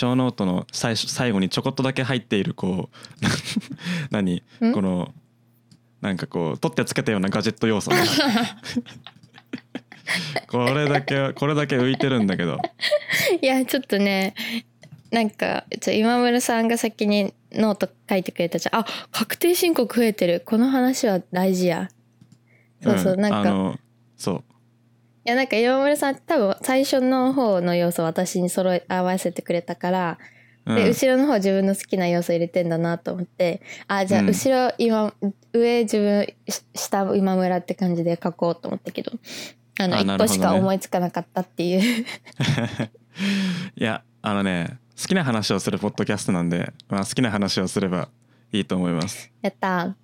[0.00, 2.96] ショーノートの最初最後にちょこっとだけ入っているこう
[4.10, 4.42] 何？
[4.64, 4.72] ん？
[4.72, 5.12] この
[6.00, 7.98] なんかこう取ってつけたようなガジェット要素ね。
[10.48, 12.56] これだけこれだけ浮いてるんだけど。
[13.42, 14.34] いやちょっとね
[15.10, 18.80] なんか今村さんが先にノート書いてくれたじゃん。
[18.80, 20.42] あ確定申告増えてる。
[20.46, 21.90] この話は大事や。
[22.82, 23.78] そうそう、んなんか。
[24.16, 24.36] そう。
[24.36, 24.42] い
[25.24, 30.18] やなんか今村さん多分最初の方の要素を私に揃え合わせてくれたから、
[30.66, 30.76] うん。
[30.76, 34.26] で後ろの方自分の好きな要素入れてんだなと思ってあじゃあうん。
[34.28, 35.12] 後ろ今、
[35.52, 39.12] 上自分し下今村って感じで書こうと思ったけど
[39.78, 40.28] あのあな一るほどね。
[40.28, 42.06] 個しか思いつかなかったっていう。
[43.76, 48.08] いやあのね好きな話をするポッドキャストなんで、まあ、好きな話をすれば
[48.52, 49.30] いいと思います。
[49.40, 49.96] やった。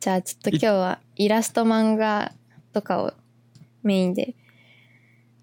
[0.00, 2.32] じゃあちょっと今日はイラスト漫画
[2.72, 3.12] とかを
[3.84, 4.34] メインで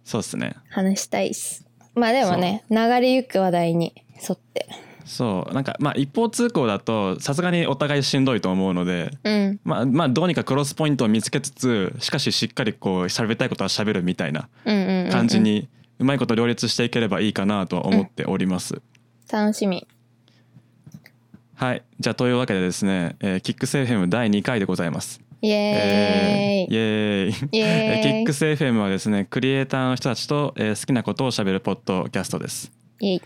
[0.09, 0.55] そうですね。
[0.70, 1.68] 話したいっす。
[1.94, 4.67] まあでもね流れゆく話題に沿って。
[5.05, 5.54] そう。
[5.54, 9.59] なんかまあ一方通行だとさすがにお互いしんどいと思うのでうん。
[9.64, 15.11] まあまあどうにかクロスポイントを見つけつつしかししっかりこう喋りたいことは喋るみたいなうんうんうんうん。
[15.11, 15.69] 感じに
[16.00, 18.81] うまいこと両立していければいいかなとは思っております。
[19.31, 19.88] 楽しみ。
[21.53, 21.84] はい。
[22.00, 25.22] じゃあというわけでですね、えーキックス FM 第2回でございます。
[25.42, 27.58] イエーイ、えーイエーイ。
[27.58, 28.04] イエーイ。
[28.04, 32.72] キックス FM はですねクリエイターの人たちと、えー好きなことを喋るポッドキャストです。
[33.00, 33.22] イエ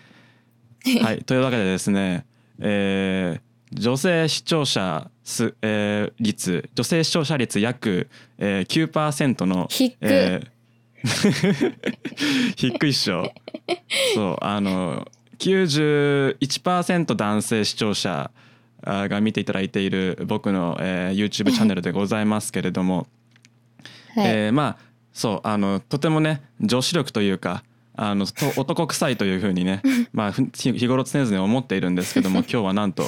[0.86, 1.00] イ。
[1.00, 2.25] はい、というわけでですね、
[2.59, 3.42] えー
[3.73, 9.98] 女性視聴者す、えー率女性視聴者率約、えー、9%の低っ。
[10.02, 10.53] えー
[12.55, 13.33] 低いっしょ。
[14.16, 15.05] そうあの
[15.39, 18.42] 91%男性視聴者あ
[18.86, 23.08] が見ていただいている僕の、えー YouTube チャンネルでございますけれども、
[24.16, 27.64] はい、えーまあそうあのとてもね女子力というか
[27.95, 33.04] あのと男臭いというふうにね まあふ日日頃常々思っているんですけども 今日はなんと、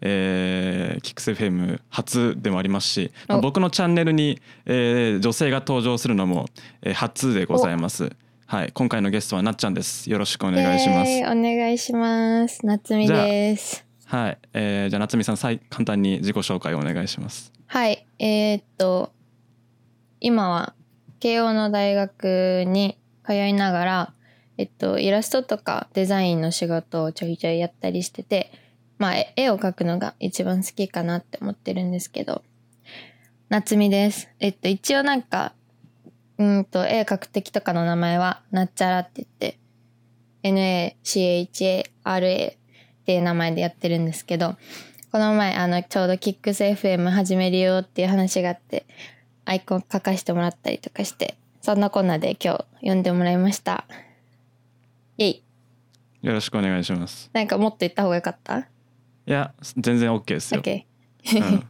[0.00, 6.48] えー、キックス FM 初でもありますし、まあお僕のチャンネルに、えー女性が登場するのも、
[6.82, 8.12] えー初でございます。
[8.46, 10.10] はい、今回のゲストはなっちゃんです。
[10.10, 11.10] よろしくお願いします。
[11.22, 17.50] お願いします夏美ですはい、えー、じゃあ夏美さん、さい簡単に自己紹介をお願いします。
[17.64, 18.06] はい。
[18.18, 19.10] えー、っと
[20.20, 20.74] 今は
[21.18, 24.12] 慶応の大学に通いながら
[24.58, 28.52] えっとイラストとかデザインの仕事をちょいちょいやったりしてて
[28.98, 32.42] まあ絵を描くのが一番好きかなって思ってるんですけど
[33.48, 34.28] 夏美です。
[34.40, 35.54] えっと一応なんか
[36.36, 39.58] うんと絵描く時とかの名前はなっちゃらって言って
[41.02, 42.61] NACHARA
[43.02, 44.56] っていう名前でやってるんですけど
[45.10, 48.86] この前あのちょうどキックス FM 始めるよっていう話があって
[49.44, 53.84] アイコン書かせてもらったりとかしてそんなこんなで今日読んでもらいました
[55.18, 55.42] イェイ
[56.22, 57.28] よろしくお願いします。
[57.32, 58.58] なんかもっと言った方がよかった？
[58.60, 58.64] い
[59.26, 60.62] や、全然 OK ですよ。
[60.62, 60.84] ?OK
[61.36, 61.68] うん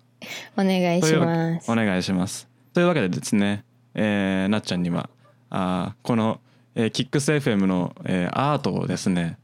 [0.57, 2.49] お願いしますお願いします。
[2.75, 3.65] というわけでですね、
[3.95, 5.09] えーなっちゃんには
[5.51, 6.41] あーこの、
[6.75, 9.39] えー、キックス FM の、えーアートをですね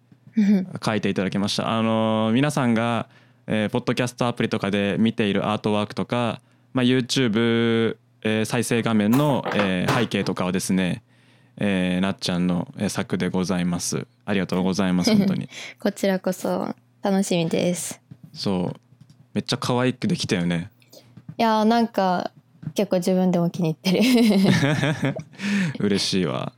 [0.84, 1.70] 書いていただきました。
[1.70, 3.08] あのー皆さんが、
[3.46, 6.40] えーポッドキャストアプリとかで見ているアートワークとか、
[6.74, 11.02] まあ、YouTube、えー再生画面の、えー背景とかはですね、
[11.56, 14.06] えーなっちゃんのえー作でございます。
[14.24, 15.48] ありがとうございます本当に。
[15.80, 18.00] こちらこそ楽しみです
[18.32, 18.80] そう
[19.34, 20.70] めっちゃ可愛くできたよね。
[21.38, 22.32] いやーなんか
[22.74, 23.92] 結構自分でも気に入って
[25.12, 25.14] る
[25.80, 26.52] 嬉しいわ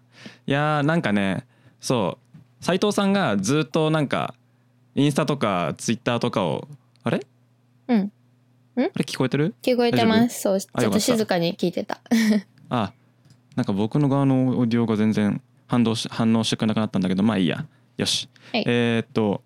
[0.46, 1.46] いやーなんかね
[1.80, 2.29] そう
[2.60, 4.34] 斉藤さんがずっとなんか
[4.94, 6.68] インスタとかツイッターとかを
[7.02, 7.26] あれ？
[7.88, 8.12] うん。
[8.76, 9.54] あれ聞こえてる？
[9.62, 10.42] 聞こえてます。
[10.42, 12.00] そうちょっと静かに聞いてた。
[12.68, 12.92] あ
[13.56, 17.66] なんか僕の側のオーディオが全然反応し反応してくれなくなったんだけどまあいいや。
[17.96, 18.64] よし、はい。
[18.66, 19.42] えーっと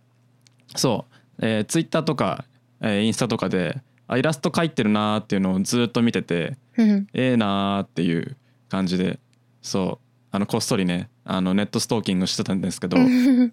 [0.77, 1.07] そ
[1.39, 2.45] う、えー、ツイッターとか、
[2.81, 8.37] えーインスタとかであイラスト描いてるなーっていうのをずっと見ててうんええなーっていう
[8.69, 9.19] 感じで
[9.63, 10.07] そう。
[10.31, 12.97] あのこっそりねあのネットストーキングしてたんですけど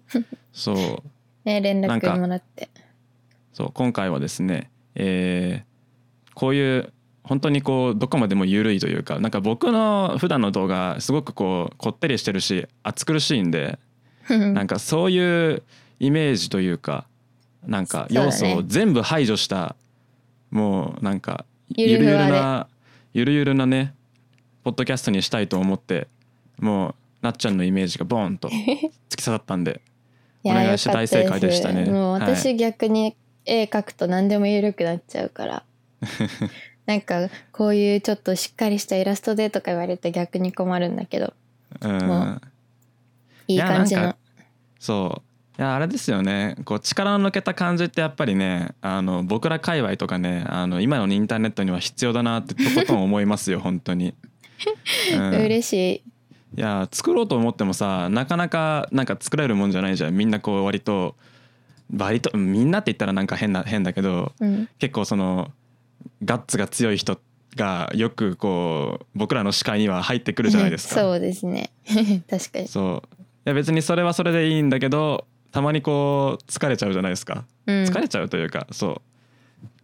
[0.52, 1.02] そう。
[1.44, 2.68] ね連絡もらって。
[3.52, 5.72] そう今回はですね、えー
[6.34, 6.92] こういう
[7.24, 13.78] 本当にこうどこまでも緩いというかなんか僕の普段の動画すごくこうこってりしてるし暑苦しいんで
[14.28, 15.62] なんかそういう
[16.00, 17.06] イメージというか
[17.66, 19.76] なんか要素を全部排除した
[20.50, 21.44] もうなんか
[21.76, 22.66] ゆゆるゆるな
[23.14, 23.94] ゆるゆるなね
[24.64, 26.08] ポッドキャストにしたいと思って
[26.58, 28.48] もうなっちゃんのイメージがボーンと
[29.08, 29.80] 突き刺さったんで
[30.44, 31.84] いやお願いして大正解でしたね。
[31.86, 32.22] もうはい。
[32.22, 35.62] 私逆に絵描くと何でも緩くなっちゃうから。
[36.84, 41.32] なんかこういうちょっとしっかりしたイラストでとか言われて逆に困るんだけど。
[41.80, 41.98] うん。
[42.06, 42.40] も
[43.46, 44.16] いい感じの。
[44.80, 45.32] そう。
[45.62, 46.56] やあれですよね。
[46.64, 54.14] こう力の抜けた感じってやっぱりねあの僕ら界隈とかねあの今のインターネットには必要だなってとことん思いますよ本当に、
[55.14, 56.02] うん、嬉しい
[56.56, 60.16] いや作ろうと思ってもさなかなかなんか作れるもんじゃないじゃん。
[60.16, 61.16] みんなこう割と
[61.96, 65.50] 割とみんなって言ったらなんか変な変だけど、うん、結構その
[66.24, 67.18] ガッツが強い人
[67.56, 71.00] がよくこう僕らの視界には入ってくるじゃないですか。
[71.00, 71.70] そうですね。
[72.28, 72.68] 確かに。
[72.68, 73.14] そう。
[73.20, 79.02] いや別にそれはそれでいいんだけどたまにこう疲れちゃうじゃないですか、うん、疲れちゃうというかそう。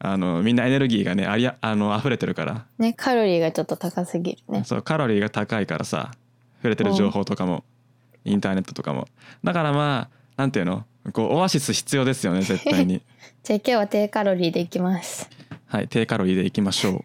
[0.00, 2.66] あのみんなエネルギーがねありあの溢れてるから。
[2.78, 4.64] ねカロリーがちょっと高すぎるね。
[4.64, 6.12] そうカロリーが高いからさ
[6.58, 7.64] 触れてる情報とかも
[8.24, 9.08] インターネットとかも。
[9.42, 10.84] だからまあなんていうの？
[11.12, 13.02] こうオアシス必要ですよね絶対に。
[13.42, 15.28] じゃあ今日は低カロリーでいきます。
[15.66, 17.04] はい低カロリーでいきましょ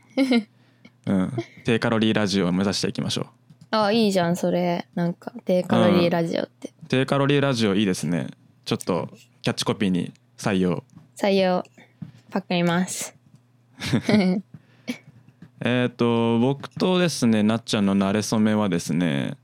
[1.05, 1.11] う。
[1.11, 1.33] うん。
[1.65, 3.27] 低カロリーラジオを目指していきましょう。
[3.71, 4.87] あいいじゃんそれ。
[4.95, 8.27] なんか低カロリーラジオって、うん、低カロリーラジオいいですね。
[8.65, 9.09] ちょっと
[9.41, 10.83] キャッチコピーに採用。
[11.15, 11.63] 採用。
[12.29, 13.15] パクります。
[15.65, 19.37] えっと僕とですねなっちゃんの馴れ初めはですね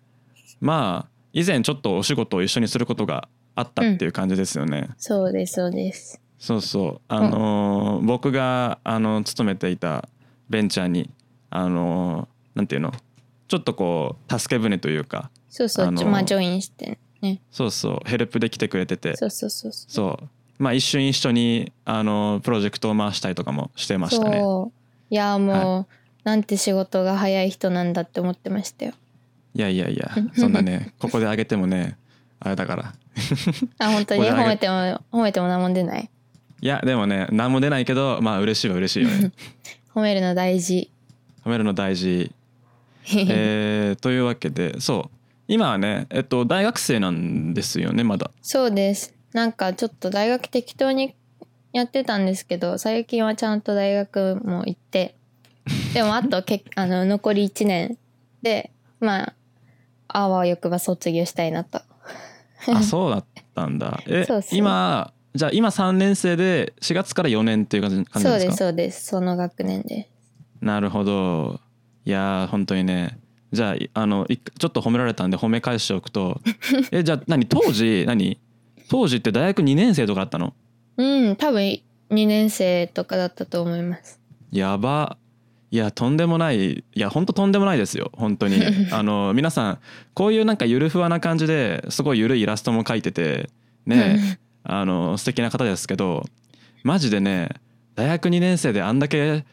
[0.61, 6.21] まあ以前ちょっとお仕事を一緒にすることがあったっていう感じですよね、うん、そうですそうです。
[6.37, 7.01] そうそう。
[7.09, 10.07] あのー、僕があの勤めていた
[10.49, 11.09] ベンチャーに
[11.49, 12.93] あのー、なんていうの？
[13.47, 17.41] ちょっとこう助け舟というかそうそう、あのー、まあジョインしてね。
[17.51, 18.09] そうそう。
[18.09, 19.17] ヘルプで来てくれてて。
[19.17, 20.29] そうそうそうそう。
[20.57, 24.41] まあ一瞬一緒にあのプロジェクトを回したりとかもしてましたね。
[25.09, 25.85] いやもう、はい、
[26.23, 28.93] なんて仕事が早い人なんだって思ってましたよ
[29.55, 31.97] いやいやいやそんなねここであげてもね
[32.39, 32.93] あれだから。
[33.79, 34.23] あ本当に？
[34.23, 34.73] 褒めても
[35.11, 36.09] 褒めても何も出ない？
[36.61, 39.31] いやでもね何も出ないけどまあ嬉しいは嬉しいよね。
[39.93, 40.91] 褒めるの大事。
[41.43, 42.31] 褒めるの大事。
[43.11, 45.15] えー、というわけでそう。
[45.47, 48.31] 今はねえっと大学生なんですよねまだ。
[48.41, 49.13] そうです。
[49.33, 51.15] なんかちょっと大学適当に
[51.73, 55.15] やってたんですけど最近はちゃんと大学も行って。
[55.93, 57.97] でもあとけあの残り1年
[58.41, 59.33] でまあ
[60.09, 61.81] あわよくば卒業したいなと。
[62.67, 63.25] あそうだっ
[63.55, 64.01] たんだ。
[64.07, 64.57] えそうそう。
[64.57, 68.19] 今じゃあ今3年生で4月から4年っていう感じですか？
[68.19, 69.05] そうですそうです。
[69.05, 70.09] その学年で。
[70.61, 71.59] なるほど。
[72.05, 73.17] いや本当にね。
[73.51, 76.41] じゃああのちょっと褒められたんで褒め返しておくと。
[76.91, 78.37] えじゃあ何当時何？
[78.89, 80.53] 当時って大学2年生とかだったの？
[80.97, 81.81] うん多分2
[82.27, 84.19] 年生とかだったと思います。
[84.51, 85.17] やば
[85.71, 88.11] いやとんでもないいやほんととんでもないですよ。
[88.13, 88.61] 本当に。
[88.91, 89.79] あの皆さん
[90.13, 93.49] こういうなんかゆるふわな感じですごいゆるいイラストも描いてて
[93.85, 96.25] ねあの素敵な方ですけど
[96.83, 97.49] マジでね
[97.95, 99.45] 大学2年生であんだけ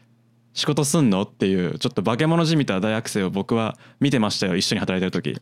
[0.56, 4.56] 仕事すんのっていうちょっと化け物じみた大学生を僕は見てましたよ。
[4.56, 5.38] 一緒に働いてる時。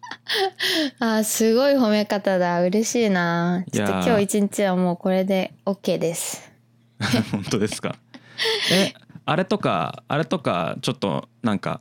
[0.98, 2.60] あすごい褒め方だ。
[2.62, 3.64] 嬉しいな。
[3.72, 6.50] ちょっと今日一日はもうこれで OK です。
[7.30, 7.94] 本当ですか。
[8.72, 8.92] え
[9.26, 11.80] あれとかあれとかちょっとなんか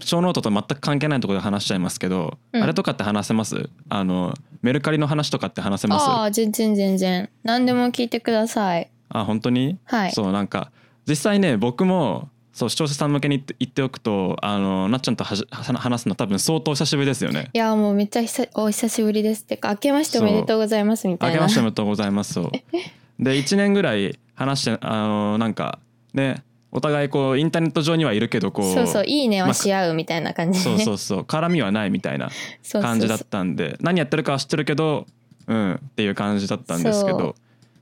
[0.00, 3.68] 小ノートと全く関係ないところで話しちゃいますけど、うん、あれとかって話せます？
[3.88, 6.04] あのメルカリの話とかって話せます？
[6.08, 7.30] あ全然全然。
[7.44, 8.90] 何でも聞いてください。
[9.08, 9.78] あ本当に？
[9.84, 10.12] はい。
[10.12, 10.72] そうなんか
[11.06, 17.50] 実際ね僕もそう視聴者さん向けに言っておくとあのなっちゃんとはじ話すの多分相当久しぶりですよね。
[17.52, 19.44] いやもうめっちゃ久お久しぶりです。
[19.44, 21.34] ってか明けましておめでとうございますみたいな。
[21.34, 22.40] 明けましておめでとうございます
[23.20, 25.78] で1年ぐらい話してあのなんか
[26.14, 31.20] ねお互いこうインターネット上にはいるけどこうそうそういいねはし合うみたいな感じ、そうそうそう。
[31.22, 32.30] 絡みはないみたいな
[32.72, 33.76] 感じだったんで。
[33.80, 35.06] 何やってるかは知ってるけど
[35.46, 37.34] うんっていう感じだったんですけど。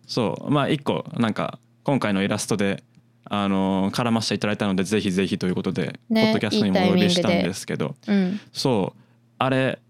[0.06, 0.50] そう。
[0.50, 2.84] まあ一個なんか今回のイラストで
[3.24, 9.00] あの絡ませていただいたのでぜひぜひということで、ね、ポッドキャストにもお呼びしたんですけど、うん、そう。
[9.38, 9.80] あれ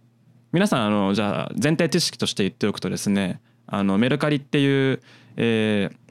[0.52, 5.02] 皆さんあのじゃあ前提知識として言っておくとですねあのメルカリっていう、
[5.36, 6.05] えー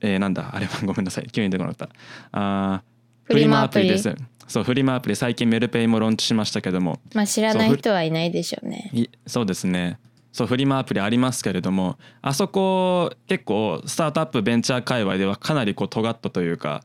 [0.00, 1.94] えー、なんだあれは ごめんなさい急に出てこなかった。
[2.32, 2.82] あ
[3.24, 3.88] フリマアプリ。
[3.88, 4.14] です。
[4.48, 7.00] そうフリマアプリ最近メルペイもローンチしましたけども。
[7.14, 8.90] まあ知らない人はいないでしょうね。
[9.26, 9.98] そうですね。
[10.32, 16.82] そうフリマアプリありますけれどもあそこ結構スタートアップベンチャー界隈ではかなりこう尖ったというか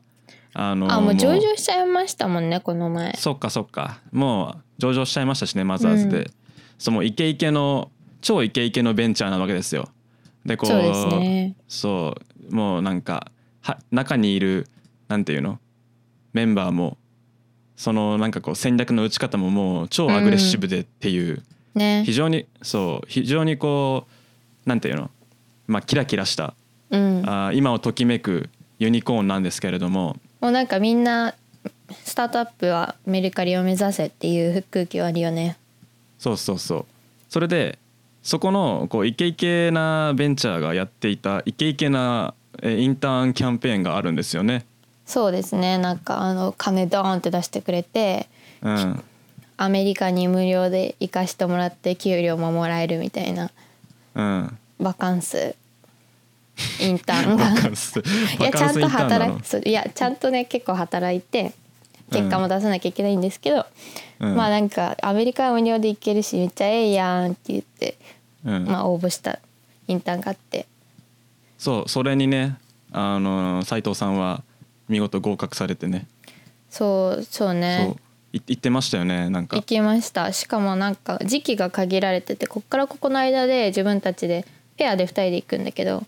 [0.52, 3.14] あのあもう上場しちゃいましたもんねこの前。
[3.16, 4.00] そっかそっか。
[4.12, 6.26] もう上場しちゃいましたしねマザーズで、うん、
[6.78, 7.90] そのイケイケの
[8.20, 9.88] 超イケイケのベンチャーなわけですよ。
[10.44, 11.56] でこうそうですね。
[11.68, 14.66] そうもうなんかは中にいる
[15.08, 15.58] なんていうの？
[16.32, 16.96] メンバーも
[17.76, 21.42] そのなんかこう戦略の打ち方ももう超アグレッシブでっていう、
[21.74, 24.06] うんね、非常にそう非常にこ
[24.66, 25.10] うなんていうの、
[25.66, 26.54] まあ、キラキラした、
[26.90, 31.34] うん、あ今をときめくユニコーンなんですけれどももうなんかみんな
[32.04, 35.56] スタートアップはメルカリを目指せっていう空気はあるよね。
[36.18, 36.84] そうそうそう。
[37.28, 37.78] それで
[38.22, 44.64] そこのこうイケイケなベンチャーがやっていたイケイケなえーインターンキャンペーンがあるんですよね。
[45.06, 45.78] そうですね。
[45.78, 48.28] なんかあの金ドーンって出してくれて
[48.62, 49.02] うん、
[49.56, 53.50] アメリカに無料で行かしてもらって給料ももらえるみたいな。
[54.14, 55.54] うん、バカンス。
[56.80, 57.36] インターン。
[57.36, 58.00] がバカンス。
[58.00, 61.52] いやちゃんと働いそういやちゃんとね結構働いて
[62.10, 63.66] 結果も出さなきゃいけないんですけど、
[64.20, 64.34] うん。
[64.34, 67.96] まあなんかアメリカは無料で行けるしめっちゃええやんって言って、
[68.44, 68.64] うん。
[68.64, 69.38] まあ応募した
[69.86, 70.66] インターンがあって
[71.58, 72.56] そうそれにね
[72.92, 74.42] あの斉藤さんは
[74.88, 76.06] 見事合格されてね。
[76.70, 77.54] そうそうそう。
[77.54, 77.96] ね
[78.32, 79.56] い言ってましたよねなんか。
[79.56, 80.32] 行きました。
[80.32, 84.46] しかもなんか時期が限られててこっからここの間で自分たちで
[84.76, 86.04] ペアで2人で行くんだけど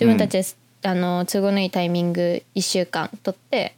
[0.00, 0.44] 自分たちで、
[0.88, 3.74] あの都合のいいタイミング1週間取って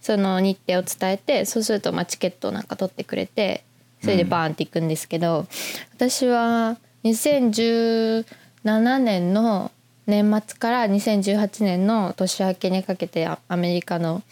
[0.00, 3.64] その日程を伝えてそうするとまあチケットをなんか取ってくれて
[4.00, 5.46] それでバーンって行くんですけど、
[5.94, 9.70] 私は2017年の
[10.06, 14.22] 年末から2018年の年明けにかけてアアメリカの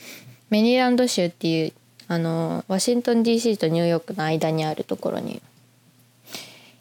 [0.51, 1.73] メリーランド州っていう
[2.09, 5.41] あのワシントン DC とニューヨークの間にあるところに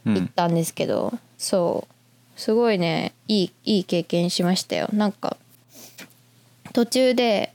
[0.06, 0.16] うん。
[0.16, 1.94] 行ったんですけど、そう。
[2.40, 4.88] すごいねいいいい経験しましたよ。
[4.94, 5.36] なんか
[6.72, 7.54] 途中で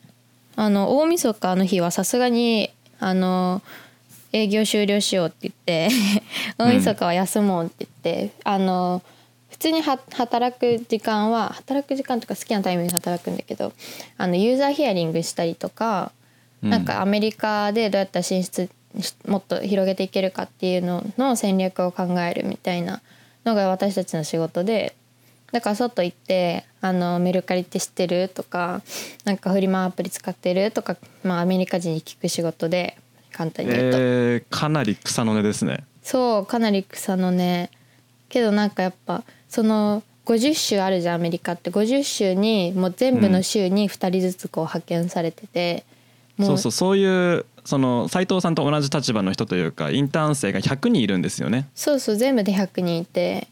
[0.57, 3.63] あの大晦日の日はさすがにあの
[4.33, 5.89] 営業終了しようって言って
[6.59, 9.14] 大晦日は休もうって言って、あの普
[9.65, 13.73] 通には働く時間は働く時間とか好きなタイミングで働くんだけど
[14.19, 16.13] あのユーザーヒアリングしたりとか、
[16.63, 16.71] うん。
[16.71, 18.69] なんかアメリカでどうやったら進出
[19.01, 23.01] しもっと広げていけるかっていうのの戦略を考えるみたいな
[23.45, 24.95] のが私たちの仕事で
[25.53, 28.83] だから外行ってあのメルカリって知ってるとか
[29.25, 32.99] なんかフリマアプリ使ってるとか、まあ、アメリカ人に聞く仕事で
[33.33, 35.85] 簡単に言うと、えーかなり草の根ですね。
[36.03, 37.71] そうかなり草のね
[38.29, 41.71] けどなんかやっぱその50州あるじゃんアメリカって。
[41.71, 45.85] 50州にもう全部の州に2人ずつこう派遣されてて、
[46.37, 51.69] もそうそうそういうその斉藤さんと同じ立場の人というかインターン生が100人いるんですよね。
[51.77, 53.47] そうそう全部で100人いて。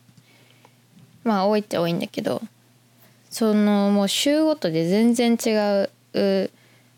[1.23, 2.43] まあ多いっちゃ多いんだけど。
[3.31, 5.51] そのもう州ごとで全然違
[6.15, 6.51] う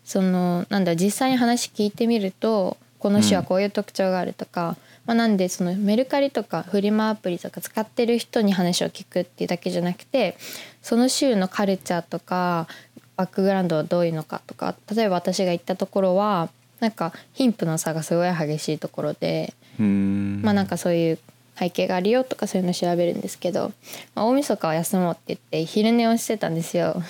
[0.03, 10.35] そのなんだ実際に話聞いてみるとこの州はこういう特徴があるとか、まあ、なんでそのメルカリとかフリマアプリとか使ってる人に話を聞くっていうだけじゃなくて
[10.81, 12.67] その州のカルチャーとか
[13.15, 19.53] バックグラウンドはどういうのかとか例えば私が行ったところはなんか貧富の差がすごい激しいところで。
[19.77, 21.19] まあなんかそういう
[21.57, 23.71] 背景があるよとかそういうの調べるんですけど、
[24.13, 27.01] まあ、大晦日は休もうって言って昼寝をしてたんですよ。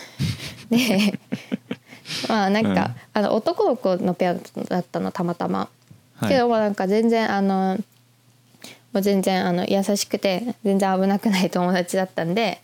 [0.70, 1.20] で
[2.30, 2.76] まあなんか、うん
[3.14, 5.70] あの男の子のペアだったのたまたま。
[6.18, 6.30] はい。
[6.30, 7.78] けどまあなんか全然あの
[8.94, 12.62] もう全然あの優しくて全然危なくない友達だったんで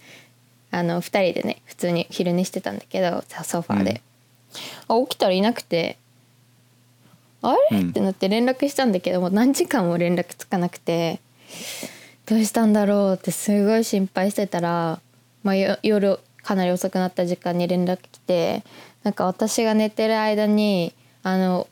[0.71, 4.01] あの2人でね普通に昼寝してたんだけどソファーで、
[4.87, 5.97] あ起きたらいなくて
[7.41, 11.19] あれ、うんってなって連絡したんだけどもう何時間も連絡つかなくて
[12.25, 15.01] どうしたんだろうってすごい心配してたら、
[15.43, 18.63] まあ、よ夜かなり遅くなった時間に連絡来て
[19.03, 20.93] なんか私が寝てる間に
[21.23, 21.67] あの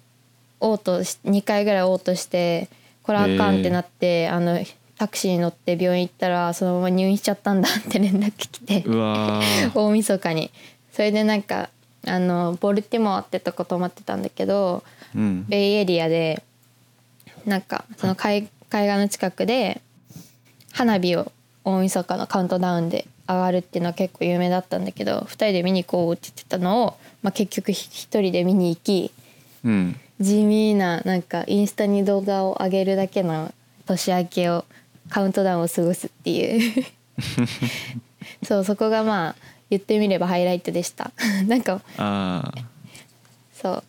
[0.59, 2.69] 嘔吐し2回ぐらい嘔吐して
[3.03, 4.59] これあかんってなって、あの
[4.99, 8.83] タクシーに乗って病院行ったらそのまま入院しちゃったんだって連絡来て
[9.73, 10.51] 大晦日に。
[10.91, 11.69] それでなんか
[12.05, 14.83] あのボルティモアってとこ泊まってたんだけど
[15.15, 15.45] うん。
[15.47, 16.43] ベイエリアで
[17.45, 19.81] なんかその海海岸の近くで
[20.71, 21.31] 花火を
[21.63, 29.11] 大晦日のカウントダウンで上がるっていうのは結構有名だったんだけど2人で見に行こうって言ってたのを、まあ、結局ひ一人で見に行き
[29.63, 33.53] うん地味ななんかインスタに動画を上げるだけの
[33.85, 34.65] 年明けを
[35.09, 36.85] カウントダウンを過ごすっていう。
[38.43, 39.35] そうそこがまあ
[39.69, 41.11] 言ってみればハイライトでした。
[41.47, 42.63] なんかあー。
[43.53, 43.83] そう。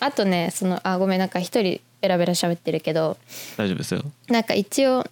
[0.00, 3.16] あとねそのあごめんなんか一人ベラベラ喋ってるけど。
[3.56, 4.02] 大丈夫ですよ。
[4.28, 5.04] なんか一応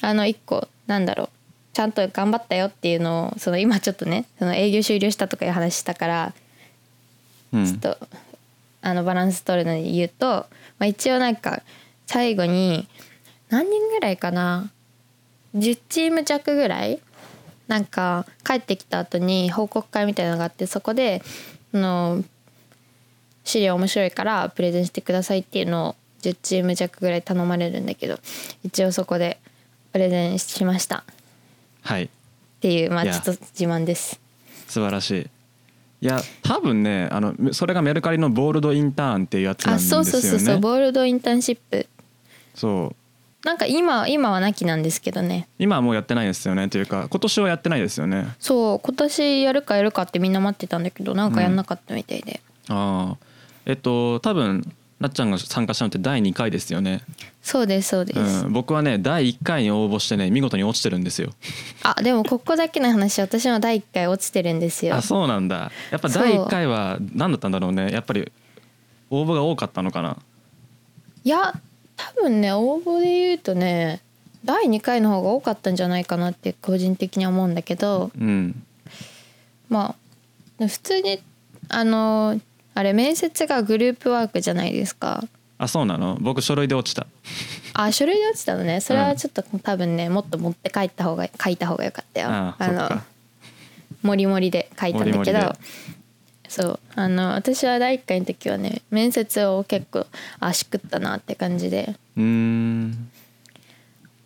[0.00, 1.28] あの一個なんだろう。
[1.72, 6.34] ちゃんと頑張ったよっていうのをその今ちょっとねその営業終了したとかいう話したから
[7.52, 7.66] うん。
[7.66, 7.98] ちょっと、
[8.82, 10.46] あのバランス取るので言うと、ま
[10.80, 11.62] あ、一応なんか
[12.06, 12.88] 最後に
[13.50, 14.70] 何人ぐらいかな
[15.54, 17.00] 10チーム弱ぐらい
[17.68, 21.22] なんか帰ってきた後に報告会みたいなのがあってそこで
[21.72, 22.24] あの
[23.44, 28.18] 資料面白いからプレゼンしてくださいっていうのを10チーム弱ぐらい頼まれるんだけど
[28.64, 29.38] 一応そこで
[29.92, 30.98] プレゼンしました。
[30.98, 31.02] っ
[31.82, 32.08] はい。
[32.60, 34.20] ていうまあちょっと自慢です。
[34.68, 35.30] 素晴らしい
[36.02, 40.04] いや多分ねあのそれがメルカリのボールドインターンっていうやつなんあですよね。
[40.04, 41.86] そうそうそうそうボールドインターンシップ。
[42.54, 42.96] そう。
[43.46, 45.48] なんか今今はなきなんですけどね。
[45.58, 48.34] 今はもうやってないですよねというか今年はやってないですよね。
[48.38, 53.26] そう今年やるかやるかってみんな待ってたんだけどなんかやんなかったみたいで、ああ
[53.66, 57.00] えっと多分なっちゃんが参加したのって第2回ですよね、
[57.42, 61.30] そうですそうです、うん、僕はね第1回に応募してね見事に落ちてるんですよ。
[61.82, 64.94] あでもここだけの話私も第1回落ちてるんですよ。
[64.94, 65.72] あそうなんだ。
[65.90, 67.90] やっぱ第1回は何だったんだろうね。
[67.90, 68.30] やっぱり
[69.08, 70.18] 応募が多かったのかな。
[71.24, 71.54] いや
[71.96, 74.02] 多分ね応募で言うとね
[74.44, 78.10] 第2回の方が多かったんじゃないかなって個人的には思うんだけど。
[78.18, 78.62] うん。
[79.70, 79.94] ま
[80.60, 81.22] あ普通に
[81.70, 82.38] あの
[82.80, 85.22] あれ面接がグループワークじゃないですか。
[85.58, 86.16] あそうなの？
[86.18, 87.06] 僕書類で落ちた。
[87.74, 88.80] あ書類で落ちたのね。
[88.80, 92.28] それはちょっと多分ねもっと持って帰った方が書いた方がよかったよ。
[92.30, 93.04] あのか。
[94.02, 95.54] もりもりで書いたんだけど
[96.48, 96.80] そう。
[96.94, 100.06] あの私は第1回の時はね面接を結構
[100.38, 101.94] あしくったなって感じで。
[102.16, 103.10] うーん。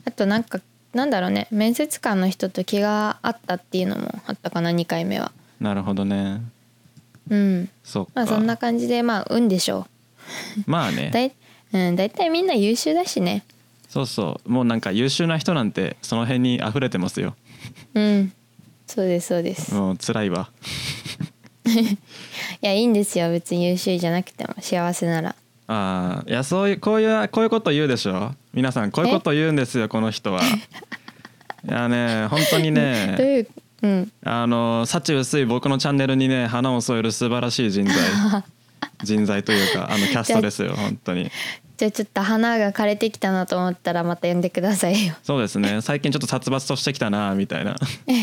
[0.04, 0.60] あとなんか
[0.92, 1.48] なんだろうね。
[1.50, 5.32] 面接官の人と気があったっていうのもあったかな2回目は。
[5.60, 6.40] なるほどね
[7.30, 7.68] うん。
[7.82, 9.86] そまあそんな感じでまあ運でしょ
[10.66, 11.08] まあね。
[11.08, 11.32] うだい,、
[11.72, 13.44] うん、だいたいみんな優秀だしね。
[13.88, 14.48] そうそう。
[14.50, 17.34] もうなんか優秀な人なんてその辺に溢れてますよ。
[17.94, 18.32] うん。
[18.86, 19.74] そうですそうです。
[19.74, 20.50] もう辛いわ。
[21.66, 21.96] い
[22.60, 23.30] やいいんですよ。
[23.30, 25.34] 別に優秀じゃなくても幸せなら。
[25.66, 28.34] ああいやそういうこういうこういうこと言うでしょ？
[28.52, 30.42] 皆さんこういうこと言うんですよこの人は。
[31.66, 33.48] いやね本当にどうねいう
[33.82, 34.12] うん。
[34.22, 37.94] あの幸薄い僕のチャンネルにね花を添える素晴らしい人材。
[39.02, 41.30] 人材というかあのキャストですよ本当に。
[41.76, 45.14] じゃあちょっと花が枯れてきたなと思ったらまた呼んでくださいよ。
[45.22, 45.80] そうですね。
[45.80, 47.76] 最近ちょっと殺伐としてきたなみたいな。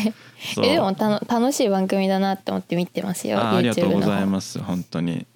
[0.56, 5.26] でもたの楽しい番組だなって思って見てますよあーありがとうございます本当に。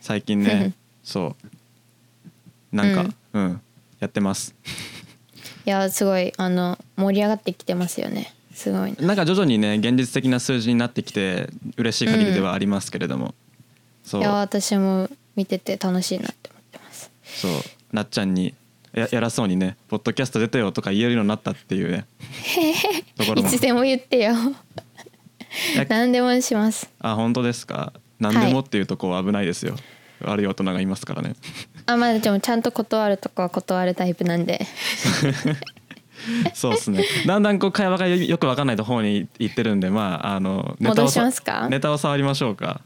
[0.00, 0.72] 最近ね
[1.02, 1.36] そ
[2.72, 2.76] う。
[2.76, 3.60] なんかうん、
[3.98, 4.54] やってます。
[5.66, 9.06] いやすごいあの盛り上がってきてますよねすごいな。
[9.06, 13.34] なんか徐々にね現実的な数字になってきて嬉しい限りではありますけれども、
[14.02, 14.20] そう。
[14.20, 17.10] いや私も見てて楽しいなって思ってます。
[17.22, 17.52] そう。
[17.92, 18.54] なっちゃんに
[18.92, 22.04] ややらそうにね「ポッドキャスト出てよ」とか言えるようになったっていうね。
[23.16, 23.48] ところも。
[23.48, 24.32] いつでも言ってよ。
[25.76, 26.90] や何でもします。
[27.00, 27.92] あ本当ですか？
[28.18, 29.76] 何でもっていうとこは危ないですよ、
[30.22, 31.34] 悪い大人がいますからね。
[31.86, 34.66] あまあでもちゃんと断るとこは断るタイプなんで
[36.54, 37.04] そうですね。
[37.26, 41.68] だんだんこう会話がよよく分かんないと方に行ってるんでまああのネタを戻しますか？
[41.68, 42.80] ネタを触りましょうか。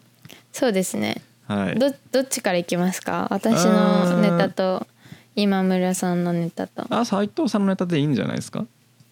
[0.53, 1.23] そうですね。
[1.47, 1.79] はい。
[1.79, 3.27] どどっちからいきますか？
[3.31, 4.87] 私のネタと
[5.35, 6.87] 今村さんのネタと。
[6.91, 8.65] あ斉藤さんのネタでいいんじゃないですか？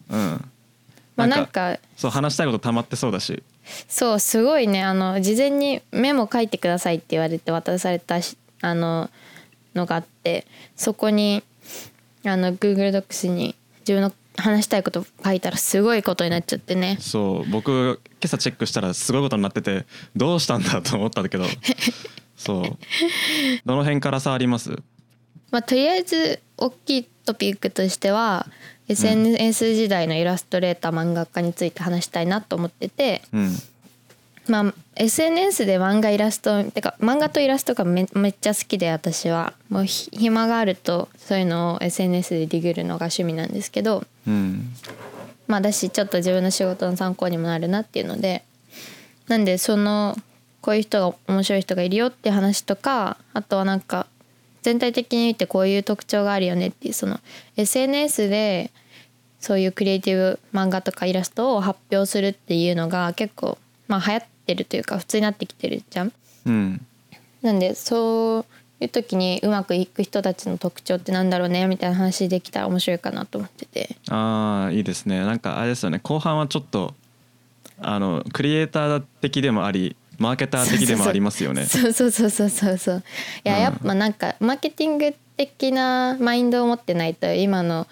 [0.09, 0.49] うん。
[1.15, 3.43] まあなんかそう話したいことたまってそうだし。
[3.87, 4.83] そうすごいね。
[4.83, 9.09] あの事前にメモ書いてくださいって言われて渡されたしあの
[9.75, 11.43] のがあってそこに
[12.25, 16.97] あの Google Docs に自分の話したいこと書いたらすごいことになっちゃってね。
[16.99, 21.45] そう僕今朝チェックしたらすごいことになっててどうしたんだと思ったんだけど。
[22.37, 22.77] そう。
[23.65, 24.71] どの辺から触ります？
[25.51, 28.47] まあとりあえず大きいトピックとしては
[28.87, 33.55] SNS 時代のイラストレーター漫画家について話したいなと思ってて、うん
[34.47, 39.53] まあ SNS で漫画イラストてか漫画とイラストがめめっちゃ好きで私は。
[39.69, 44.03] もうひ暇があるとそういうのを SNS でディグるのが趣味なんですけど。
[44.27, 44.73] うん。
[45.47, 48.43] まあだしちょっと自分の仕事の参考にもなるなっていうので。
[49.27, 50.17] なんでその
[50.61, 54.07] こういう人が面白い人がいるよって話とかあとはなんか
[54.61, 57.19] 全体的に見てこういう特徴があるよねっていうその
[57.55, 58.71] SNS で
[59.39, 63.57] そういうクリエイティブ漫画とかイラストを発表するっていうのが結構
[63.91, 66.13] まあ流行ってるというか普通になってきてるじゃん。
[66.45, 66.85] うん。
[67.41, 68.45] なんでそ
[68.79, 73.97] ういう時にうまくいく人たちの特徴ってなんだろうねみたいな話できたら面白いかなと思ってて。
[74.09, 75.19] ああいいですね。
[75.19, 75.99] なんかあれですよね。
[76.01, 76.93] 後半はちょっと
[77.79, 81.65] あのクリエイター的でもありマーケター的でもありますよね。
[81.67, 83.03] そうそうそうそうそうそう。
[83.43, 83.61] いや、うん。
[83.61, 87.87] やっぱなんかマーケティング的なマインドを持ってないと今の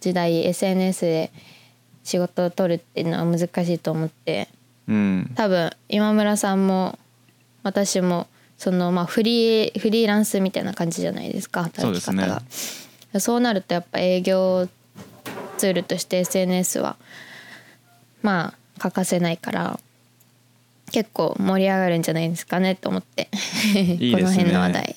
[0.00, 1.30] 時代 SNS で
[2.02, 4.48] 仕事を取るっていうのは難しいと思って
[4.88, 5.32] うん。
[5.34, 6.98] 多分今村さんも
[7.62, 8.26] 私も
[8.58, 12.42] そのまあフリーフリーランスみたいな感じじゃないですか働き方が。
[13.20, 14.68] そう,、なるとやっぱ営業
[15.56, 16.96] ツールとして SNS は
[18.22, 19.78] まあ欠かせないから
[20.92, 23.28] 結構盛り上がるんじゃないですかねと思って。
[23.74, 24.18] いいね。
[24.18, 24.96] この辺の話題。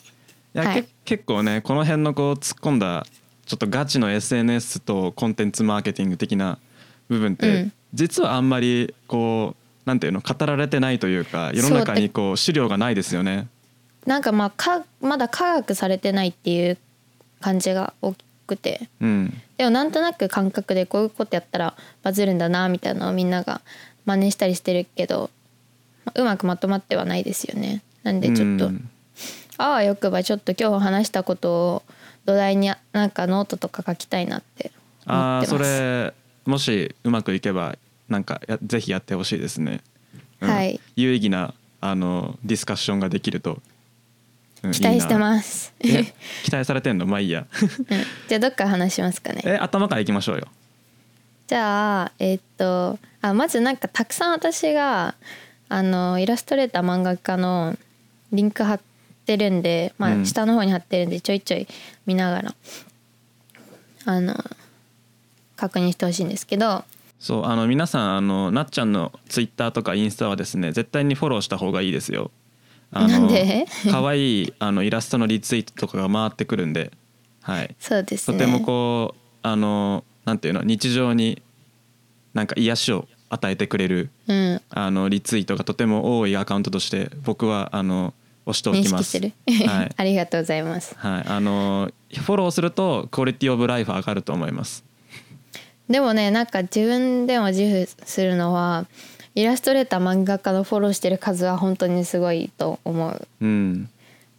[0.56, 0.84] いや、はい。
[0.84, 3.06] け結構ねこの辺のこう突っ込んだ
[3.45, 6.60] ちょっとガチの SNS とコンテンツマーケティング的な
[7.08, 7.73] 部分って、うん。
[7.93, 13.47] 実はあんまりこうなんていうの語られてないというか世の中にこう資料がないですよね。
[14.06, 16.78] なんかまあかまだ科学されてないっていう
[17.39, 18.13] 感じが多
[18.45, 18.89] くて。
[19.00, 19.34] うん。
[19.58, 21.73] でもなんとなく感覚でこういうことやったら
[22.04, 23.62] バズるんだなみたいなのをみんなが
[24.06, 25.30] 真似したりしてるけど
[26.04, 27.82] まあうまくまとまってはないですよね。
[28.04, 28.89] なんでちょっと、うん。
[29.58, 31.84] あわよくばちょっと今日話したことを
[32.26, 34.71] 土台になんかノートとか書きたいなって
[35.06, 35.45] 思ってます。
[35.45, 36.13] ああそれ
[36.45, 37.78] もしうまくいけば
[38.10, 39.82] なんかやぜひやってほしいですね、
[40.41, 40.50] うん。
[40.50, 40.80] はい。
[40.96, 43.54] 有意義なあのディスカッションができると、
[44.63, 45.20] うん期待してす。
[45.20, 45.74] ます
[46.43, 47.06] 期待されてんの？
[47.06, 47.46] まあいいや。
[47.54, 47.67] うん。
[48.28, 49.41] じゃあどっから話しますかね。
[49.46, 50.48] え頭からいきましょうよ。
[51.48, 55.15] じゃあえーっとあまずなんかたくさん私が
[55.70, 57.78] あのイラストレーター漫画家の
[58.32, 58.82] リンク貼っ
[59.26, 60.26] てるんで、まあ、うん。
[60.26, 61.67] 下の方に貼ってるんでちょいちょい
[62.06, 62.56] 見ながら
[64.06, 64.36] あの
[65.56, 66.84] 確認してほしいんですけど
[67.19, 72.32] そうあの皆さんあのなっちゃんのツイッターとかインスタはですね絶対にフォローした方がいいですよ。
[72.91, 73.65] あのなんで？
[73.91, 76.91] 可愛いあのイラストのリツイートとかが回ってくるんで。
[77.41, 77.75] はい。
[77.80, 78.38] そうですね。
[78.38, 81.41] とてもこうあのなんていうの日常に
[82.34, 84.62] なんか癒しを与えてくれるうん。
[84.69, 88.13] あのリツイートがとても多いアカウントとして僕はあの
[88.45, 89.06] 押してお認きます。
[89.06, 89.91] 識してる、はい。
[89.97, 90.95] ありがとうございます。
[90.97, 94.86] はい、あのフォローするとクオリティオブライフ上がると思います。
[95.89, 98.86] でもねなんか自分でも自負するのは
[99.36, 103.28] イラストレーター漫画家のフォローしてる数は本当にすごいと思う。
[103.41, 103.89] うん、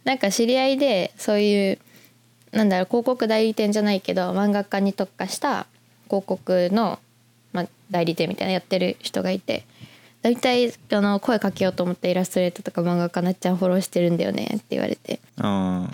[0.03, 1.79] なんか知り合いでそういう
[2.51, 5.67] なんだろう広告代理店じゃないけど漫画家に特化した
[6.07, 6.99] 広告の、
[7.53, 9.63] ま、代理店みたいなやってる人がいて
[10.21, 15.19] 大体あの声かけようと思ってイラストレーターとか漫画家なっちゃんフォローしてるんだよねって言われて。
[15.37, 15.89] あ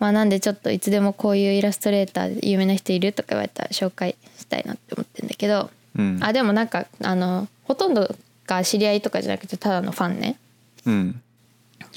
[0.00, 6.18] まあなんでちょっといつでもこういうイラストレーター有名な人いるとか言われたら紹介したいなって思ってるんだけど、うん。
[6.22, 8.12] あでもなんかあのほとんど
[8.46, 10.38] が知り合いとかじゃなくてただのファンね。
[10.86, 11.22] うん。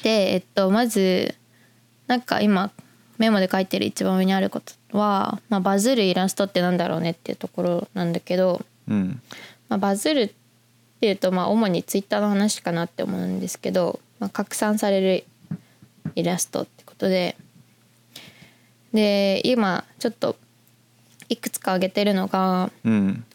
[0.03, 1.33] でえっとまず
[2.07, 2.71] なんか今
[3.17, 9.21] メモで書いてる一番上にあることは、まあ、バズるイラストってなんだろうねっていうところなんだけど、うん。
[9.69, 10.31] まあ、バズるっ
[10.99, 15.23] ていうとまあ主にツイッターの話かなって思うんですけど、まあ、拡散される
[16.15, 17.37] イラストってことで
[18.93, 20.35] で今ちょっと
[21.29, 23.25] いくつか挙げてるのがうん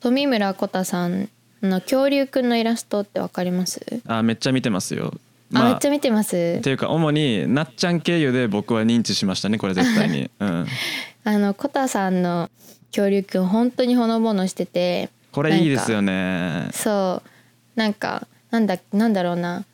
[0.00, 1.28] 富村コタさん
[1.62, 3.80] の恐竜くんのイラストってわかります？
[4.06, 5.14] あめっちゃ見てますよ。
[5.54, 6.56] あ、めっちゃ見てます？
[6.58, 10.30] っていうか主になっちゃん経由で僕は認知しましたねこれ絶対に。
[10.38, 10.66] うん、
[11.24, 12.50] あのコタさんの
[12.90, 16.68] 恐竜くん本当にほのぼのしててこれいいですよね。
[16.72, 17.22] そ
[17.76, 19.64] うなんかなんだなんだろうな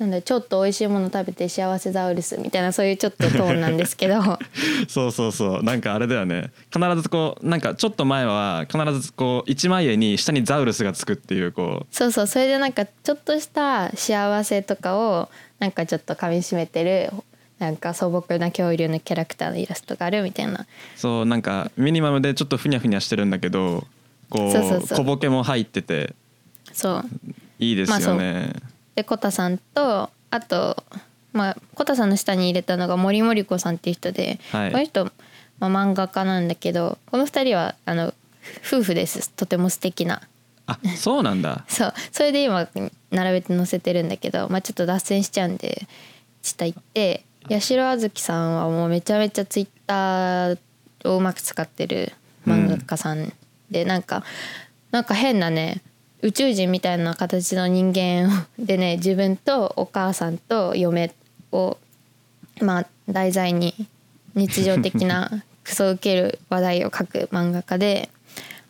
[0.00, 4.22] なんだちょっと美味しいもの食べて幸せザウルスみたいなそういうちょっとトーンなんですけど。
[4.88, 5.62] そうそうそう。
[5.62, 6.50] なんかあれだよね。
[6.74, 12.26] 必ずこうなんかちょっと前は必ずこう一枚絵に下にザウルスがつくっていうこそうそう。
[12.26, 17.10] それでなんかちょっとした幸せとかをなんかちょっと噛みしめてる
[17.58, 20.60] なんか素朴な恐竜のキャラクターのイラストがあるみたいな。
[20.60, 23.86] うそうなんかミニマムでちょっとふにゃふにゃしてるんだけど
[24.30, 26.14] こう小ボケも入ってて。
[26.72, 27.04] そう。
[27.58, 28.54] いいですよね。
[28.94, 30.82] でコタさんとあと
[31.32, 34.72] まあコタさんの下に入れたのが森森子さんっていう人で、はい。
[34.72, 35.04] この人、
[35.58, 38.14] まあ、漫画家なんだけどこの二人はあの
[38.66, 39.30] 夫婦です。
[39.30, 40.22] とても素敵な。
[40.66, 41.64] あそうなんだ。
[41.68, 41.94] そう。
[42.12, 42.68] それで今
[43.10, 45.86] 並べて載せてるんだけど、まあ、ちょっと脱線しちゃうんで
[46.42, 50.58] 下行って八代あずきさんはもうめちゃめちゃツイッター
[51.04, 52.12] をうまく使ってる
[52.46, 53.32] 漫画家さん
[53.70, 54.24] で、なんか
[54.90, 55.80] なんか変なね
[56.22, 61.14] 宇宙人みたいな形の人間でね自分とお母さんと嫁
[61.52, 61.78] を
[62.60, 63.74] まあ題材に
[64.34, 68.10] 日常的なクソウケる話題を書く漫画家で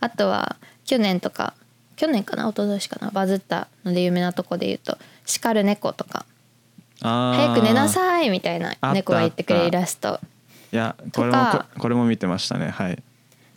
[0.01, 1.55] あとは去年とか
[1.97, 6.25] 去年かな一昨年かなバズったので有名なとこで言うと「叱る猫」とか
[7.03, 7.37] 「あー。
[7.37, 10.21] 早く寝なさい」みたいな猫が言ってくれるイラスト。
[10.73, 12.71] いやこれもこれも見てましたね。
[12.71, 13.03] はい。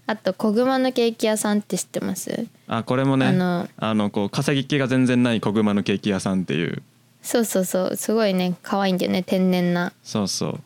[0.05, 2.45] あと「小熊のケーキ屋さん」って知ってます？
[2.67, 3.29] あこれもねあ
[3.77, 6.81] あののこう稼ぎ気が全然ない小熊のケーキ屋さんっていう。
[7.21, 7.95] そうそうそう。
[7.95, 9.93] すごいね可愛いんだよね天然な。
[10.03, 10.59] そうそう。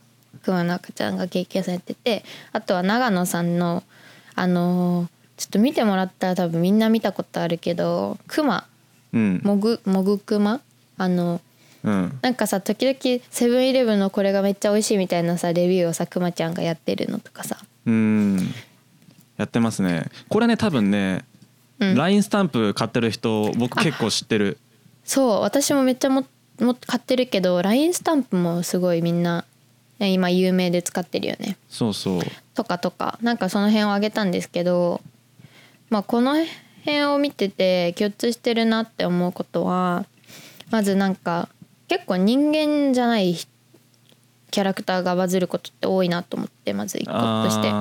[0.44, 2.26] 熊の赤ちゃんがケーキ屋さんやってて。
[2.52, 3.84] あとは長野さんの
[4.34, 8.66] あのーちょっと見てもらったら多分みんな見たことあるけど熊。
[9.14, 9.42] うん。
[9.44, 10.62] もぐもぐ熊
[10.98, 11.42] あの
[11.84, 12.18] うん。
[12.24, 17.60] なんかさ時々セブンイレブンのこれがめっちゃ美味しいみたいなさレビューをさくまちゃんがやってるのとかさ。
[17.86, 18.40] うん
[19.38, 20.06] やってますね。
[20.30, 21.24] これね多分ね、
[21.80, 21.96] うん。
[21.96, 24.58] LINE スタンプ買ってる人僕結構知ってる。
[25.04, 26.26] そう私もめっちゃも
[26.60, 29.46] も買ってるけど LINE スタンプもすごいみんな
[30.00, 31.58] ね今有名で使ってるよね。
[31.70, 32.22] そうそう。
[32.56, 35.02] とかとかなんかその辺をあげたんですけど
[35.90, 36.36] まあこの
[36.80, 40.06] 辺を見てて共通してるなって思うことは
[40.72, 41.50] まずなんか
[41.88, 43.48] 結構人間じゃないキ
[44.58, 47.72] キャラクターがバズることって多いなと思ってまず一個として。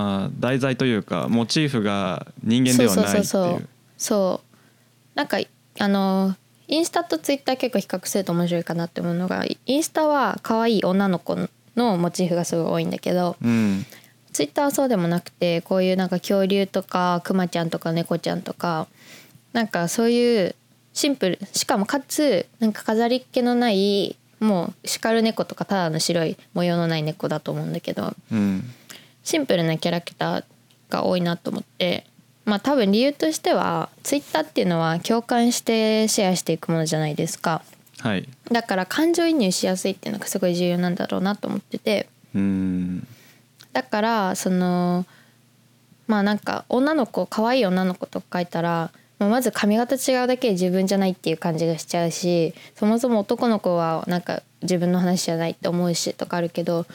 [0.41, 3.69] 題材というかモチーフが人間ではないっていうそうそうそうそう。
[3.97, 5.17] そう。
[5.17, 5.39] なんか
[5.79, 6.37] あの
[6.69, 11.35] インスタとツイッター結構比較すると面白いかなって思うのがインスタは可愛い女の子
[11.77, 13.87] のモチーフがすごい多いんだけどうん。
[14.35, 18.87] ツイッターはそうでもなくてこういうなんか恐竜とかクマちゃんとか猫ちゃんとか
[19.55, 20.55] なんかそういう
[20.93, 28.64] シンプルしかもかつなんか飾りっ気のないもう叱る猫とかただの白い模様のない猫だと思うんだけどうん。
[29.22, 30.44] シンプルなキャラクター
[30.88, 32.07] が多いなと思って
[32.44, 37.62] まあ多分理由としてはツイッターっていうのは共感してシェアしていくものじゃないですか。
[37.99, 38.29] はい。
[38.53, 42.09] だから感情移入しやすいっていうのがすごい重要なんだろうなと思ってて。
[42.35, 43.07] うん。
[43.72, 45.07] だからその
[46.07, 56.87] まあなんか女の子可愛い女の子とか書いたらまあまず髪型違うだけで自分じゃないっていう感じがしちゃうしそもそも男の子はなんか自分の話じゃないって思うしとかあるけど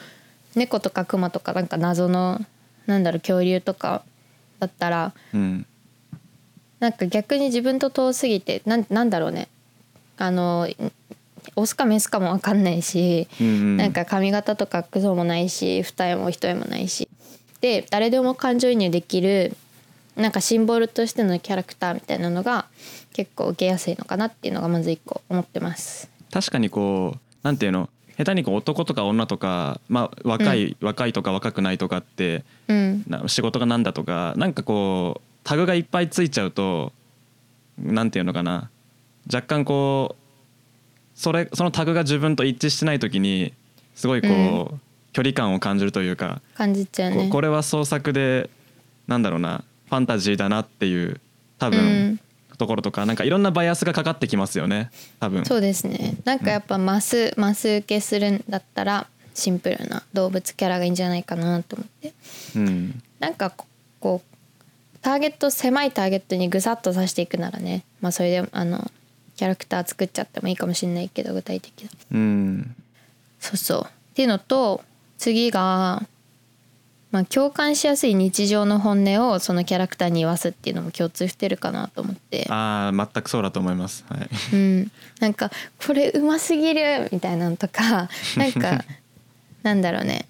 [0.54, 2.40] 猫とかクマとかなんか謎の
[2.86, 4.02] なんだろう恐竜とか
[4.60, 5.66] だったらうん。
[6.78, 9.46] なんか逆に自分と遠すぎてなんなんだろうね。
[10.18, 10.68] あの
[11.54, 13.76] オスかメスかも分かんないし、うんうん。
[13.76, 17.08] なんか髪型とか服装もないし二重も一重もないし。
[17.60, 19.56] で誰でも感情移入できる
[20.16, 22.66] なんかシンボルとしてのキャラクターみたいなのが
[23.12, 26.10] 結構受けやすいのかなっていうのがまず一個思ってます。
[26.30, 27.88] 確かにこうなんていうの？
[28.18, 36.92] 下手にこう男とか女とか、まあ、若い、若いとか若くないとかってうん、な仕事がなんだとかなんかこうタグがいっぱいついちゃうと
[37.78, 38.68] なんていうのかな。
[39.32, 43.54] 若干こうそれそのタグが自分と一致してない時に
[43.94, 44.78] すごいこう、
[45.12, 47.24] 距離感を感じるというか、感じちゃうね。
[47.24, 48.50] ここれは創作で
[49.06, 49.58] なんだろうな。
[49.58, 51.20] ファンタジーだなっていう
[51.58, 52.20] 多分、うん。
[52.58, 55.44] ところとかなんかいろんなバイアスがかかってきますよね多分。
[55.44, 56.16] そうですね。
[56.24, 62.12] なんかやっぱマス、マス受けするんだったらシンプルな動物キャラがいいんじゃないかなと思って。
[62.56, 63.02] うん。
[63.18, 63.66] なんかこ
[63.98, 68.90] こうターゲット狭いターゲットにぐさっと刺していくならねまあそれであの
[69.36, 71.90] キャラクター作っちゃってもいいかもしれないけど具体的な。
[72.12, 72.76] うん。
[73.40, 73.82] そうそう。
[73.86, 74.84] っていうのと
[75.18, 76.02] 次が、
[77.12, 82.46] まあ、共感しやすい日常の本音をそのキャラクターに言わすっていうのも共通してるかなと思って。
[82.48, 84.04] ああ全くそうだと思います。
[84.08, 84.28] はい。
[84.54, 85.50] うん、なんか
[85.86, 88.84] これうますぎるみたいなのとか なんか
[89.62, 90.24] なんだろうね。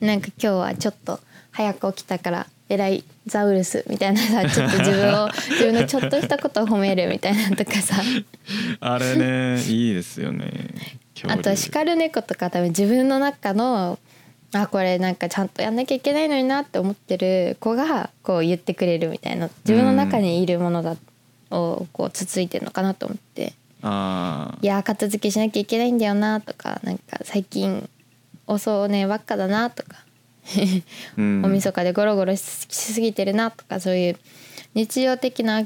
[0.00, 8.02] なんか今日はちょっと早く起きたから偉いザウルスみたいなさちょっと自分を 自分のちょっとしたことを褒めるみたいなのとかさ。
[8.80, 10.48] あれねいいですよね。
[11.28, 13.98] あとは叱る猫とか多分自分の中の
[14.62, 20.96] あこれなんかちゃんとやんなきゃいけないのになって思ってる子がこう言ってくれるみたいな自分の中にいるものだ
[21.50, 23.54] をこうつついてるのかなと思って。
[23.86, 27.86] あいやー片付けしなきゃいけないんだよなとかなんか最近
[28.46, 30.82] 遅寝ばっかだなとか、ー
[31.18, 31.44] うん。
[31.44, 34.16] おみそかでゴロゴロししすぎてるなとかそういう
[34.74, 35.64] 日常的な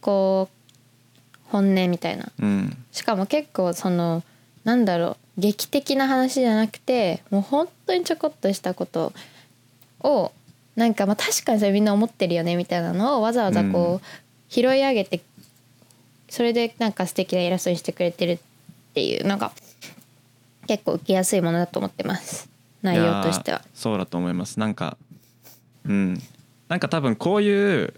[0.00, 2.30] こう本音みたいな。
[2.40, 2.76] うん。
[2.92, 4.22] しかも結構その
[4.68, 9.14] なんだろう劇的な話じゃなくてもう本当にちょこっとしたこと
[10.00, 10.30] を
[10.76, 14.06] なんかまあ確かにそれみんな思ってるよねみたいなのをわざわざこう、
[14.50, 15.22] 拾い上げて
[16.28, 18.38] それでなんか素敵なイラストにしてくれてるっ
[18.92, 19.52] ていうのが
[20.66, 22.50] 結構受けやすいものだと思ってます。
[22.82, 23.62] 内容としては。
[23.72, 24.60] そうだと思います。
[24.60, 24.98] なんか
[25.86, 26.20] うん。
[26.68, 27.94] なんか多分こういう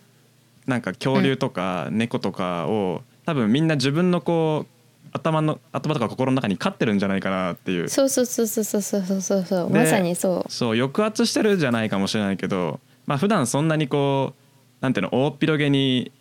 [0.69, 4.80] なんか恐竜とか猫とかを、多分みんな自分のこう
[5.13, 7.89] 頭の頭とか心の中に飼ってるんじゃないかなっていう。
[7.89, 9.71] そうそうそうそうそうそうそうそう。
[9.71, 10.53] まさにそう。
[10.53, 16.13] そう抑圧してるじゃないかもしれないけどまあ普段そんなにこうなんていうの大っ広げに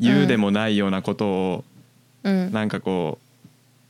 [0.00, 1.64] 言うでもないようなことを、
[2.24, 2.52] うん。
[2.52, 3.18] なんかこ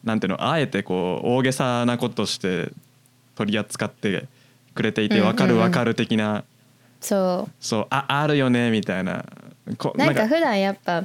[0.05, 2.73] うなんていうのあえてこう大げさなことして
[3.35, 4.27] 取り扱って
[4.75, 6.45] くれていて分かる分かる的な、
[7.01, 7.53] そう。
[7.61, 9.25] そうああるよねみたいな。
[9.77, 11.05] こなんか普段やっぱ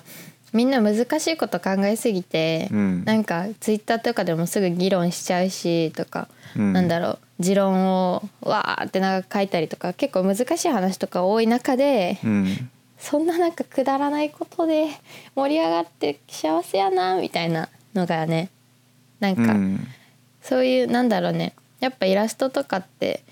[0.53, 3.03] みんな難しいこと考えすぎて、うん。
[3.05, 6.73] なんかツイッターとかでもすぐ議論しちゃうしとか、うん。
[6.73, 12.69] なんだろう持論をわーって長く書いたりとか結構難しい話とか多い中で、うん。
[12.99, 14.87] そんななんかくだらないことで
[15.35, 18.49] 盛り上がって幸せやなみたいなのがね
[19.19, 19.87] なんか、うん。
[20.41, 21.53] そういうなんだろうね。
[21.79, 23.23] やっぱイラストとかって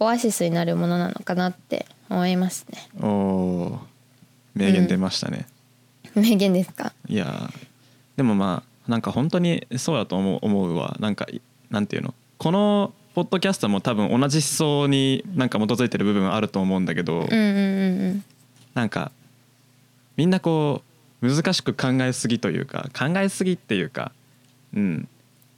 [0.00, 2.88] オアシスになるものなのかなって思いますね。
[3.00, 3.78] おお
[4.54, 5.46] 名言出ましたね、
[6.14, 6.92] 名言ですか？
[7.08, 7.52] いやー
[8.16, 10.96] でもまあなんか本当にそうだと思う思うわ。
[11.00, 12.14] なんかいなんていうの？
[12.38, 18.24] このポッドキャストも多分同じ思想になんか基づいてる部分はあると思うんだけど、うんうん
[18.74, 19.12] なんか
[20.16, 20.82] みんなこ
[21.20, 24.12] う難しく考えすぎというか考えすぎっていうか
[24.74, 25.08] うん。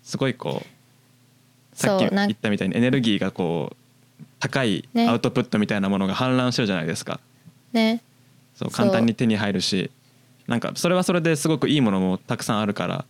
[0.02, 5.08] すごいこうさっき言ったみたいにエネルギーがこう高いね。
[5.08, 7.20] アウトプットみたいなものが氾濫してるじゃないですか。
[7.72, 8.02] ね。
[8.54, 9.90] そう簡単に手に入るし
[10.46, 13.04] なんかそれはそれですごくいいものもたくさんあるから、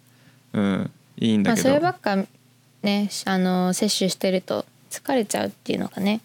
[0.53, 2.17] うん、いいんまあだけど、そればっか
[2.83, 6.21] ねあの摂取してると疲れちゃうっていうのがね。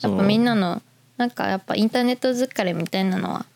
[0.00, 0.82] やっぱみんなの
[1.16, 3.46] なんかやっぱインターネット疲れみたいなのは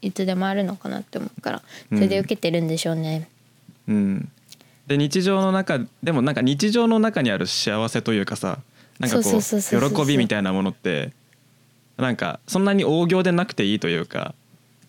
[0.00, 3.28] いつでもあるのかなって思うからそれで受けてるんでしょうね。
[3.88, 4.28] うん、
[4.86, 8.60] で日常の中でもなんか日常の中にある幸せというかさ
[8.98, 9.92] なんかこう。
[9.94, 11.12] 喜びみたいなものって
[11.96, 14.34] なんかそんなに大行でなくていいというか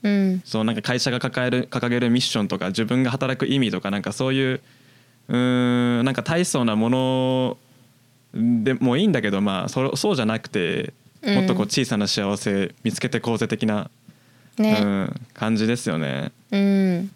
[0.05, 0.41] うん。
[0.45, 4.61] そうなんか会社が抱える掲げるミッションとか自分が働く意味とかなんかそういう
[5.27, 7.57] うーんなんか大層なもの
[8.33, 13.89] でもいいんだけどまあそそうじゃなくてもっとこううん小さな幸せ見つけてこうぜ的な、
[14.57, 14.79] ね。
[14.81, 16.31] うん、感じですよね。
[16.51, 17.11] うん。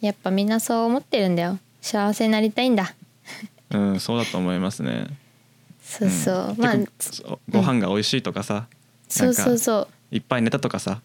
[0.00, 1.58] やっぱみんなそう思ってるんだよ。
[1.80, 2.94] 幸せになりたいんだ。
[3.70, 5.06] うん、そうだと思いますね。
[5.82, 6.56] そうそう、ん。
[6.58, 6.76] まあ
[7.48, 8.66] ご飯が美味しいとかさ、
[9.08, 10.14] そうそうそう。
[10.14, 11.00] いっぱい寝たとかさ、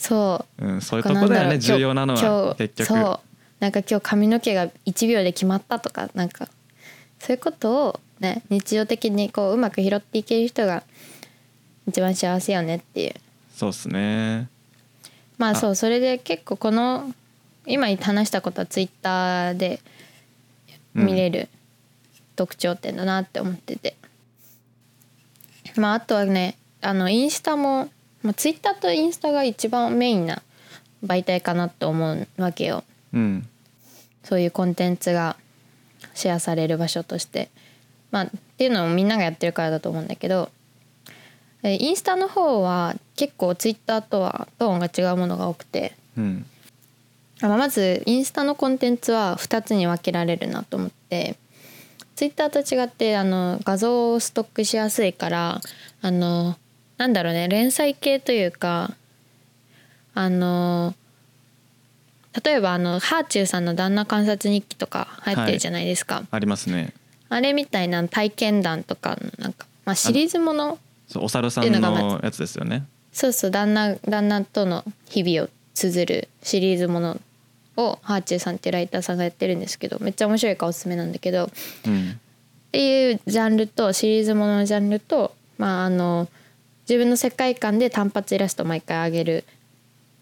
[0.00, 0.66] そう。
[0.66, 2.86] うん、そういうとこだよね重要なのは結局。
[2.86, 3.20] そう。
[3.60, 6.48] なんか今日髪の毛が1秒で決まったとかなんか
[7.18, 10.82] そういうことをね日常的にこううまく拾っていける人が
[11.86, 13.14] 一番幸せよねっていう。
[13.54, 14.48] そうっすね。
[14.48, 14.48] あ
[15.36, 17.12] まあそうそれで結構この
[17.66, 19.80] 今話したことはツイッターで
[20.94, 21.50] 見れる
[22.36, 23.96] 特徴点だなって思ってて、
[25.76, 27.90] まああとはねあのインスタも、
[28.22, 30.42] まあ、ツイッターとインスタが一番メインな
[31.04, 32.84] 媒体かなって思うわけよ。
[33.12, 33.48] うん。
[34.22, 35.36] そういうコンテンツが
[36.14, 37.48] シェアされる場所として。
[38.10, 40.50] まあっていうのもみんながやってるからだと思うんだけど。
[41.62, 45.94] えインスタの方は結構ツイッターとはトーンが違うものが多くて。
[46.16, 46.46] うん。
[47.40, 51.36] あまあまずインスタのコンテンツは2つに分けられるなと思って。
[52.16, 55.60] ツイッターと違ってあの画像をストックしやすいから
[56.02, 56.54] あの
[57.00, 58.92] なんだろうね連載系というか
[60.12, 60.92] あの
[62.44, 66.92] 例えばあのハーチューさんの旦那観察日記とか入ってるじゃないですか、ありますね。
[67.30, 72.84] あれみたいな体験談とかのなんか、まあ、シリーズものそうお猿さんのやつですよね。
[73.12, 77.18] そうそう旦那旦那との日々を綴るシリーズもの
[77.78, 81.48] をハーチューさんってライターさんがやってるんですけどめっちゃ面白いからおすすめなんだけどっ
[81.86, 82.20] うん
[82.72, 86.28] ていうジャンルとシリーズもののジャンルと、まあ、あの
[86.90, 89.44] 自分の世界観で単発イラストを毎回上げる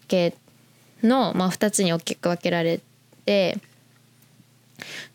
[0.07, 0.35] 系
[1.01, 2.79] の、まあ、2つに大きく分けられ
[3.25, 3.57] て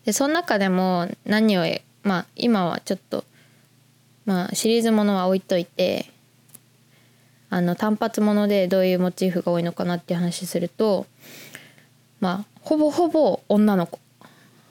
[0.03, 1.63] でその中でも何を、
[2.03, 3.23] まあ、今はちょっと、
[4.25, 6.11] まあ、シリーズものは置いといて
[7.49, 11.05] あの単発ものでどういうモチーフが多いのかなっていう話すると
[12.19, 13.99] まあほぼほぼ女の子。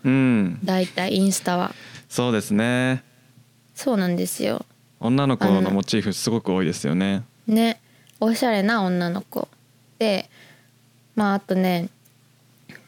[0.04, 1.74] うん、大体インスタは。
[2.10, 3.02] そうですね。
[3.74, 4.66] そうなんですよ
[5.04, 7.24] 女の子あののモチーフすごく多いですよね。
[7.46, 7.78] ね
[8.20, 9.48] おしゃれな女の子
[9.98, 10.30] で
[11.14, 11.90] まああとね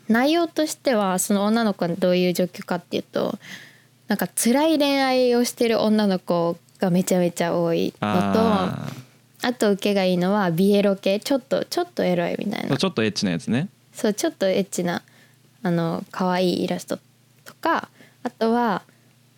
[0.09, 3.38] 内容としてはその女の子はどういう状況かっていうと
[4.09, 8.88] なんか辛い恋愛をしてる女の子がめちゃめちゃ多いのとあ
[9.42, 13.68] あと受けがいいのはビエロ系ちょっとちょっとエロいみたいあ、なちょっとエッチなやつね。
[13.92, 15.02] そうちょっとエッチな
[15.62, 16.98] あの可愛いイラスト
[17.44, 17.90] とか
[18.22, 18.83] あとは、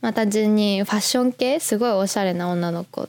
[0.01, 3.09] まあ、単純にファッション系すごいおしゃれな女の子う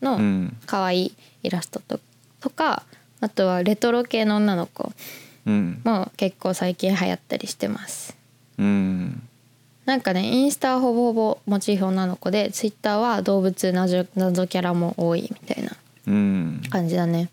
[0.00, 2.00] のん、可愛いイラストと
[2.40, 2.82] とか
[3.20, 4.92] あとはレトロ系の女の子
[5.46, 8.16] うん、も結構最近流行ったりしてます。
[8.58, 9.22] うん、
[9.84, 15.72] なんかねインスタはほぼほぼモチーフ女の子でツイッターは動物謎謎キャラも多いみたいな
[16.06, 16.62] うん。
[16.70, 17.28] 感じだね。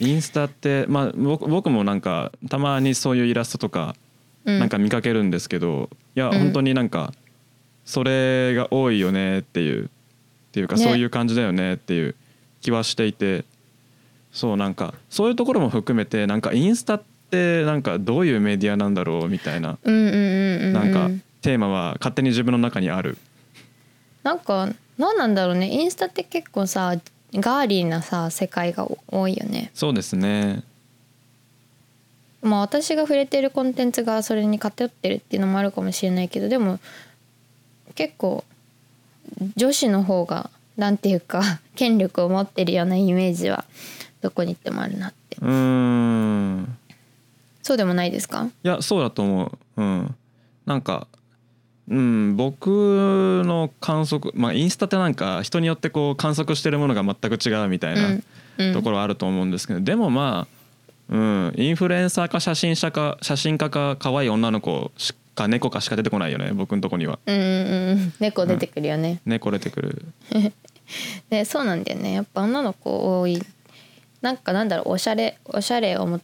[0.00, 3.94] インスタってまあ僕僕もなんかたまにそういうイラストとか
[4.44, 4.58] うん。
[4.58, 6.38] なんか見かけるんですけど、いやうん。
[6.40, 7.12] 本当になんか
[7.86, 9.88] それが多いよねっていうっ
[10.52, 12.14] ていうかねそういう感じだよねっていう
[12.60, 13.44] 気はしていて、
[14.32, 21.10] そうなんかそういうところも含めてなんかインスタってなんかどういうメディアなんだろうみたいななんか
[21.42, 23.16] テーマは勝手に自分の中にある。
[24.24, 24.68] なんか
[24.98, 26.96] 何なんだろうねインスタって結構さ
[27.32, 30.64] ガーリーなさ世界が多いよねそうですね。
[32.42, 36.80] まあ私が触れてるコンテンツがそれに偏ってるっていうのもあるかもしれないけどでも
[37.96, 38.44] 結構
[39.56, 41.42] 女子の方がなんていうか
[41.74, 43.64] 権力を持ってるようなイメージは
[44.20, 45.36] どこに行ってもあるなって。
[45.40, 46.76] うーん。
[47.62, 48.48] そうでもないですか？
[48.64, 49.82] いやそうだと思う。
[49.82, 50.14] うん。
[50.66, 51.06] なんか
[51.88, 60.46] うん僕の観測まあインスタってなんか人によってこう観測してるものが全く違うみたいなところあると思うんですけど、でもま
[61.10, 67.20] あうんインフルエンサーか写真者か写真家か可愛い女の子しか猫かしか出てこないよね僕のとこには。
[67.26, 68.12] うんうんうん。
[68.18, 70.04] 猫出てくるよね、猫出てくる。
[71.30, 72.12] で そうなんだよね。
[72.12, 73.40] やっぱ女の子多い。
[74.22, 76.20] なんかなんだろうおしゃれおしゃれをも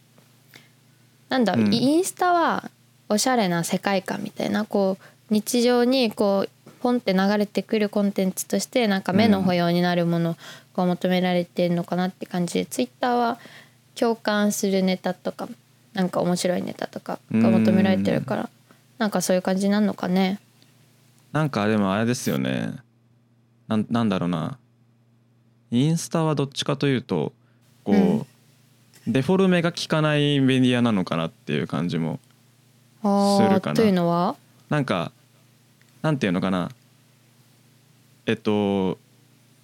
[1.29, 1.73] なんだろう、うん。
[1.73, 2.69] インスタは
[3.07, 4.65] おしゃれな世界観みたいな。
[4.65, 10.35] こう日常にこうポンって流れてくるコンテンツとしてなんか目の保養になるもの
[10.75, 13.39] が求められてるのかなって感じで、ツイッターは
[13.95, 15.47] 共感するネタとか
[15.93, 18.49] なんか面白いネタとかが求められてるから、
[18.97, 20.39] なんかそういう感じになるのかね。
[21.31, 22.73] なんかでもあれですよね。
[23.67, 24.57] なんなんだろうな。
[25.71, 27.33] インスタはどっちかというと
[27.83, 28.25] こう、うん。
[29.05, 32.21] デフォルメが効かないメディアなのかなっていう感じも
[33.03, 33.73] あするかな。
[33.73, 34.37] ーというのは？
[34.69, 35.11] なんか
[36.01, 36.69] なんていうのかな。
[38.25, 38.97] えっと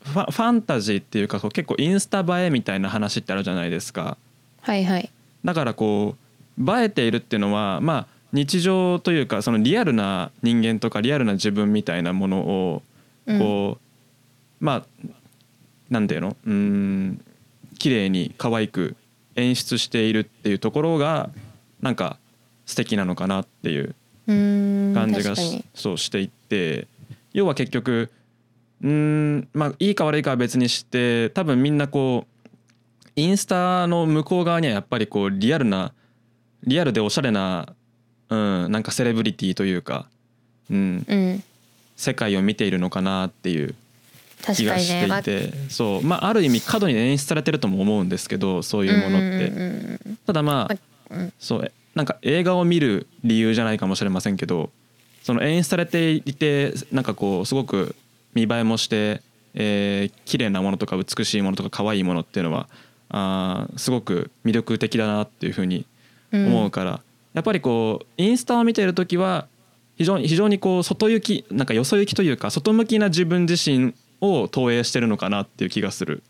[0.02, 4.18] ファファンタジーっていうかこう結構インスタ映えみたいな話ってあるじゃないですか。
[4.62, 5.10] はいはい。
[5.46, 6.16] だからこ
[6.58, 12.84] う映えているっていうのはまあ日常というかそのリアルな人間とかリアルな自分みたいなものを
[13.26, 13.40] うん。
[13.40, 13.78] こ
[14.62, 14.86] う、まあ
[15.90, 16.36] なんていうの？
[16.46, 17.26] うーん
[17.78, 18.96] 綺麗に可愛く
[19.36, 21.30] 演出しているっていうところが
[21.82, 22.18] なんか
[22.66, 23.96] 素敵なのかなっていう
[24.28, 25.36] 感じが
[25.74, 26.88] そうしていって
[27.34, 28.12] 要は結局
[28.82, 32.50] うーんまあいいか悪いかは別にして多分みんなこう
[33.16, 35.94] インスタの向こう側にはやっぱりこうリアルな
[36.64, 37.74] リアルでおしゃれな、
[38.30, 40.08] うん、なんかセレブリティというか、
[40.70, 41.44] うん、うん
[41.96, 43.76] 世界を見ているのかなっていう
[44.56, 46.02] 気がしていて、そう。
[46.02, 51.34] まあある意味過度に演出されてるとも思うんですけどそういうものって、うんうんうんうんただまあ、うん。
[51.40, 54.70] そうえなんか映画を見る理由じゃないかもしれませんけど
[55.24, 57.96] その演出されていてなんかこうすごく
[58.34, 59.22] 見栄えもして、
[59.56, 62.70] えー綺麗なものとか美しいものとか可愛いものっていうのは
[63.10, 65.86] あーすごく魅力的だなっていうふうに
[66.32, 67.02] 思うから、
[67.34, 69.48] やっぱりこうインスタを見ている時は
[69.98, 76.24] 非常に非常にこう外行きなんかよそ行きというか外向きな自分自身を投影してるのかなっていう気がする。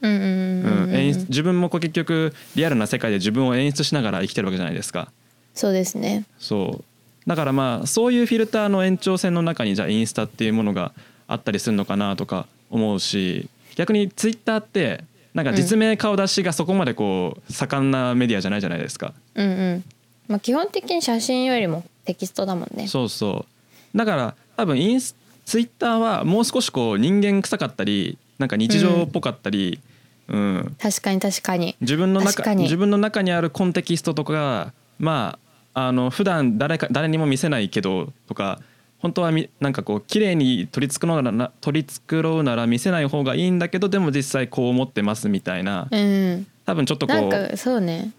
[0.00, 0.88] うんうんうんうん。
[0.88, 5.10] うん演出自分もこう結局リアルな世界で自分を演出しながら生きてるわけじゃないですか。
[5.54, 6.24] そうですね。
[6.38, 6.84] そう。
[7.26, 10.92] だからまあそういうフィルターの延長線の中にじゃあインスタっていうものが
[11.26, 19.84] あったりするのかなとか思うし逆にツイッターってなんか実名顔出しがそこまでこう盛んなメディアじゃないじゃないですか、うんうん
[20.28, 22.88] まあ基本的に写真よりもテキストだもんね。
[22.88, 23.46] そうそ
[23.94, 23.98] う。
[23.98, 29.80] だから多分インスツイッターはもう少しこう人間臭かったりなんか日常っぽかったり、
[30.28, 31.76] うん、確かに確かに。
[31.80, 35.38] 自分の中自分の中にあるコンテキストとかがま
[35.74, 38.60] ああの普段誰か誰にも見せないけどとか
[38.98, 45.88] 本当はみなんかこう綺麗に取り繕うなら取り繕うなら見せない方がいいんだけどでも実際こう思ってますみたいな。
[45.90, 46.46] うん。
[46.64, 48.12] 多分ちょっとこうなんかそうね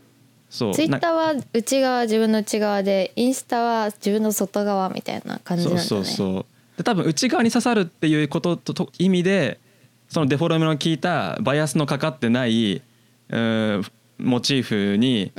[0.56, 0.74] そう。
[0.74, 5.88] ツイッターは内側自分の内側でインスタは自分の外側みたいな感じなんだね。
[5.88, 6.46] そうそうそう。
[6.78, 9.60] で多分内側に刺さるっていうこととと意味で
[10.08, 12.82] そのデフォルメの効いたバイアスのかかってない
[13.30, 13.86] うん
[14.18, 15.34] モチーフに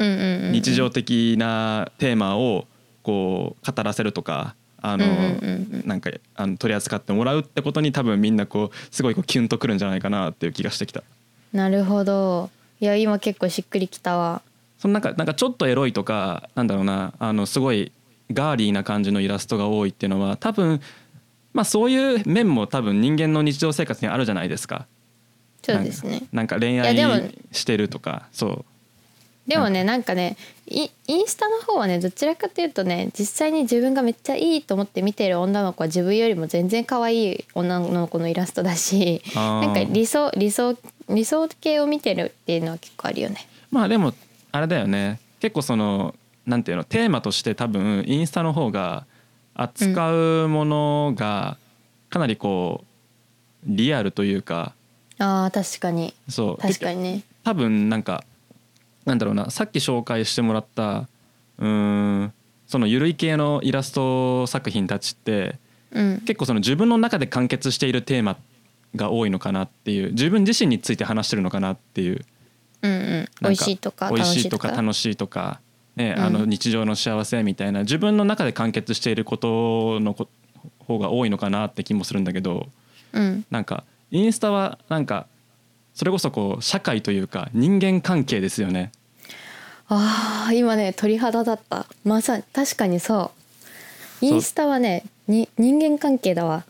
[0.53, 2.67] 日常的なテーマを
[3.03, 5.07] こう語らせるとかあの、
[5.85, 11.03] なんかあの取り扱ってもらうってことに多分みんなこうすごいこうキュンとくるんじゃないかなっていう気がしてきた。
[11.53, 12.51] なるほど。
[12.81, 14.43] いや今結構しっくりきたわ
[14.87, 17.91] そのなんかなんかちょっとエロいとかなんだろうなあのすごい
[18.32, 20.80] ガーリーな感じのイラストが多いっていうのは多分
[21.53, 24.87] まあそういう面も多分人間の日常生活にあるじゃないですか。
[25.62, 26.95] そうですねなんか恋愛
[27.51, 28.64] してるとかそう
[29.51, 30.37] でもねなんかね
[30.68, 40.76] イインスタの方はねどちらかというとね実際に自分がめっちゃいいと思って見てる女の子は自分よりも全然可愛い女の子のイラストだしなんか理想理想
[41.09, 43.49] 理想系を見てるっていうのは結構あるよね。
[43.72, 44.14] まあでも
[44.57, 45.21] あれだよね。
[45.39, 46.15] 結構その
[46.47, 49.05] なんていうのテーマとして多分インスタの方が
[49.55, 51.59] 扱うものが
[52.09, 54.73] かなりこうリアルというか。
[55.19, 56.15] あー確かに。
[56.29, 56.57] そう。
[56.57, 57.23] 確かにね。
[57.45, 58.25] 多分なんか
[59.05, 61.07] なんだろうなさっき紹介してもらった
[61.59, 61.67] うー
[62.25, 62.33] ん
[62.67, 65.59] そのゆるい系のイラスト作品たちって
[65.91, 66.21] うん。
[66.21, 68.37] 結構その自分の中で完結しているテーマ
[68.95, 72.25] が多いのかなっていう自分自身について話してるのかなっていう
[72.83, 73.29] うんうん。
[73.43, 75.61] 美味しいとか美楽味しいとか楽しいとか、
[75.97, 76.24] ねうん。
[76.24, 80.29] あの日常の幸せみたいな自分の中で完結していることのこ
[80.81, 82.68] 方が多いのかなって気もするんだけど
[83.12, 83.45] うん。
[83.51, 85.27] なんかインスタはなんか
[85.95, 88.93] それこそこう社会というか人間関係ですよね。
[89.89, 91.87] あー今ね鳥肌だった。
[92.05, 93.33] まさに確かにそ
[94.22, 94.24] う。
[94.27, 96.64] インスタはねに人間関係だわ。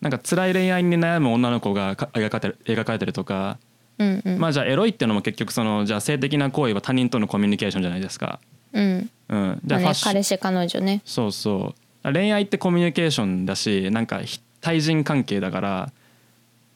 [0.00, 3.58] なんか辛い恋愛に悩む女の子がか描かれてる描かれてるとか、
[3.98, 8.40] うんうん、まあじゃあエロいっていうのも結局そのじゃあ性的な行為は他人とのコミュニケーションじゃないですか。
[8.72, 9.10] うん。
[9.28, 11.02] うん、まあね彼氏彼女ね。
[11.04, 11.74] そうそ
[12.04, 12.12] う。
[12.12, 15.92] 恋愛ってコミュニケーションだしなんかひ対人関係だから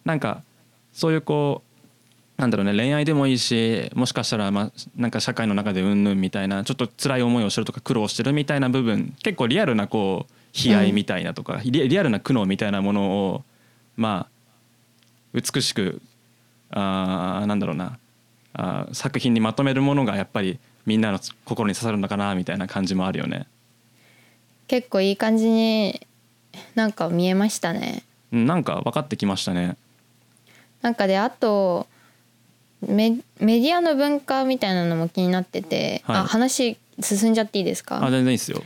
[0.04, 0.42] なんか
[0.92, 13.44] そういうこうなんだろうね恋愛でもいいしもしかしたらまあなんか社会の中でうんぬんみたいなちょっと辛い思いをしてるとか苦労してるみたいな部分結構リアルなこう悲哀みたいなとか、リリアルな苦悩みたいなものを
[13.96, 14.28] まあ
[15.32, 16.02] 美しく
[16.70, 17.98] あーなんだろうな
[18.54, 23.46] あー作品にまとめるものがやっぱりみんなの心に刺さるのかなみたいな感じもあるよね。
[24.68, 26.00] 結構いい感じに
[26.74, 29.76] なんか見えましたねうんなんか分かってきましたね。
[30.82, 31.86] なんかであと
[32.80, 37.96] メメディアの文化みたいなのも気になってて、はいあ話進んじゃっていいですか？
[38.04, 38.62] あ全然いいですよ。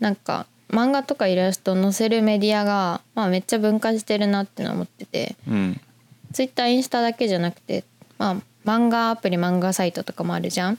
[0.00, 5.80] なんか漫画とかイラスト載せるメディアが、まあ、めっちゃ分化してるなってのは思っててうん
[6.38, 7.82] ツイッターインスタだけじゃなくて、
[8.16, 10.78] まあ、漫画アプリ漫画サイトとかもあるじゃん。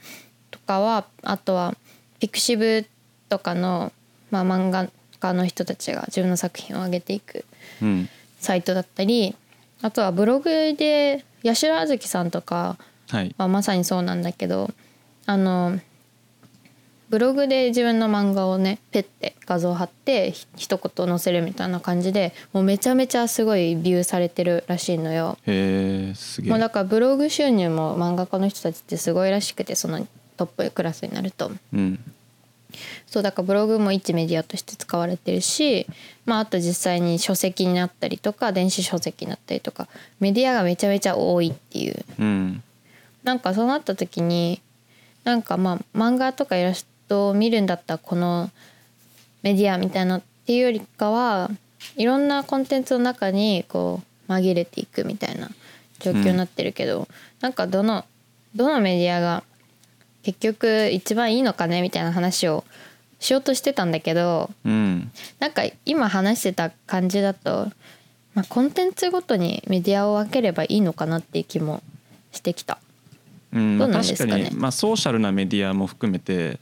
[0.51, 1.76] とかはあとは
[2.22, 2.86] ピクシブ
[3.28, 3.91] とかの、
[4.32, 4.88] まあ、漫画
[5.20, 7.43] 家の人たちが自分の作品を上げていく
[7.82, 8.10] うん。
[8.39, 9.36] サイトだったり
[9.82, 12.78] あとはブログで八代あずきさんとか
[13.10, 13.36] はい。
[13.38, 14.72] まあ、まさにそうなんだけど
[15.26, 15.78] あの
[17.10, 25.38] ブログで自分の漫画をねペッて画像貼ってひ一言載せるみたいな感じでもうめちゃめちゃすごいビューされてるらしいのよ。
[25.45, 26.51] へえすげえ。
[26.51, 30.05] もうだからブログ収入も漫画家の人たちってすごいらしくてその
[30.38, 31.99] トップクラスになるとうん
[33.07, 35.88] そうだからブログも一メディアとして使われてるし、
[36.26, 39.88] まあ、あと実際に書籍になったりとか電子書籍になったりとか
[40.20, 42.64] メディアがめちゃめちゃ多いっていううん
[43.24, 44.62] なんかそうなった時に
[45.24, 48.49] なんかまあ漫画とかイラストを見るんだったらこの
[49.43, 51.51] メディアみたいなっていうよりかは
[51.97, 55.49] いろんなコンテンツの中にこう紛れていくみたいな
[55.99, 57.07] 状況になってるけど、
[57.41, 58.05] なんかどの
[58.55, 59.43] どのメディアが
[60.24, 62.64] 結局一番いいのかねみたいな話を
[63.20, 65.12] しようとしてたんだけどうん。
[65.39, 67.68] なんか今話してた感じだと、
[68.34, 71.82] まあ、コンテンツごとにメディアを分ければいいのかなっていう気も
[72.32, 72.78] してきた。
[73.51, 74.49] うん、どうなん確かですかね？
[74.51, 76.60] に、まあ、ソーシャルなメディアも含めて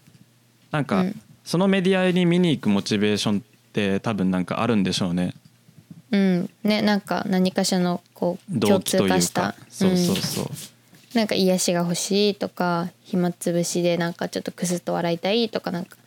[0.77, 1.21] なんか、うん。
[1.43, 3.41] そのメディアに見に行くモチベーションっ
[3.73, 5.33] て多分なんかあるんでしょうね。
[6.11, 6.49] うん。
[6.63, 9.53] ねなんか何かしらのこう共通化した。
[9.53, 9.55] か。
[9.69, 10.51] そうそうそう、うん。
[11.15, 15.97] なんか癒しが欲しいとか暇つぶしでなんかちょっとクスッと笑いたいとかなんか、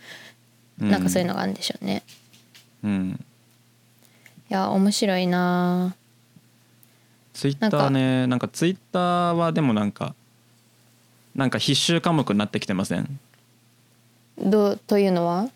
[0.79, 2.05] なんかそういうのがあるんでしょうね。
[2.85, 3.21] うん。
[4.51, 5.97] いや面白いな。
[7.33, 10.15] ツイッターねなんかツイッターはでもなんか
[11.35, 13.19] なんか必修科目になってきてません？
[14.43, 15.49] どうというのは？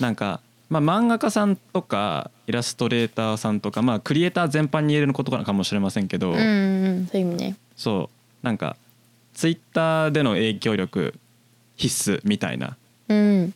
[0.00, 6.40] なんか、まあ、漫画家さんとかイラストレーターさんとか、まあ、クリエイター全般に言えることかもしれませんけど、うんう
[7.00, 7.56] んそういう意味ね。
[7.76, 8.10] そ
[8.42, 8.76] うなんか
[9.34, 11.14] ツイッターでの影響力
[11.76, 12.76] 必須みたいな。
[13.08, 13.54] うん。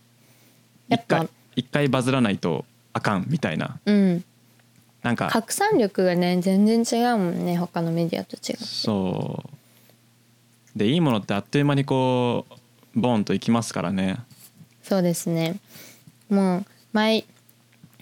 [0.88, 1.18] やっぱ。
[1.18, 3.78] 一回一回バズらないとあかんみたいな。
[3.84, 4.24] うん。
[5.02, 9.44] なんか拡散力がね全然違うもんね他のメディアと違うそ
[10.74, 10.78] う。
[10.78, 12.46] でいいものってあっという間にこ
[12.94, 14.18] うボンといきますからね
[14.92, 15.58] そうですね。
[16.28, 17.24] もう毎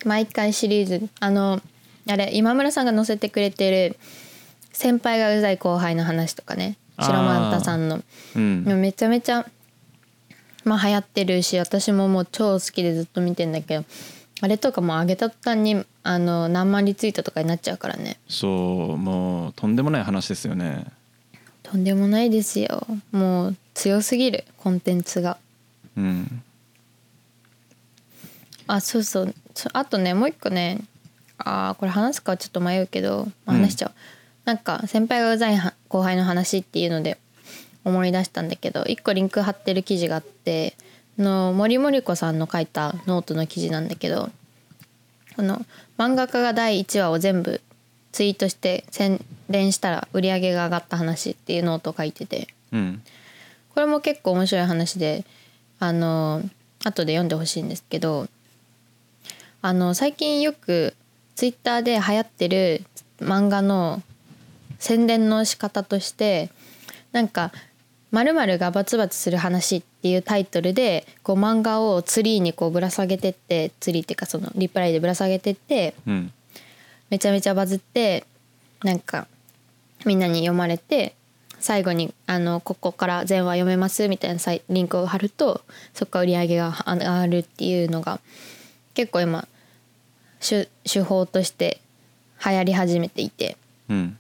[0.05, 1.61] 毎回シリーズあの
[2.09, 3.97] あれ今村さんが載せてくれてる
[4.73, 6.77] 先輩がうざい後輩の話とかね。
[6.99, 8.03] 白マンタさんの。
[8.35, 8.65] うん。
[8.65, 9.47] めちゃめちゃ
[10.65, 13.85] まあ流行ってるし私ももう超好きでずっと見てんだけど
[14.41, 18.19] あれとかもう上げた途端にあの何万リツイートとかになっちゃうからね。
[18.29, 20.87] そうもうとんでもない話ですよね。
[21.63, 22.85] とんでもないですよ。
[23.13, 25.39] もう強すぎるコンテンツが。
[25.97, 26.43] うん
[28.75, 29.35] あそうそう。
[29.55, 30.81] そあとねもう一個ね
[31.39, 33.63] あーこれ話すかはちょっと迷うけど、まあうん。
[33.63, 33.93] 話しちゃう、
[34.45, 37.19] なんか先輩がうざい後輩の話っていうので
[37.85, 40.77] 思い出したんだけど一個リンク貼ってる記事があって
[41.19, 44.31] の森森子さんの書いたノートの記事なんだけど
[45.37, 45.65] この
[45.99, 47.61] 漫画家が第1話を全部
[48.13, 52.49] ツイートして宣伝したら売り上げが上がった話っていうノートを書いてて。
[52.73, 53.03] うん。
[53.75, 55.25] これも結構面白い話で
[55.79, 56.43] あの
[56.85, 58.27] 後で読んでほしいんですけど
[59.63, 60.95] あの最近よく
[61.35, 62.83] ツイッターで流行ってる
[63.21, 64.03] 漫画の
[64.79, 66.51] 宣伝の仕方として
[67.13, 67.53] なんか
[68.11, 76.33] 「まるがバツバツする話」っていうタイトルでこう漫画をツリーにこうぶら下げてってツリーっていうかそのリプライでぶら下げてってうん。
[77.11, 78.25] めちゃめちゃバズって
[78.83, 79.27] なんか
[80.07, 81.15] みんなに読まれて
[81.59, 84.41] 最後にあのここから全話読めますみたいな
[84.71, 85.61] リンクを貼ると
[85.93, 88.21] そこから売り上げが上がるっていうのが
[89.01, 89.49] 結構今
[90.41, 91.81] 手手法として
[92.45, 93.57] 流行り始めていて。
[93.89, 94.19] うん。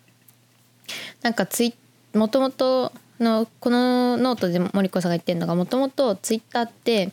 [1.21, 1.75] なんかツイ
[2.15, 7.13] もともとのこのノートで森子さんが言ってるのがもともとツイッターって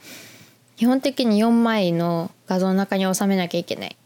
[0.77, 3.97] 基本的に4枚の画像の中に収めなきゃいけない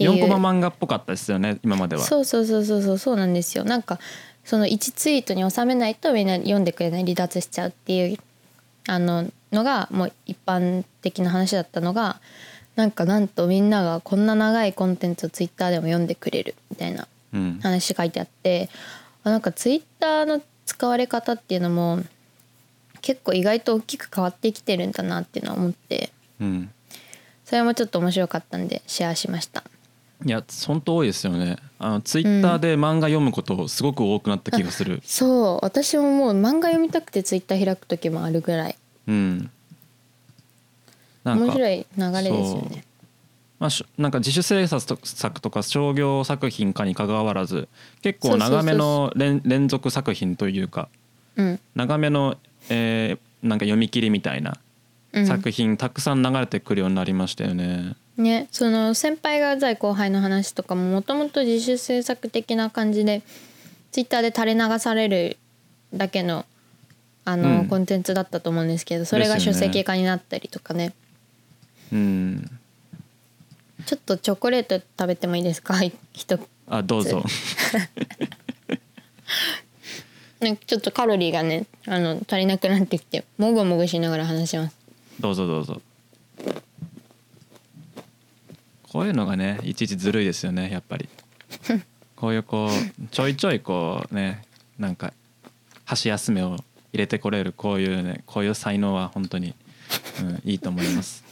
[0.00, 0.10] いう。
[0.10, 2.02] 4コマ漫画っぽかったですよね今までは。
[2.02, 3.62] そうそうそうそうそうそうなんですよ。
[3.62, 4.00] なんか
[4.44, 8.18] その1ツイートに収めないとみんな読んでくれない離脱しちゃうっていう
[8.88, 12.20] あののがもう一般的な話だったのが
[12.76, 17.60] なんかなんとみんながこんな長いコンテンツをツイッターでも読んでくれるみたいなうん。
[17.62, 18.68] 話書いてあって
[19.22, 22.00] あなんかツイッターの使われ方っていうのも
[23.00, 26.10] 結構意外と大きく変わってきてるんだなっていうのは思って
[26.40, 26.70] うん。
[27.44, 29.62] それもちょっと面白かったんでシェアしました。
[30.24, 31.56] いや本当多いですよね。
[31.78, 35.02] あのツイッターで漫画読むことすごく多くなった気がする。
[35.04, 35.64] そう。
[35.64, 38.76] 私ももう漫画読みたくてツイッター開く時もあるぐらい。
[39.06, 39.50] うん
[41.24, 42.84] なんか面白い流れですよね。
[43.58, 47.68] まあ、しなんか自主制作とか商業作品かにかかわらず
[48.02, 50.88] 結構長めの連連続作品というか
[51.36, 51.60] うん。
[51.74, 52.36] 長めの、
[52.68, 54.56] えーなんか読み切りみたいな
[55.14, 57.94] うん、作品たくさん流れてくるようになりましたよね。
[58.16, 63.22] ねその先輩が在後輩の話とかももともと自主制作的な感じで
[63.92, 65.36] ツイッターで垂れ流される
[65.92, 66.44] だけの
[67.24, 67.68] あの、うん。
[67.68, 70.92] コンテンツだったと思うんですけどそれが書籍化になったりとかね
[71.94, 72.50] うん、
[73.86, 75.80] ちょっとチョコレート食べてもいいですか？
[76.12, 76.38] 一
[76.68, 77.22] あどうぞ。
[80.40, 84.76] ねちょっとカロリーがねあの足りなくなってきてもぐもぐしながら話します
[85.20, 85.80] どうぞどうぞ。
[88.92, 91.08] こういうのがねいちいちずるいですよねやっぱり。
[92.16, 94.44] こういうこうちょいちょいこうね
[94.78, 95.12] なんか
[95.84, 96.56] 箸休めを
[96.92, 99.54] 入れてこれるこういうねこういう才能は本当に、
[100.20, 101.23] うん、いいと思います。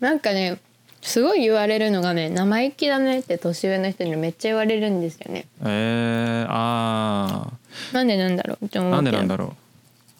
[0.00, 0.60] なんかね
[1.00, 5.46] すごい言われるのがね生意気だねって年上の人にめっちゃ言われるんですよね。
[5.64, 7.52] えー、あ
[7.92, 9.56] なんでなんだろうって思なんでなんだろ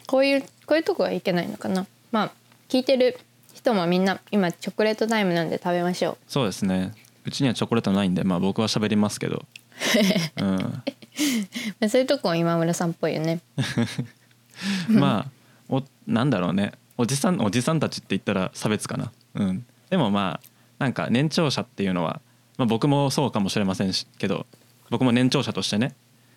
[0.07, 1.87] こういうこういうとこはいけないのかな。
[2.12, 2.33] まあ
[2.68, 3.18] 聞いてる
[3.55, 6.16] 人もみんな今チョコレートタイムなんで食べましょう。
[6.29, 6.93] そうですね。
[7.24, 9.45] うちにはチョコレートないんでまあ僕は喋りますけど、
[10.41, 13.41] うん、そういうとこも今村さんっぽいよね。
[14.89, 15.31] まあ
[15.68, 16.72] おなんだろうね。
[16.97, 20.49] おじさんおじさんたちって言ったら差別かな、うん、でもまあ
[20.79, 22.20] なんか年長者っていうのは、
[22.57, 24.47] まあ、僕もそうかもしれませんしけど
[24.91, 25.95] 僕も年長者としてね、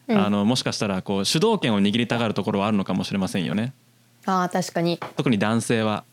[0.08, 0.18] うん。
[0.18, 3.74] あのもしかしたらこう主導権を握りたがるところはあるのかもしれませんよね。
[4.26, 5.00] ああ確かに。
[5.16, 6.04] 特に男性は。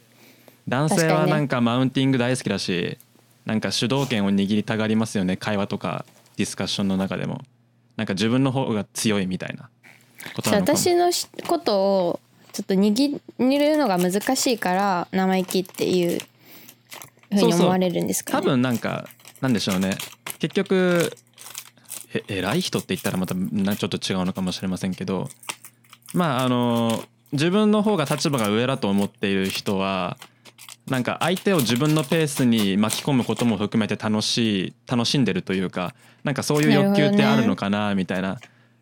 [0.69, 2.99] 男性はなんかマウンティング大好きだし
[3.47, 6.05] なんか主導権を握りたがりますよね会話とか
[6.37, 7.43] ディスカッションの中でも。
[7.97, 9.69] なんか自分の方が強いみたいな。
[10.35, 12.21] ことなの私のしことを
[12.53, 16.21] ちょっと握るのが難しいから生意気っていう
[17.31, 18.39] ふうに思われるんですかね。
[18.41, 19.09] 多分なんか
[19.41, 19.97] なんでしょうね。
[20.39, 21.13] 結局
[22.15, 25.29] え偉い人って言ったらまたなちょっと違うのかもしれませんけど
[26.15, 30.17] まああの自分の方が立場が上だと思っている人は
[30.87, 38.39] なんか相手を自分のペースに巻き込むことも含めて楽しい楽しんでるというかなんかそういう欲求ってあるのかなみたいな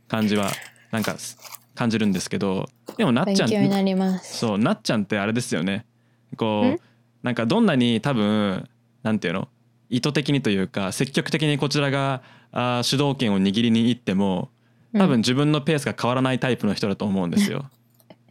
[0.07, 0.51] 感じは
[0.93, 1.17] なんか
[1.75, 3.49] 感じるんですけどでもなっちゃん
[4.23, 5.85] そうなっちゃんってあれですよね。
[6.37, 6.75] こん？
[6.75, 6.81] う
[7.27, 8.68] なんかどんなに多分
[9.03, 9.49] なんていうの
[9.91, 12.22] 意図的にというか積極的にこちらが
[12.53, 14.51] あー主導権を握りに行っても
[14.93, 17.68] 多分自分のペースが変わらないタイプの人だと思うんですよ。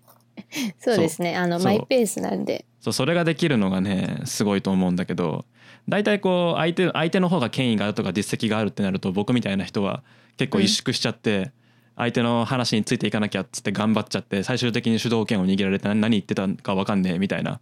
[0.80, 1.36] そうですね。
[1.36, 2.64] あのマイペースなんで。
[2.80, 5.44] そうそれができるのがねすごいと思うんだけど
[5.90, 10.04] 大体こう相手相手の方が権威があるとか実績があるってなると僕みたいな人は
[10.38, 11.52] 結構萎縮しちゃって、
[11.98, 17.60] 相手の話についていかなきゃっつって頑張っちゃって最終的に主導権を握られて何何言ってたか分かんねえみたいな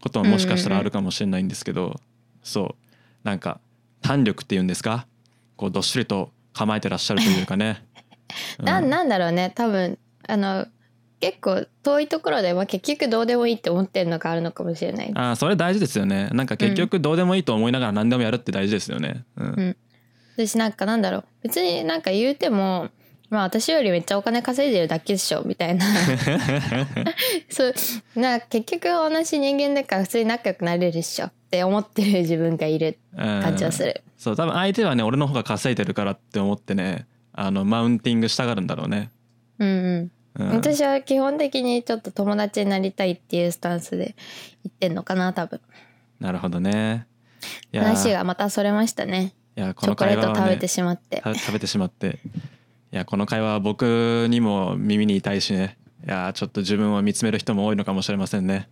[0.00, 2.00] ことももしかしたらあるかもしれないんですけど、
[2.42, 3.26] そう。
[3.26, 3.60] なんか
[4.02, 5.06] 胆力っていうんですか？
[5.56, 7.82] こうどっしりと構えてらっしゃるというかね。
[8.62, 8.90] なうん。
[8.90, 9.52] なんだろうね。
[9.54, 10.66] 多分あの
[11.20, 15.10] 結構遠いところで、まあ、結局どうでもいいって思ってるのがあるのかもしれない。
[15.14, 16.28] あーそれ大事ですよね。
[16.32, 19.24] なんか結局どうでもいいと思いながら何でもやるって大事ですよね。
[19.36, 19.46] うん。
[19.46, 19.76] うん。
[20.36, 21.24] 私なんかなんだろう。
[21.42, 22.90] 別になんか言うても
[23.28, 25.84] まあ私よりめっちゃお金稼いでるだけでしょみたいな。
[27.50, 27.74] そう。
[28.14, 34.02] な結局同じ人間だから普通に仲良くなれるっしょって思ってる自分がいる感じはする。
[34.16, 39.10] そう多分相手はね俺の方が稼いでるからって思ってねあのマウンティングしたがるんだろうね。
[39.58, 39.72] うんう
[40.02, 40.10] ん。
[40.38, 44.14] うん、私は基本的にちょっと友達になりたいっていうスタンスで
[44.64, 45.60] 言ってんのかな多分。
[46.20, 47.06] なるほどね。
[47.74, 49.34] 話がまたそれましたね。
[49.56, 51.20] いやこのチョコレート食べてしまって。
[51.22, 52.18] た食べてしまって
[52.96, 55.76] いやこの会話は僕にも耳に痛いしね
[56.06, 58.70] いやちょっと自分を見つめる人も多いのかもしれませんね。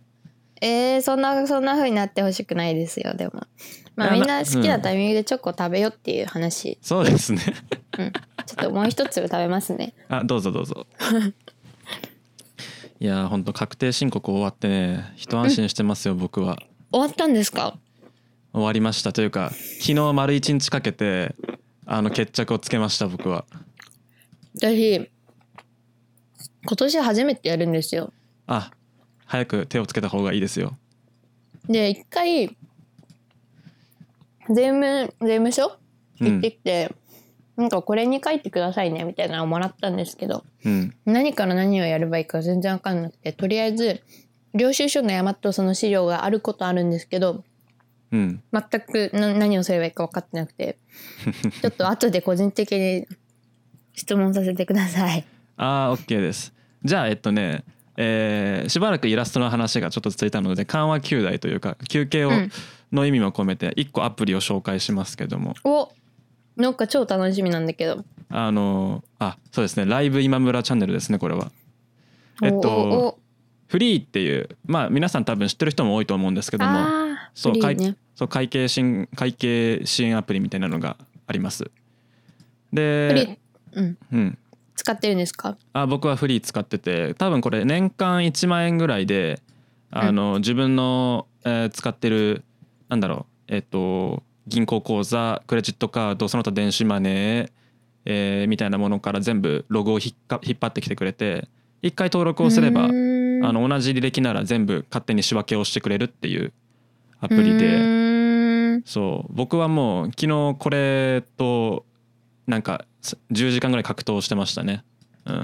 [0.61, 3.43] えー、そんなそんな風になってほしくないですよでも
[3.95, 7.41] まあみんな好きなタイミングでチョコ食べよっていう話、そうですね。
[7.99, 8.11] うん、
[8.47, 10.87] ちょっともう一粒食べますね あどうぞどうぞ。
[12.99, 16.57] いや本当確定申告終わってね一安心してますよ僕は。
[16.91, 17.77] 終わったんですか？
[18.53, 19.51] 終わりましたというか
[19.81, 21.35] 昨日丸一日かけて
[21.85, 23.45] あの決着をつけました僕は
[24.57, 25.09] 私
[26.65, 28.11] 今年初めてやるんですよ。
[28.47, 28.71] あ
[29.25, 30.77] 早く手をつけた方がいいですよ。
[31.67, 32.47] で一回
[34.49, 35.77] 税務税務署
[36.19, 36.93] 行ってきて、
[37.55, 40.95] なんかこれに書いてくださいねみたいなのをもらったんですけどうん。
[41.05, 44.03] 何から何をやればいいか全然わかんなくてとりあえず
[44.53, 47.43] 領収書の山とその資料があることあるんですけど
[48.11, 48.43] うん。
[48.51, 50.77] 全くな何をすればいいか分かってなくて
[51.61, 53.07] ちょっと後で個人的に
[53.95, 55.25] 質問させてください。
[55.57, 56.53] ああ OK です。
[56.83, 57.63] じゃあえっとね
[57.97, 62.51] えーしばらくイラストの話がちょっと続いたので緩和球大というか休憩を、うん。
[62.95, 65.55] の意味も込めて1個アプリを紹介しますけども。
[65.63, 65.91] お
[66.55, 68.03] なんか超楽しみなんだけど。
[68.29, 69.85] あのあそうですね。
[69.85, 71.51] ライブ今村チャンネルですねこれは。
[72.41, 73.19] えっとお
[73.67, 76.87] フリーっていうまあ皆さん多分知ってる人も多いと思うんですけども
[77.33, 77.95] そうね。
[78.15, 81.63] そう会計支援会計支援アプリみたいなのがあります。
[81.63, 81.71] フ
[82.73, 83.13] リー。
[83.13, 83.39] で、
[83.75, 84.37] うん、うん、
[84.75, 85.57] 使ってるんですか？
[85.73, 89.41] あ僕はフリー使ってて多分これ年間1万円ぐらいで
[89.91, 92.43] あの、自分の、えー使ってる
[92.89, 97.51] なんだろうえっ、と銀行口座クレジットカードその他電子マネー、
[98.05, 101.47] えーみたいなものから全部ログを引っか引っ張ってきてくれて
[101.81, 103.45] 一回登録をすればうーん。
[103.45, 106.51] あの同じ履歴なら全部勝手に仕分けをしてくれるっていう
[107.19, 108.83] アプリうでーん。
[108.85, 109.33] そう。
[109.33, 111.85] 僕はもう昨日これと
[112.47, 112.85] なんか
[113.31, 114.83] 10時間ぐらい格闘してましたね。
[115.25, 115.43] うん、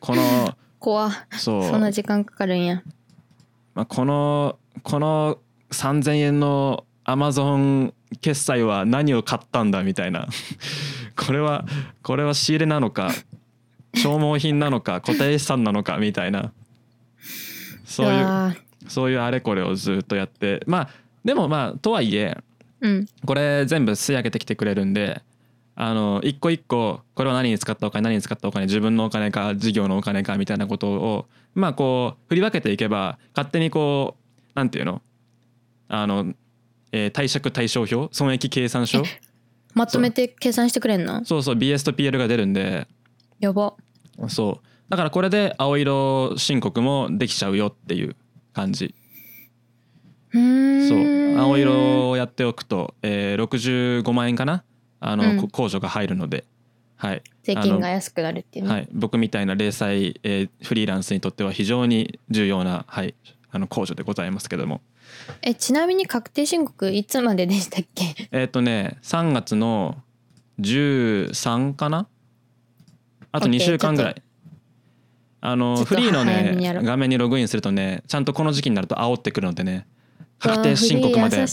[0.00, 1.06] この怖。
[1.08, 1.64] っそう。
[1.64, 2.82] そんな時間かかるんや。
[3.74, 5.38] まあ、このこの
[5.70, 10.28] 3,000円のアマゾン決済は何を買ったんだみたいな。
[11.16, 11.66] これは
[12.02, 13.10] これは仕入れなのか
[13.94, 16.52] 消耗品なのか固定資産なのかみたいな。
[17.84, 18.56] そういうわ
[18.88, 20.62] そういうあれこれをずっとやって。
[20.66, 20.88] まあ
[21.24, 22.42] でもまあとはいえー
[22.80, 23.06] うん。
[23.26, 25.22] これ全部吸い上げてきてくれるんで
[25.82, 35.00] あの一個一個これは何に使ったお金何に使ったお金自分のお金か事業のお金かみたいなことをまあこう振り分けていけば勝手にこうなんていうの？
[35.88, 36.34] あの、
[36.92, 39.02] えー貸借対照表損益計算書？
[39.72, 41.24] まとめて計算してくれんの？
[41.24, 42.86] そうそう BS と PL が出るんで。
[43.38, 43.72] やば。
[44.28, 44.66] そう。
[44.90, 48.16] だからこれで青色申告もできちゃうよっていう
[48.52, 48.94] 感じ。
[50.34, 50.88] うーん。
[50.88, 51.38] そう。
[51.40, 54.62] 青色をやっておくと、えー、65万円かな？
[55.00, 55.36] あの、うん。
[55.48, 56.44] こ控除が入るので。
[56.96, 57.22] はい。
[57.42, 63.14] 税金が安くなるっていうね、はい、僕みたいな零細、えーフリーランスにとっては非常に重要な、はい、
[63.50, 64.82] あの控除でございますけども。
[65.42, 68.28] えちなみに確定申告いつまででしたっけ？
[68.30, 69.96] えっ、とね3月の
[70.60, 72.06] 13かな？
[73.32, 74.22] あと OK 2週間ぐらい。
[75.42, 79.86] あのフリーのね画面にログインするとねちゃんとこの時期になると煽ってくるのでね
[80.40, 81.36] 確定申告まで。
[81.36, 81.46] あ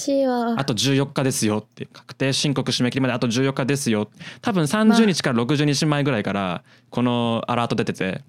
[0.65, 1.85] と14日ですよって。
[1.87, 4.09] 確定申告締め切りまであと14日ですよ。
[4.41, 8.21] 多分30日から60日前ぐらいからこのアラート出てて。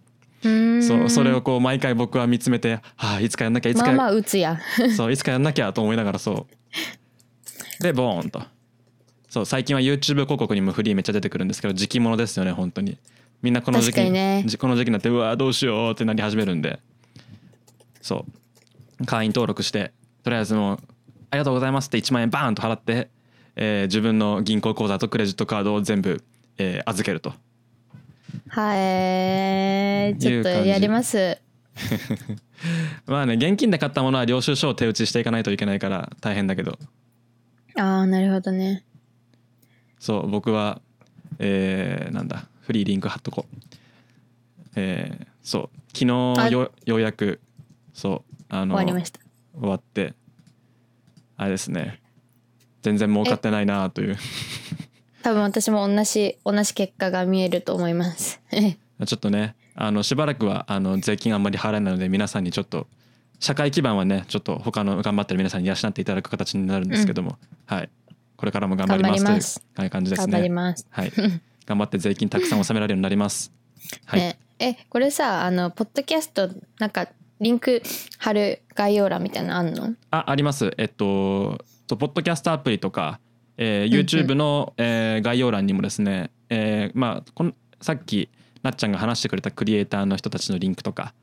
[0.42, 4.58] そうそれをこう毎回僕は見つめて、はあ、いつかやんなきゃいつかや、まあまあ打つや。
[4.96, 6.46] そういつかやんなきゃと思いながらそ
[7.80, 7.82] う。
[7.82, 8.42] でボーンと。
[9.28, 12.98] そう最近は YouTube 広告にもフリーめっちゃ出てくるんですけど時期物ですよね本当に。
[13.42, 14.42] みんなこの時期にね。
[14.46, 16.78] じこの時期になってうわどうしようってなり始めるんで。
[18.00, 18.24] そ
[19.00, 19.06] う。
[19.06, 19.92] 会員登録して
[20.28, 20.78] とりあえずもう
[21.30, 23.08] ありがとうございますって1万円バーンと払って、
[23.56, 26.22] えー自分の銀行口座とクレジットカードを全部、
[26.58, 27.32] えー預けると。
[28.48, 30.18] はい。
[30.18, 31.38] ちょっとやります。
[33.06, 36.78] まあね現金で買ったものは領収書を手打ちしていかないといけないから大変だけど。
[37.76, 38.84] ああなるほどね。
[39.98, 40.82] そう僕は
[41.38, 43.56] えーなんだフリーリンク貼っとこう。
[44.76, 47.40] えーそう昨日よようやく
[47.94, 49.20] そうあの終わりました。
[49.58, 50.14] 終わって
[51.38, 52.02] あれですね。
[52.82, 54.16] 全然儲かってないなという。
[55.22, 58.40] 多分私も同じ同じ結果が見えると思います。
[58.50, 62.88] ちょっとねあのしばらくはあの税金あんまり払えないので皆さんにちょっと
[63.38, 67.90] 社会基盤はねちょっと他の頑張ってる皆さんに養っていただく形になるんですけども、はい。
[68.36, 70.48] これからも頑張りますという感じです頑張りね。
[70.50, 71.12] ます、はい、
[71.66, 73.52] 頑張って税金たくさん納められるようになります。
[74.06, 74.38] はい、ね。
[74.60, 77.08] えこれさあのポッドキャストなんか
[77.40, 77.82] リンク
[78.18, 79.94] 貼る概要欄みたいなのあんの？
[80.10, 80.72] ああります。
[80.76, 83.20] えっととポッドキャストアプリとか、
[83.56, 84.00] えー、うんうん。
[84.00, 88.28] YouTube の、えー概要欄にもですね、えーまあこのさっき
[88.62, 91.14] なっちゃんが話してくれたクリエイターの人たちのリンクとか、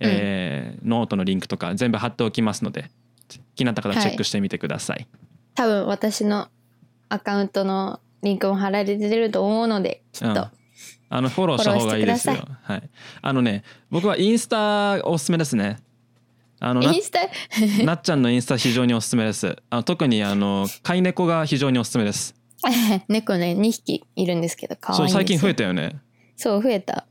[0.00, 2.90] えーノートのリンクとか全部貼っておきますので
[3.56, 5.06] 気になった方はチェックしてみてください。
[5.54, 6.48] 多分私の
[7.08, 10.50] アカウントのリンクも貼られてると思うのできっと、うん
[11.16, 12.34] あのフォローした方がいいですよ。
[12.64, 12.90] はい。
[13.22, 15.76] あのね僕はインスタおすすめですね。
[16.58, 17.20] あのなインスタ？
[17.86, 19.56] なっちゃんのインスタ非常におすすめです。
[19.70, 22.34] あの特にあの飼い猫が非常におすすめです。
[23.06, 25.98] 猫ね2匹いるんですけど可愛い最近増えたよね。
[26.36, 27.06] そう増えた。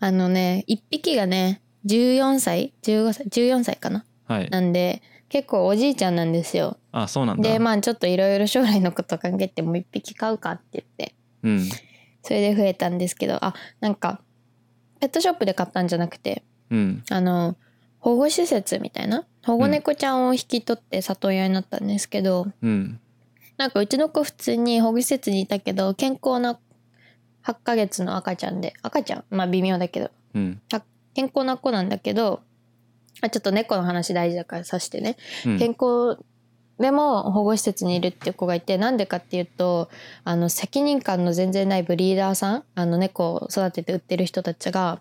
[0.00, 4.04] あのね1匹がね14歳？15歳？14歳かな？
[4.26, 4.50] はい。
[4.50, 6.78] なんで結構おじいちゃんなんですよ。
[6.90, 7.48] あそうなんだ。
[7.48, 11.14] でまあちょっといろいろ将来のこと考えてもう1匹買うかって言って。
[11.44, 11.70] うん
[12.28, 14.20] それで増えたんですけどあなんか
[15.00, 17.02] ペットショップで買ったんじゃなくてうん。
[17.08, 17.56] あの
[18.00, 23.00] 保護施設みたいな保護猫ちゃんを引き取って里親になったんですけど、うん。
[23.56, 26.58] なんかうちの子普通に保護施設にいたけど健康な
[27.44, 29.24] 8ヶ月の赤ちゃんで赤ちゃん？
[29.30, 30.10] まあ微妙だけど。
[30.34, 30.60] うん。
[31.14, 32.42] 健康な子なんだけど
[33.22, 35.16] あちょっと猫の話大事だからさしてね、
[35.46, 35.58] うん。
[35.58, 36.22] 健康
[36.78, 39.88] でも保護施設にいるっていう子がいてなんでかっていうと
[40.24, 45.00] あの責任感の全然ないブリーダーさんあの猫を育てて売ってる人たちが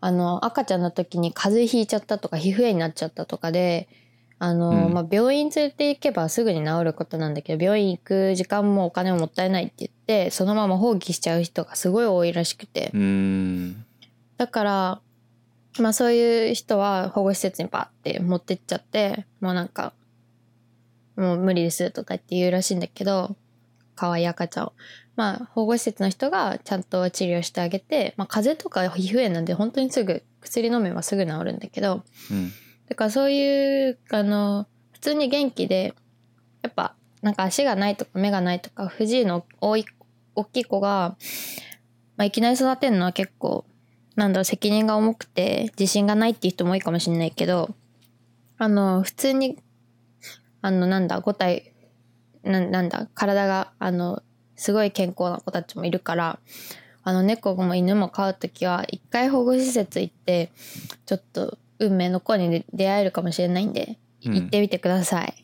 [0.00, 3.88] あの赤ちゃんの時に風邪ひいちゃったとか皮膚炎になっちゃったとかで
[4.38, 12.90] あの、うんまあ、病院連れて行けばすぐに治ることなんだけど病院行く時間もお金ももったいないって言ってそのまま放棄しちゃう人がすごい多いらしくて。
[12.94, 13.84] うん
[14.36, 15.00] だから
[15.80, 19.92] まあそういう人は保護施設にバッて持ってっちゃってもうなんか
[21.18, 23.36] もう無理ですとかって言うらしいんだけど
[23.96, 24.72] 可愛い赤ちゃんを。
[25.16, 32.52] まあ保護施設の人がちゃんと治療してあげて、まあ、風邪とか皮膚炎なんで本当にすぐ薬飲めばすぐ治るんだけどうん。
[32.88, 35.94] だからそういうあの普通に元気で
[36.62, 39.84] やっぱなんか足がないとか目がないとか不自由の多い
[40.36, 41.16] 大きい子が、
[42.16, 43.64] まあ、いきなり育てるのは結構
[44.14, 47.74] なんだろう責任が重くて自信がないっていう人も多いかもしれないけど
[48.56, 49.58] あの普通に
[50.62, 51.72] あのなんだ5体
[52.42, 54.22] ななんだ体があの
[54.56, 56.38] すごい健康な子たちもいるから
[57.04, 60.50] あの猫も犬も飼う時は一回保護施設行って
[61.06, 64.34] ちょっと運命の子に出会えるかもしれないんで、うん。
[64.34, 65.34] 行ってみてください。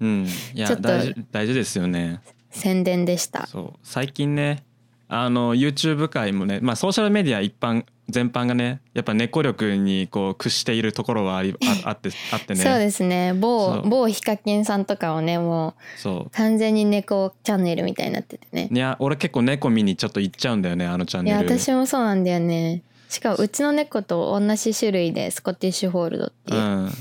[0.00, 0.26] うん。
[0.54, 2.20] いや大事大事ですよね。
[2.50, 3.46] 宣伝でした。
[3.46, 3.78] そう。
[3.82, 4.64] 最近ね
[5.08, 12.60] あの YouTube 界もね、まあ、ソーシャルメディア一般全般がねやっぱ猫力にこう屈しているところはありあ あってあってね。
[12.60, 13.32] そうですね。
[13.34, 18.68] 某某ヒカキンさんとかをねもうそ完全に猫チャンネルみたいになっててね。
[18.70, 22.82] ういや俺結構猫見にちょっと行っちゃうんだよねあのチャンいやネル私もそうなんだよね。
[23.08, 26.60] しかもうちの猫と同じ種類でスコティッシュフォールドっていう。
[26.60, 26.92] う、ん。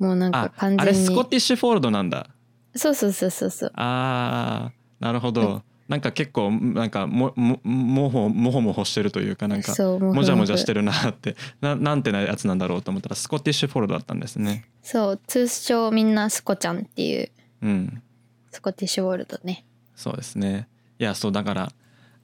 [0.00, 2.26] もうなんあか完あれ全にスコティッシュフォールドなんだ。
[2.76, 3.72] そうそうそうそうそう。
[3.74, 14.64] あーなるほど、なんか結構なんかもももほもほもほしてるというかなんかもじゃもじゃふしてるなってななんてなやつなんだろうと思ったらスコティッシュフォールドだったんですね。
[14.82, 17.30] そう通称みんなスコちゃんっていう。
[17.62, 18.02] うん。
[18.50, 19.66] スコティッシュウォールドね。
[19.94, 20.68] そうですね。
[20.98, 21.72] いやそうだから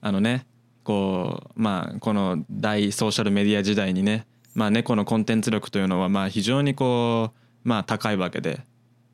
[0.01, 0.47] あのね
[0.83, 8.61] こうまあこの大ソーシャルメディア時代にねまあ猫のコンテンツ力というのはまあ非常にこうまあ高いわけで。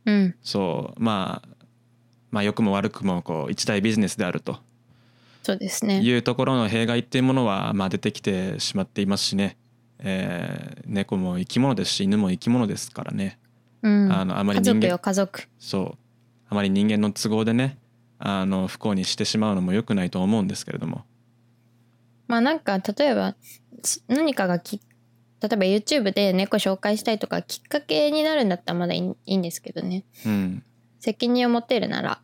[0.05, 0.35] うん。
[0.41, 1.56] そうまあ
[2.31, 4.57] まあ良くも悪くもこう一大ビジネスであると。
[5.43, 6.01] そうですね。
[6.01, 9.57] いうところの弊害っていうものはまあ出てきてしまっていますしね、
[9.99, 13.39] えー猫も生き物ですし犬も生き物ですからね。
[13.81, 14.11] うん。
[14.11, 15.47] あのあまり家人間族よ家族。
[15.59, 15.97] そう。
[16.49, 17.77] あまり人間の都合でね
[18.19, 21.05] あの不幸にしてしまうのも良くないと思うんですけれども。
[22.27, 23.35] まあなんか例えば
[23.83, 24.81] し何かがき
[25.41, 30.03] 例えば YouTube で猫紹介したいとかきっかけになるんだったらまだいいいいんですけどね。
[30.25, 30.63] うん
[30.99, 32.19] 責任を持てるなら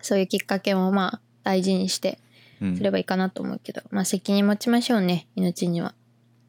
[0.00, 2.18] そういうきっかけもまあ大事にして
[2.60, 2.76] うん。
[2.76, 5.94] すればいいかなと思うけど、まあ責任持ちましょうね命には。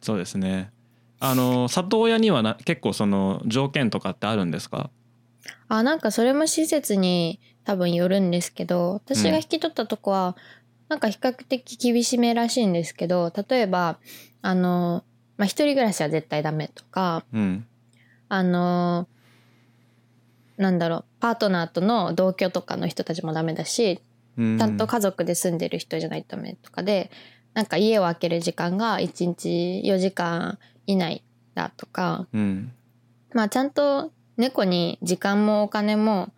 [0.01, 0.71] そうですね。
[1.19, 4.91] あの里親にはな結構その条件とかってあるんですか？
[5.67, 10.37] あなんかそれも施設に多分よるんですけど私が引き取ったとこは、
[10.89, 13.97] なんか比較的厳しめらしいんですけど例えば
[14.43, 15.03] あの
[15.37, 17.65] まあ一人暮らしは絶対ダメとかうん。
[18.29, 19.07] あの
[20.57, 23.99] なんだろうパートナーとの同居とかの人たちもダメだし
[24.37, 24.57] うん。
[24.57, 27.11] ちゃんと家族で住んでる人じゃないとダメとかで
[27.53, 31.23] なんか家を空ける時間が1日4時間以内
[31.55, 32.71] だとかうん。
[33.33, 36.31] まあちゃんと猫に時間もお金も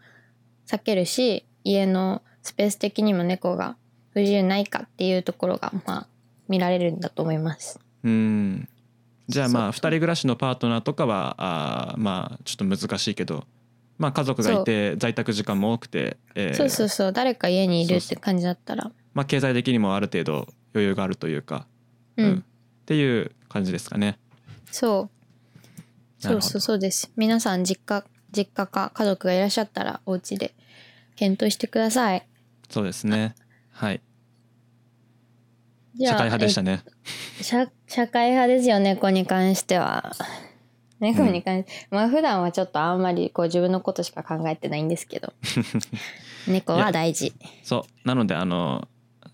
[0.68, 3.76] 避けるし家のスペース的にも猫が
[4.12, 6.08] 不自由ないかっていうところがまあ
[6.48, 7.80] 見られるんだと思います。
[8.04, 8.70] うん。
[9.28, 9.92] じゃあまあ2そう。
[9.92, 13.44] 人暮らしのパートナーとかはあーまあちょっと難しいけど
[13.98, 17.14] まあ家族がいて在宅時間も多くて、えーそうそうそう。
[17.14, 18.92] 誰か家にいるって感じだったら。
[19.14, 21.66] まあ経済的にもある程度余裕があるというか、
[22.18, 24.20] うん、っていう感じですかね。
[24.72, 25.18] そう。
[26.20, 27.12] そうそうそうです。
[27.16, 30.54] 皆さん実家実家か家族がいらっしゃったらお家で
[31.16, 32.28] 検討してください。
[32.70, 33.36] そうですね。
[33.72, 34.02] はい。
[36.00, 36.84] 社会派でしたね。
[37.40, 40.14] え社社会派ですよ猫に関しては
[41.00, 45.34] 猫に関して、まあ普段はちょっとあんまりこう自分のことしか考えてないんですけど。
[46.48, 47.34] 猫は大事。
[47.64, 48.08] そう。
[48.08, 48.88] なのであの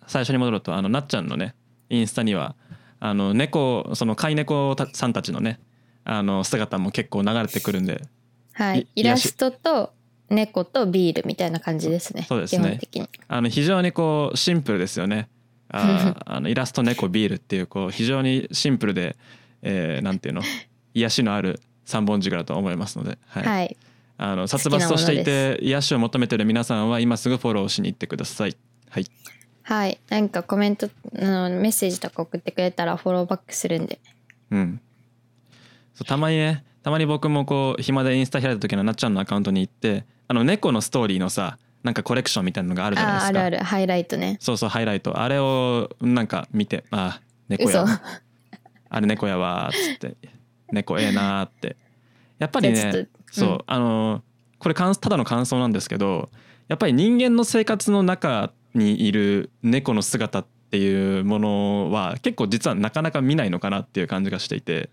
[0.08, 1.56] 最初に戻るとあのなっちゃんのね
[1.90, 2.56] インスタには
[3.00, 5.60] あの猫その飼い猫たさんたちのね
[6.04, 8.02] あの姿も結構流れてくるんで。
[8.54, 8.82] はい。
[8.82, 9.94] いイラストと
[10.30, 12.64] 猫とビールみたいな感じですねそうですね。
[12.64, 13.10] 基本的に。
[13.28, 15.30] あの非常にこうシンプルですよね。
[15.70, 19.16] あー あのイラスト猫ビールっていうこう非常にシンプルで、
[19.62, 20.42] えーなんていうの？
[20.94, 23.44] 癒しのある三本軸だと思いますので、はい。
[23.44, 23.78] はい。
[24.18, 28.56] あの殺伐としていて癒しを求めてる皆さんは今すぐフォローしに行ってください。
[28.90, 29.06] はい、
[29.64, 30.00] はい。
[30.10, 30.90] なんかコメント
[31.20, 34.00] あのメッセージとか送ってくれたらフォローバックするんで。
[34.52, 34.80] うん、
[35.96, 43.40] そうたまにねたまに僕もこう暇でインスタ開いた時のなっちゃんのアカウントに行ってあの猫のストーリーのさなんかコレクションみたいなのがあるじゃないですか。
[43.40, 43.66] ああるある。
[43.66, 44.38] ハイライトね。
[44.40, 45.20] そうそうハイライト。
[45.20, 47.20] あれをなんか見てあ
[47.50, 47.80] 猫嘘。
[47.80, 48.02] や
[48.90, 50.16] あれ猫やわーっつって
[50.72, 51.76] 猫ええなーって。
[52.40, 53.60] やっぱりねそう、うん。
[53.68, 54.22] あのー
[54.60, 56.30] これ感ただの感想なんですけど
[56.70, 64.90] やっぱり人間の生活の中にいる猫の姿っていうものは結構実はなかなか見ないのかなっていう感じがしていて。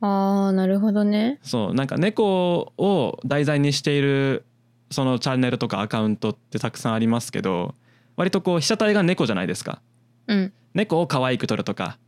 [0.00, 1.40] ああなるほどね。
[1.42, 4.44] そうなんか猫を題材にしている
[4.92, 7.74] そのチャンネルとかアカウントってたくさんありますけど
[8.16, 9.82] 割とこう被写体が猫じゃないですか。
[10.28, 10.52] うん。
[10.72, 11.98] 猫を可愛く撮るとか。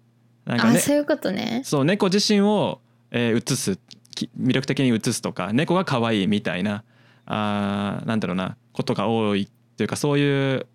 [0.44, 0.78] なんかね。
[0.78, 1.62] あそういうことね。
[1.64, 2.80] そう猫自身を、
[3.12, 3.78] えー映す
[4.14, 6.82] き魅力的に映すとか猫が可愛いみたいな
[7.26, 10.66] あーなんだろうなことが多いっていうかそういう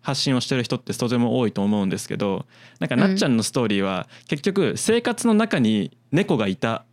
[0.00, 2.46] 発信をしてる人ってとても多いと思うんですけど
[2.78, 6.84] なんかなっちゃんのストーリーは結局生活の中に猫がいた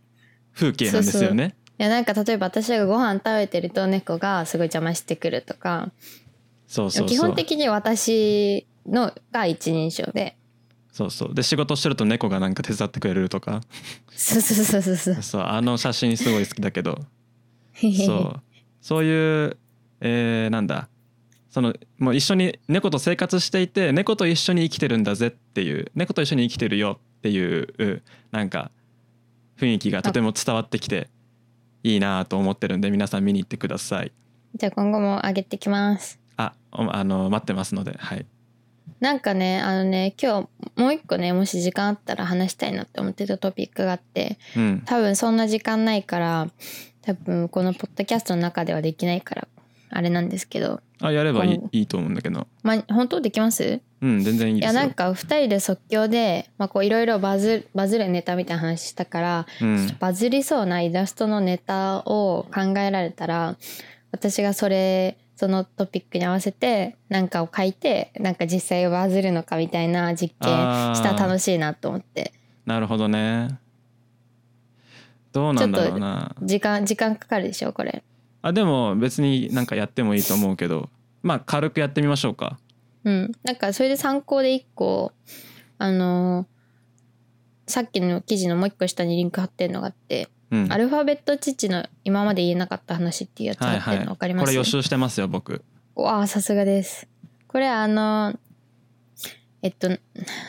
[0.54, 1.54] 風景なんですよね。
[1.78, 5.90] いやなんか例えば私がご飯食べてると猫がすごい邪魔してくるとか
[6.66, 10.36] そうそうそう基本的に私のが一人称で
[10.96, 11.34] そうそう。
[11.34, 13.60] で仕事してると猫がなんか手伝ってくれるとか。
[14.12, 15.22] そうそうそうそうそう。
[15.22, 17.04] そうあの写真すごい好きだけど。
[18.06, 18.40] そう。
[18.80, 19.58] そういう、
[20.00, 20.88] えーなんだ。
[21.50, 28.70] そのもう一緒に猫と生活していて猫と一緒に生きてるんだぜっていう猫と一緒に生きてるよっていうなんか
[29.58, 31.10] 雰囲気がとても伝わってきて
[31.82, 34.12] いいなと思ってるんで皆さん見に行ってください。
[34.54, 36.18] じゃあ今後も上げてきます。
[36.38, 38.24] あおあの待ってますのではい
[39.00, 44.82] なんかねあのね今日もう一個ねもし時間あったら話したいなって思ってたトピックがあってうん。
[44.86, 46.48] 多分そんな時間ないから
[47.02, 49.48] 多分このポッドキャストの中ではできないから
[49.90, 50.80] あれなんですけど。
[51.02, 52.46] あやればいいこいいと思うんだけど。
[52.62, 53.80] ま本当できます？
[54.00, 54.80] うん全然いいいですよ。
[54.80, 59.96] やなんか2人で即興でまあこういろいろバズバズるネタみたいな話したからうん。
[60.00, 63.56] バズりそうなイラストのネタを考えられたら
[64.10, 70.50] 私がそれそのトピックに合わせてなんかを書いてなんか実際バズるのかみたいな実験
[70.94, 72.32] したら楽しいなと思って。
[72.64, 73.58] なるほどね。
[75.32, 76.34] どうなんだろうな。
[76.42, 78.02] 時間時間かかるでしょこれ。
[78.42, 80.88] あでも別になんかやってもいいと思うけど。
[81.22, 82.58] まあ軽くやってみましょうか。
[83.04, 83.32] うん。
[83.42, 85.12] なんかそれで参考で1個
[85.78, 86.56] あのー
[87.68, 90.72] さっきの記事のもう一個下にリンク貼ってるのがあって、うん。
[90.72, 95.64] アルファベット父の今まで言えなかった話っていうやつ貼ってるの分かります、これ予習してますよ僕。
[95.94, 97.08] わあさすがです。
[97.48, 98.34] これあの
[99.62, 99.88] えっと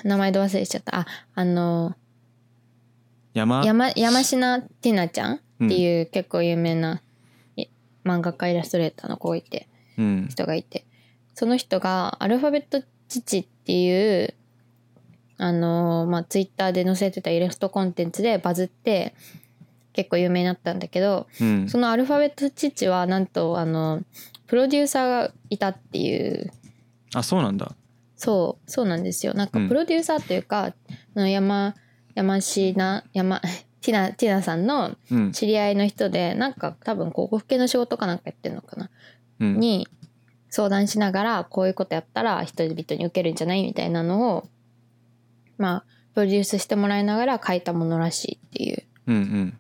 [0.04, 1.00] 名前ど忘れしちゃった。
[1.00, 1.96] ああの
[3.34, 3.64] 山？
[3.64, 7.02] 山山科ティナちゃんっていう結構有名な、
[7.56, 7.66] い
[8.04, 9.68] 漫画家イラストレーターの子がいて
[9.98, 10.28] うん。
[10.30, 10.86] 人がいて。
[11.34, 14.34] その人がアルファベット父っていう
[15.38, 19.14] あのまあツイッターで載せてたイラストコンテンツでバズって
[19.98, 21.68] 結構有名になったんだけどうん。
[21.68, 24.04] そのアルファベット父はなんとあの
[24.46, 26.52] プロデューサーがいたっていう。
[27.16, 27.76] あそうなんだ。
[28.16, 29.34] そうそうなんですよ。
[29.34, 29.68] なんかうん。
[29.68, 30.74] プロデューサーというか、あ
[31.16, 31.74] の山
[32.14, 33.42] 山科山
[33.82, 35.32] ティナティナさんのうん。
[35.32, 38.92] 知り合いの人でなんか多分広告系の仕事かなんかやってるのかな、
[39.40, 39.60] うん。
[39.60, 39.88] に
[40.52, 44.48] 相談しながらこういうことやったら人々に受けるんじゃないみたいなのを
[45.58, 45.84] まあ
[46.14, 48.84] プロデュースしてもらいながら書いたものらしいっていう。
[49.08, 49.58] うんうん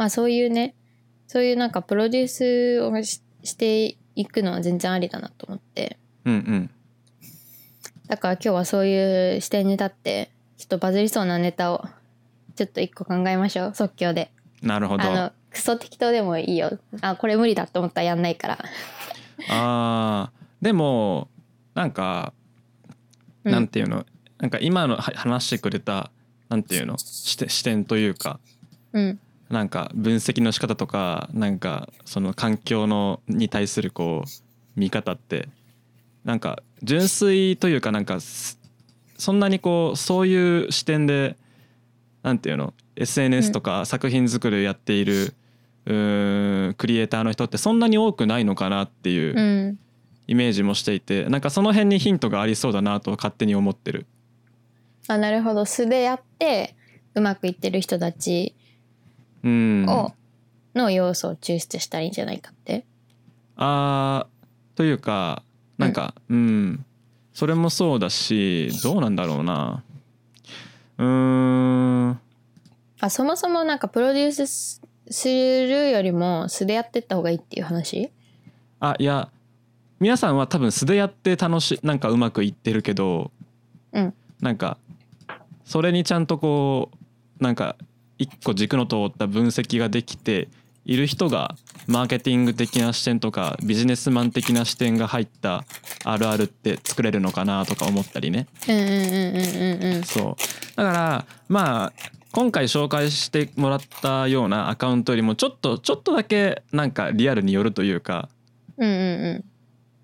[0.00, 0.74] まあそういうね
[1.26, 5.98] そういうなんかプロデュースをししていくのは全然ありだなと思って。
[6.24, 6.70] うんうん。
[8.06, 11.84] だから今日はそういう視点に立ってちょっとバズりそうなネタを
[12.56, 14.32] ちょっと一個考えましょう即興で。
[14.62, 15.04] なるほど。
[15.04, 16.78] あのクソ適当でもいいよ。
[17.02, 18.58] あこれ無理だと思ったらやんないから。
[19.50, 20.64] あー。
[20.64, 21.28] でも
[21.74, 22.32] なんか
[23.44, 23.52] うん。
[23.52, 24.06] なんていうの？
[24.38, 26.10] なんか今のは話してくれた
[26.48, 26.96] なんていうの？
[26.96, 28.40] 視点というか。
[28.94, 29.20] うん
[29.50, 35.48] なんか分析の仕方とかなんかその環境のに対するこう見方って
[36.24, 38.58] なんか純粋というかなんかす
[39.18, 41.36] そんなにこうそういう視点で
[42.22, 45.34] なんていうの SNS とか作品作りやっている、
[45.86, 49.78] うーんクリエイターの人ってそんなに多くないのかなっていううん。
[50.26, 54.06] イメージもしていてなんかその辺にヒントがありそうだなと勝手に思ってる。
[55.08, 55.64] あなるほど。
[55.64, 56.76] 素でやって
[57.14, 58.54] うまくいってる人たち
[59.42, 60.12] うん、を、
[60.74, 62.84] の要素を抽出したらいいんじゃないかって。
[63.56, 65.42] あーというか
[65.78, 66.84] なんかうん、
[67.32, 69.82] それもそうだしどうなんだろうな。
[70.98, 72.20] うーん。
[73.00, 78.10] あそもそもなんかプロデュースすするよりも素でやってった方がいいっていう話？
[78.78, 79.30] あいや
[79.98, 83.30] 皆さんは多分素でやって楽しなんかうまくいってるけど
[83.92, 84.14] うん。
[84.40, 84.78] なんか
[85.64, 86.90] それにちゃんとこ
[87.40, 87.76] うなんか
[88.20, 90.48] 一個軸の通った分析ができて
[90.84, 91.56] いる人が
[91.86, 95.64] マーケティング的な視点とかビジネスマン的な視点が入った
[96.04, 98.46] あるあるって作れるのかなとか思ったりね。
[98.68, 100.02] うんうんうんうんうんうん。
[100.04, 100.76] そう。
[100.76, 101.92] だからまあ
[102.32, 108.28] 今回紹介してもらったようなアカウントよりもちょっとちょっとだけなんかリアルによるというか
[108.76, 108.92] うんうん
[109.36, 109.44] う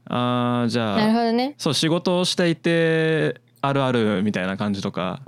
[0.09, 1.55] あーじゃんなるあほどね。
[1.59, 5.23] そう仕事をしていてあるあるみたいな感じとか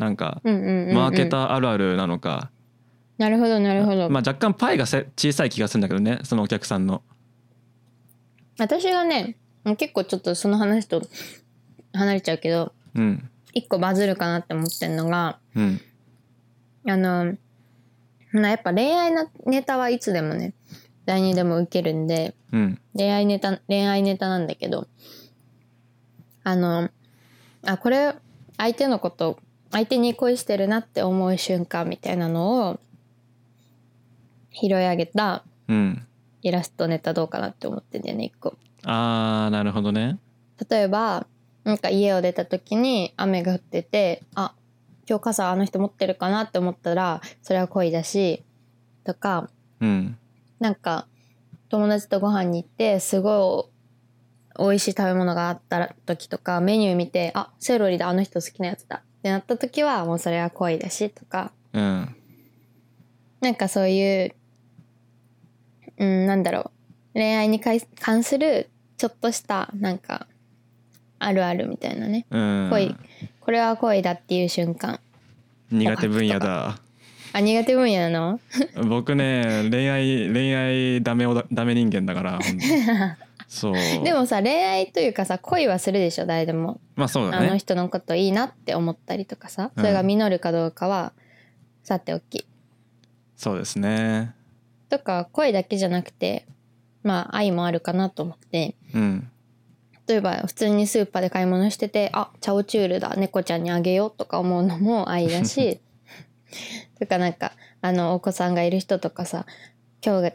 [0.00, 2.50] なんかマーケターあるあるなのか、
[3.18, 7.02] なるほどなるほど、まあ、若干パイがせ小さい気がするんだけどねそのお客さんの。
[8.58, 9.36] 私がね
[9.76, 11.02] 結構ちょっとその話と
[11.92, 13.30] 離れちゃうけどうん。
[13.52, 15.80] 一個バズるかなって思ってんのがうん。
[16.88, 17.36] あの
[18.32, 20.54] まあやっぱ恋愛なネタはいつでもね
[21.04, 22.80] 誰にでも受けるんでうん。
[22.94, 24.86] 恋愛ネタ恋愛ネタなんだけど
[26.42, 26.88] あの
[27.66, 28.14] あこれ
[28.56, 29.38] 相手のこと
[29.70, 32.80] 相手に恋してるなって思う瞬間みたいなのを
[34.52, 36.06] 拾い上げたうん
[36.42, 38.56] イラストネタどうかなって思ってんだよね一個。
[38.84, 40.18] あーなるほどね。
[40.70, 41.26] 例えば
[41.64, 44.54] なんか家を出た時に雨が降っててあ
[45.08, 48.42] 今日傘あの人持ってるかなって思ったらそれは恋だし
[49.04, 49.50] とか
[49.80, 50.16] うん
[50.58, 51.06] なんか
[51.68, 53.70] 友達とご飯に行ってすご
[54.58, 61.52] い美味しい食べ物があった時とかメニュー見てあセロリだあの人好きなやつだってなった時はもうそれは恋だしとか。
[61.74, 62.16] うん。
[63.40, 64.34] なんかそういう
[65.98, 66.70] うんなんだろう。
[67.14, 70.26] 恋愛にかい関するちょっとしたなんか
[71.18, 72.26] あるあるみたいなね。
[72.30, 72.68] うん。
[72.70, 72.96] 恋
[73.40, 75.00] これは恋だっていう瞬間。
[75.70, 76.78] 苦手分野だ。
[77.32, 78.40] あ苦手分野なの？
[78.88, 82.64] 僕ね恋愛恋愛ダメダメ人間だから本当
[83.50, 83.74] そう。
[83.74, 86.80] でもさ恋愛というかさ恋はするでしょ誰でも。
[86.94, 89.82] まあそうだあのね人のこといいなって思ったりとかさうん。
[89.82, 91.12] それが実るかどうかは
[91.82, 92.46] さておき。
[93.34, 94.36] そうですね。
[94.88, 96.46] とか恋だけじゃなくて
[97.02, 98.76] まあ愛もあるかなと思って。
[98.94, 99.30] うん。
[100.06, 105.80] 例えば普通にスーパーで買い物しててあチャオチュールだ猫ちゃんにあげようとか思うのも愛だし
[106.98, 109.46] とかなんかあのお子さんがいる人とかさ
[110.04, 110.32] 今日が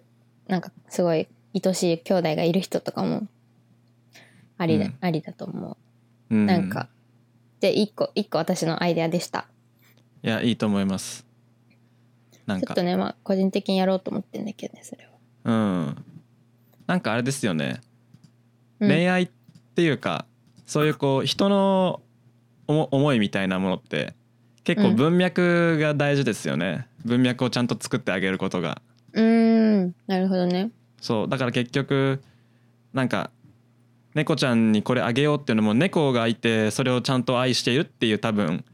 [0.47, 1.27] なんかすごい
[1.63, 3.27] 愛しい兄弟がいる人とかも
[4.57, 4.97] ありだ,、うん。
[5.01, 5.77] ありだと思
[6.29, 6.35] う。
[6.35, 6.89] うなんか、
[7.59, 9.47] で一個一個私のアイデアでした。
[10.23, 11.25] いやいいと思います。
[12.45, 12.67] なんか。
[12.67, 15.11] ちょっとねまあ個人的にやろうと思ってんだけどねそれは、
[15.43, 16.05] うん。
[16.87, 17.81] なんかあれですよね、
[18.79, 19.29] うん、恋愛っ
[19.75, 20.25] ていうか
[20.65, 22.01] そういうこう人の
[22.67, 24.13] 思思いみたいなものって
[24.63, 24.95] 結構うん。
[24.95, 28.81] 文脈が大事ですよね、文脈をちゃんと作ってあげることが。
[29.13, 29.95] うーん。
[30.07, 30.71] なるほどね
[31.05, 32.19] そうだから結局
[32.91, 33.29] なんか
[34.15, 38.65] 猫ちゃんにこれあげようっていうのも猫がいてそれをちゃんと愛しているっていう多分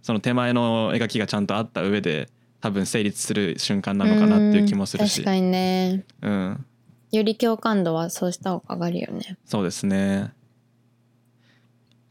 [0.00, 2.28] その手前の描きがちゃんとあった上で
[2.60, 5.18] 多分成立する瞬間なのかなっていう気もするし。
[5.18, 6.04] うん確かにね。
[6.22, 6.64] うん。
[7.10, 9.36] より共感度はそうした方が上がるよね。
[9.44, 10.32] そうですね。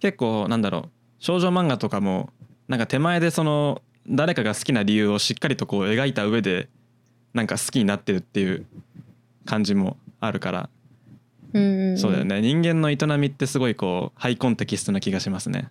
[0.02, 0.90] 結構なんだろう
[1.20, 2.32] 少女漫画とかも
[2.68, 6.68] なんか手前でその誰かが好きな理由をしっかりとこう描いた上で
[7.34, 8.66] なんか好きになってるっていう
[9.50, 10.70] 感じもあるから、
[11.54, 11.98] うんうんん。
[11.98, 12.40] そうだよね。
[12.42, 15.70] 人間の営みってすごいこうハイコンテキストな気がしますね。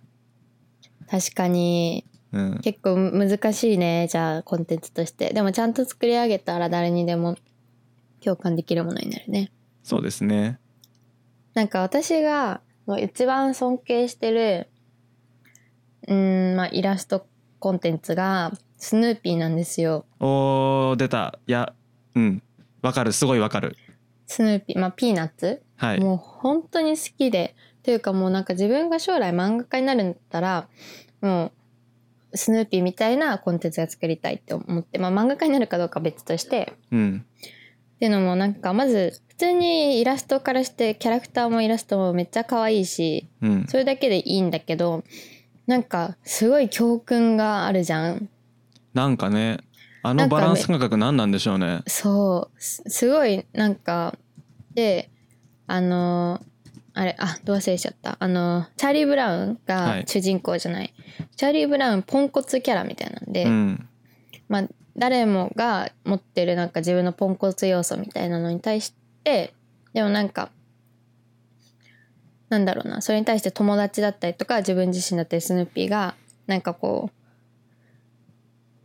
[1.09, 2.05] 確かに。
[2.31, 5.33] うん、結構難しいねじゃあコンテンツとして。
[5.33, 7.37] でもちゃんと作り上げたら誰にでも
[8.23, 9.51] 共感できるものになるね。
[9.81, 10.59] そうですね。
[11.53, 12.61] なんか私が
[12.99, 14.67] 一番尊敬してる
[16.07, 17.25] うーんまあイラスト
[17.59, 20.05] コンテンツがスヌーピーなんですよ。
[20.19, 21.39] おー出た。
[21.47, 21.73] いや
[22.15, 22.43] うん
[22.81, 23.11] わかる。
[23.11, 23.77] すごいわかる。
[24.27, 24.79] スヌーピー。
[24.79, 25.61] まあピーナッツ？
[25.75, 25.99] はい。
[25.99, 27.55] もう本当に好きで。
[27.81, 30.67] というかもうなんか自分が将来漫画家になるんだったら
[31.21, 31.51] も
[32.33, 36.73] うスヌーピーみたいなコンテンツが作りたいって思ってまあ漫画家になるかどうかは別として。
[36.91, 37.25] うん。
[37.95, 43.65] っていうのもなんかまず普通にイラストからしてキャラクターもイラストもめっちゃ可愛いしうん。
[43.67, 45.03] それだけでいいんだけど
[45.65, 48.29] なんかすごい教訓があるじゃん。
[48.93, 49.59] なんかね
[50.01, 51.81] あのバランス感覚何なんでしょうね。
[51.87, 52.61] そう。
[52.61, 54.17] すすごいなんか。
[54.73, 55.09] で
[55.67, 56.39] あの
[56.93, 58.17] あれあどう忘れちゃった。
[58.19, 59.57] あのチャーリー・ブラウンはい。
[59.65, 60.93] が主人公じゃない、
[61.35, 63.89] チャーリー・ブラウンポンコツキャラみたいなんで、うん。
[64.47, 64.63] まあ
[64.97, 68.93] 誰もが持ってるなんか自分のポンコツ要素みたいなのに対し
[69.23, 69.53] て
[69.93, 70.49] でもなんか
[72.49, 73.01] なんだろうな。
[73.01, 76.15] それに対して友達だったりとか自分自身だったりスヌーピーが
[76.47, 77.18] なんかこう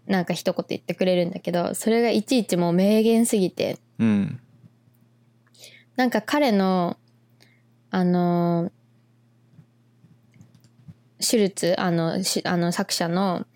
[0.06, 3.78] なんか一言言ってくれるんだけどそれがいちいちもう名言すぎて。
[3.98, 4.40] うん。
[5.96, 6.96] なんか彼の
[7.90, 8.72] あの
[11.20, 13.46] シュルツあのしあの作者の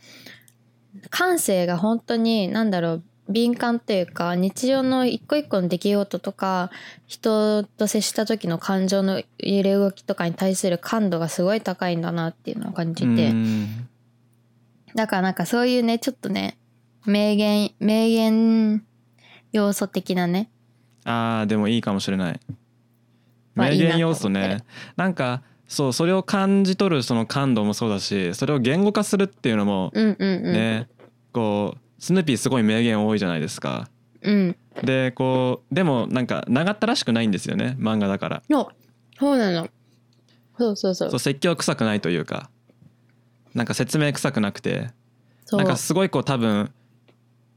[1.10, 6.70] 感性が本当に何だろう敏感っていうか日常の一個一個の出来事とか
[7.06, 13.88] 人と接した時の感情の揺れ動きとかに対する感度がすごい高いんだなっていうのを感じて、うん
[14.98, 16.58] だからなんかそういうねちょっとね
[17.06, 18.84] 名言名言
[19.52, 20.50] 要素的なね。
[21.04, 22.40] あーでもいいかもしれない。
[23.54, 24.64] まあ名言要素ね。
[24.96, 30.88] なんかそうそれを感じ取るその感度もそうだしそれを言語化するっていうのもうんうんうん、ね、
[31.32, 33.88] こうスヌーピーすごい名言多いじゃないですか。
[34.22, 34.56] うん。
[34.82, 38.42] でこうでもなんか長ったらしくないんですよね漫画だから。
[38.50, 38.72] の
[39.16, 39.68] そうなの。
[40.58, 41.10] そうそうそう。
[41.10, 42.50] そう説教臭くないというか
[43.58, 44.88] なんか説明臭くなくて
[45.50, 46.70] なんかすごいこう多分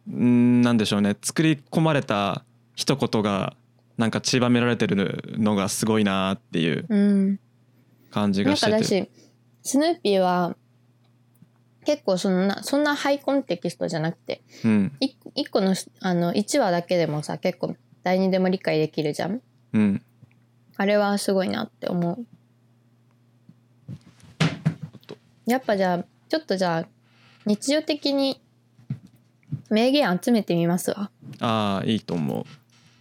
[0.10, 1.15] んーなんでしょうね。
[1.22, 2.44] 作り込まれた
[2.76, 3.56] 一言が
[3.98, 7.40] なんか散りばめられてるのがすごいなっていううん。
[8.10, 9.10] 感じなんかだがしてて
[9.64, 10.56] しスヌーピーは
[11.86, 14.91] 結構そんなそんなハイコンテキストじゃなくてうん。
[15.02, 19.41] い一個のあの1話だけでもさ結構誰にでも理解できるじゃん。
[19.73, 20.02] うん。
[20.78, 22.26] あれはすごいなって思う
[25.45, 26.88] やっぱじゃあちょっとじゃあ
[27.45, 28.39] 日常的に
[29.69, 31.09] 名言集めてみますわ。
[31.39, 32.45] ああいいと思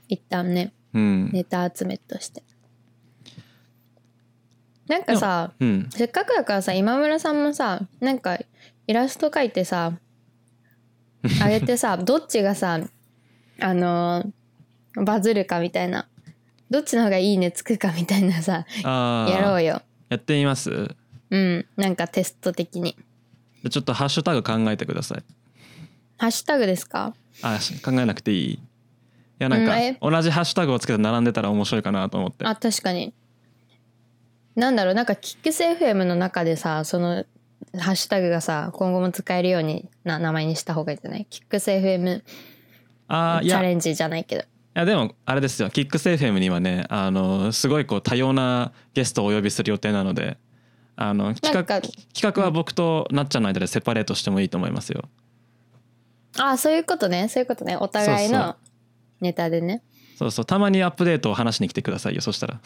[0.09, 0.73] 一旦ね。
[0.95, 1.31] ううん。
[1.33, 2.43] ネタ集めとして。
[4.89, 5.89] なんかさうん。
[5.91, 8.39] せっかくだからさ今村さんもさなんか
[8.87, 9.93] イラスト描いてさ
[11.43, 12.81] あげてさどっちがさ
[13.61, 16.09] あのーバズるかみたいな。
[16.71, 19.83] どっちの方がいいねつくかみたいなさやろうよ。
[20.09, 20.97] やってみます？
[21.31, 21.66] うん。
[21.77, 22.97] なんかテスト的に。
[23.70, 25.23] ちょっとハッシュタグ考えてください。
[26.19, 27.15] ハッシュタグですか？
[27.43, 28.52] あし考えなくていい？
[28.55, 28.61] い
[29.39, 32.44] やなんか同じハッシュタグをつけて並んでたら面白いかなと思って。
[32.44, 33.15] あ確かに。
[34.57, 37.24] なんだろうなんかキックス FM の中でさその
[37.78, 41.27] ハッシュタグがさ今後も使えるようにな名前にした方がいいんじゃない？
[41.31, 42.23] キックス FM
[43.09, 44.44] あチャレンジじゃないけど。
[44.74, 45.70] やでもあれですよ。
[45.70, 50.36] キックス FM にはねあのすごいこう多様なゲストをお呼びする予定なので
[51.03, 55.09] あの企画企画は僕となっちゃんの間でセパレートしてもいいと思いますよ。
[56.39, 57.29] あそういうことね。
[57.29, 57.75] そういうことね。
[57.79, 58.57] お互いの
[59.23, 59.83] ネタでね。
[60.19, 60.45] そうそう。
[60.45, 62.21] たまにアップデートを話しに来てくださいよ。
[62.21, 62.61] そしたら。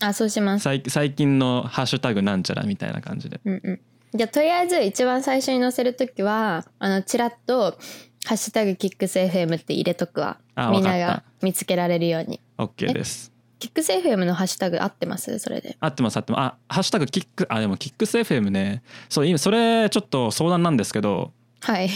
[0.00, 0.64] あそうします。
[0.64, 3.40] 最最近のハッシュタグなんちゃらみたいな感じで。
[3.46, 3.80] うんうん。
[4.12, 7.78] じゃあとりあえず一番最初に載せるときはあのチラッと
[8.26, 10.36] 「ハッシュタグキックス FM」って入れとくわ。
[10.54, 12.40] あみんなが見つけられるように。
[12.58, 13.31] OK です
[13.62, 15.38] キックス FM のハッシュタグ合ってます？
[15.38, 15.76] それで。
[15.78, 16.40] 合ってます合ってます。
[16.40, 18.82] あハッシュタグキックあでもキックス FM ね。
[19.08, 21.30] そう今それちょっと相談なんですけど。
[21.60, 21.88] はい。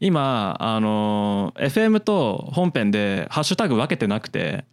[0.00, 4.64] 今あの FM と本編でハッシュタグ分けてなくて。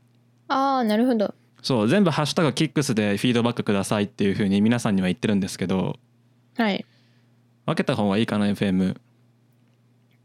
[0.48, 1.36] ああなるほど。
[1.62, 6.00] そう全部ハッシュタグキックスでフィードバックくださいっていうふうに皆さんには言ってるんですけど。
[6.58, 6.84] はい。
[7.68, 8.96] 分けた方がいいかな FM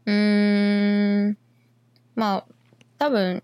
[0.07, 1.37] うーん。
[2.15, 2.45] まあ
[2.97, 3.43] 多分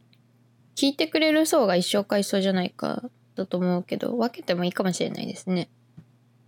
[0.78, 5.70] 聞いてくれる層が一生回数じゃないかだと思うけど分けてもいいかもしれないですね。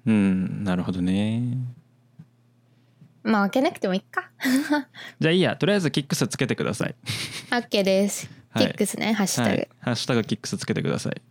[0.06, 1.58] うんなるほどね。
[3.24, 4.30] まあ分けなくてもいいか。
[5.20, 6.96] じゃあいいやとりあえずキックスつけてください。
[7.50, 8.30] OK です。
[8.52, 8.68] はい。
[8.68, 11.22] キックスねハッシュタグ、はいハッシュタグキックスつけてください。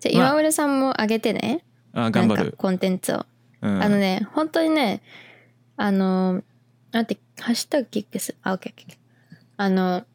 [0.00, 1.62] じゃあまあ今村さんも上げてね、
[1.92, 2.54] あ頑張る。
[2.56, 3.26] コンテンツを、
[3.60, 3.82] うん。
[3.82, 5.02] あのね本当にね
[5.76, 6.42] あの
[6.92, 8.34] 待ってハッシュタグキックス？
[8.42, 8.72] あ OKOK
[9.58, 10.06] あの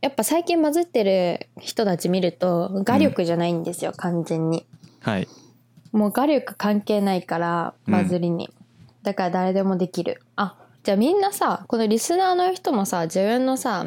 [0.00, 4.64] やっぱ最近バズってる人たち見ると画力じゃないんですよ、完全に。
[5.00, 5.28] はい。
[5.92, 8.50] もう画力関係ないからバズりに、
[9.02, 10.22] だから誰でもできる。
[10.36, 13.86] あじゃあみんなさこのリスナーの人もさ自分のさ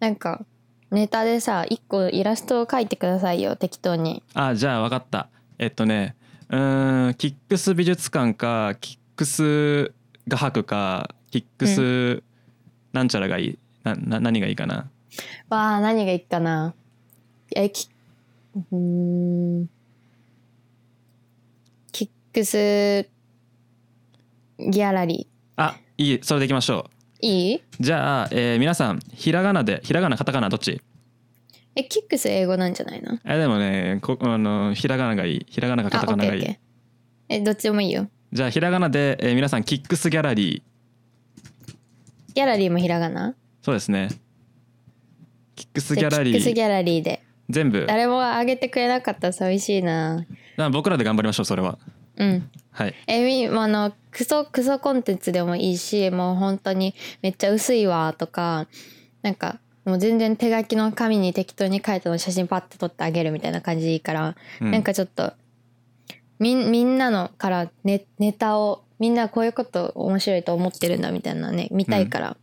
[0.00, 0.44] なんか
[0.90, 4.22] ネタでさ一個イラストを描いてくださいよ適当に。
[4.34, 5.28] あじゃあ分かった。
[5.58, 6.16] えっとね
[6.48, 9.92] うーんキックス美術館かキックス
[10.26, 12.22] 画伯かキックス
[12.92, 14.88] なんちゃらがいいなな何がいいかな
[15.48, 16.74] わあ何がいいかな。
[17.54, 17.88] えき
[18.56, 19.68] うーん。
[21.92, 23.08] キックス
[24.58, 26.20] ギャラリあいい。
[26.22, 27.62] それでいきましょいい？
[27.80, 30.80] じゃあ、えー皆さんひらがなでひらがなカタカナどっち？
[31.76, 33.18] えキックス英語なんじゃないの？
[33.24, 35.46] えでもねこあのひらがながいい。
[35.48, 36.58] ひらがなかカタカナがいい。
[37.28, 38.08] えどっちでもいいよ。
[38.32, 42.34] じゃあひらがなで、えー皆さんキックスギャラリー。
[42.34, 43.34] ギャラリーもひらがな？
[43.62, 44.08] そうですね
[45.54, 46.32] キックスギャラリー。
[46.32, 47.22] キックスギャラリーで。
[47.50, 47.84] 全部。
[47.86, 49.28] 誰もあげてくれなかった。
[49.28, 50.24] ら寂しいな。
[50.56, 51.78] ら僕らで頑張りましょうそれは。
[52.16, 52.50] うん。
[52.70, 52.94] はい。
[53.06, 58.66] えみあのクソクソコンテンツでもいいしもう本当にめっちゃ薄いわとか
[59.22, 64.70] なんかもう全然手書きの紙に適当に書いたのを写真パッて撮ってあげるみたいな感じでいいから、うん。
[64.70, 65.32] なんかちょっと
[66.38, 72.36] みんみんなのからネネタをみんなこういうこと面白いと思ってるんだみたいなね見たいから。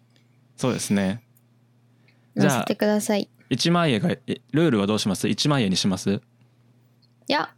[0.57, 1.23] そうですね
[2.35, 6.11] じゃあてください、1万円がえルールはどうします？1万円にします？
[6.13, 6.19] い
[7.27, 7.53] や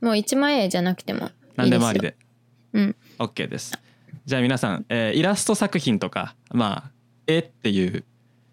[0.00, 2.16] もう1万円じゃなくてもいい何でもありで。
[2.72, 2.96] うん。
[3.18, 3.78] OK です。
[4.24, 6.90] じゃあ皆さん、えーイラスト作品とかまあ
[7.26, 8.04] 絵っていう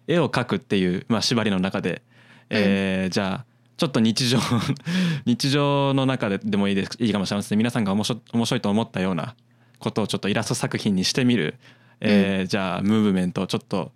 [0.06, 2.02] 絵を描くっていう、まあ、縛りの中で、
[2.50, 3.46] えーじゃあ
[3.76, 4.38] ちょっと日常
[5.26, 9.34] 日常の中ででもいいですいいかもしれません皆さんが面白面白いと思ったような
[9.80, 11.56] ことをちょっとイラスト作品にしてみる、
[12.00, 13.90] えーじゃあムーブメントをちょっと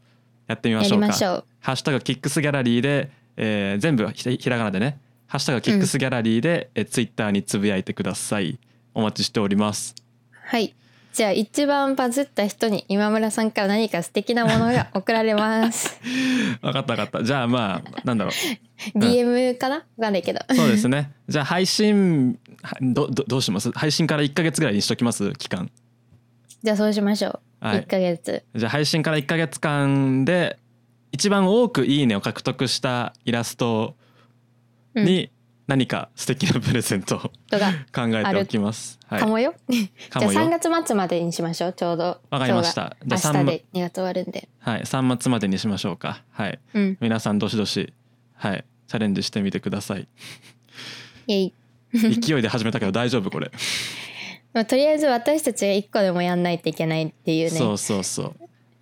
[0.48, 1.06] やってみまやしょうか。
[1.06, 1.44] う。
[1.60, 4.98] ハッシュタグキックスギャラリーで、えー全部ひひらがなでね。
[5.28, 8.58] ハッシュタグキックスギャラリーで、えツイッターにつぶやいてください。
[8.94, 9.94] お待ちしております。
[10.32, 10.74] はい。
[11.12, 15.98] じゃあ一番バズった人に今村さんから何か素敵なものが 送られます。
[16.62, 17.24] 分かった分かった。
[17.24, 18.34] じゃあまあなんだろう。
[18.98, 20.40] DM かなわかんないけど。
[20.54, 21.10] そうですね。
[21.28, 23.70] じゃあ配信はどどどうします？
[23.72, 25.32] 配信から1か月ぐらいにしときます？
[25.32, 25.70] 期間
[26.62, 27.80] じゃあそうしましょう、はい。
[27.80, 28.44] 1ヶ月。
[28.54, 30.58] じゃあ配信から1か月間で
[31.12, 33.94] 一番多く「いいね」を獲得したイラスト
[34.94, 35.30] に
[35.68, 37.20] 何か素敵なプレゼントを
[37.50, 38.98] とか考えておきます。
[39.06, 39.20] はい。
[39.20, 41.72] かもよ、じゃあ3月末までにしましょう。
[41.74, 42.20] ちょうど。
[42.30, 42.96] わかりました。
[43.04, 44.48] じゃあが明日で2月終わるんで。
[44.60, 46.22] はい、3末までにしましょうか。
[46.30, 46.98] はい、うん。
[47.00, 47.92] 皆さんどしどし、
[48.34, 50.08] はい、チャレンジしてみてください。
[51.28, 51.52] イエイ。
[51.92, 53.50] 勢いで始めたけど大丈夫これ。
[54.58, 58.34] まあとりあえず私たちが1個でもやんないといけないっていうねそうそうそう。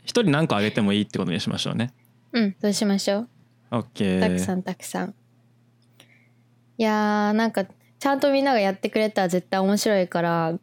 [0.04, 1.92] 一人何個あげてもいいってことにしましょうね。
[2.32, 3.28] うんそうしましょう
[3.72, 4.20] オッケー。
[4.20, 5.14] たくさんたくさん
[6.78, 7.66] いやーなんか
[7.98, 10.54] ちゃんとみんながやってくれたら絶対面白いから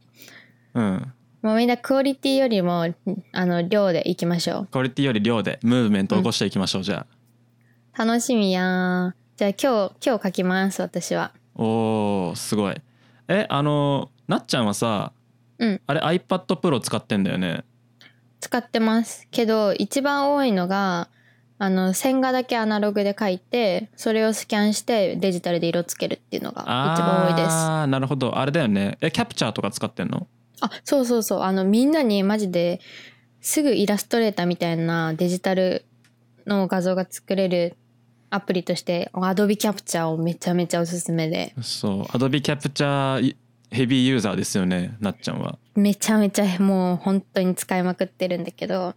[0.74, 1.14] うん。
[1.44, 2.92] もうみんなクオリティよりも
[3.34, 7.06] あの量でいきましょうクオリティより量でムーブメントを起こしていきましょう、じゃ
[7.96, 11.62] 楽しみやーじゃあ今日今日書きます私はあ。
[11.62, 12.82] おーすごい。
[13.28, 15.12] えあのなっちゃんはさ、
[15.60, 15.82] うん。
[15.86, 17.64] あれ iPad Pro 使ってんだよね。
[18.40, 19.28] 使ってます。
[19.32, 21.10] けど一番多いのが
[21.60, 26.66] あの線画だけアナログで書いてそれをスキャンしてデジタルで色つけるっていうのが一
[27.02, 27.54] 番多いです。
[27.54, 28.38] あああなるほど。
[28.38, 28.98] あれだよね。
[29.02, 30.28] えキャプチャーとか使ってんの？
[30.84, 31.42] そうそうそう。
[31.42, 32.82] あのみんなにマジで
[33.40, 35.86] すぐイラストレーターみたいなデジタル
[36.46, 37.78] の画像が作れる
[38.30, 41.54] アプリとして Adobe Capture をめちゃめちゃおすすめで。
[41.62, 42.02] そう。
[42.04, 43.36] Adobe キャプチャー
[43.74, 45.58] ヘビーユーザーですよねなっちゃんは。
[45.76, 48.94] めちゃめちゃもう本当に使いまくってるんだけど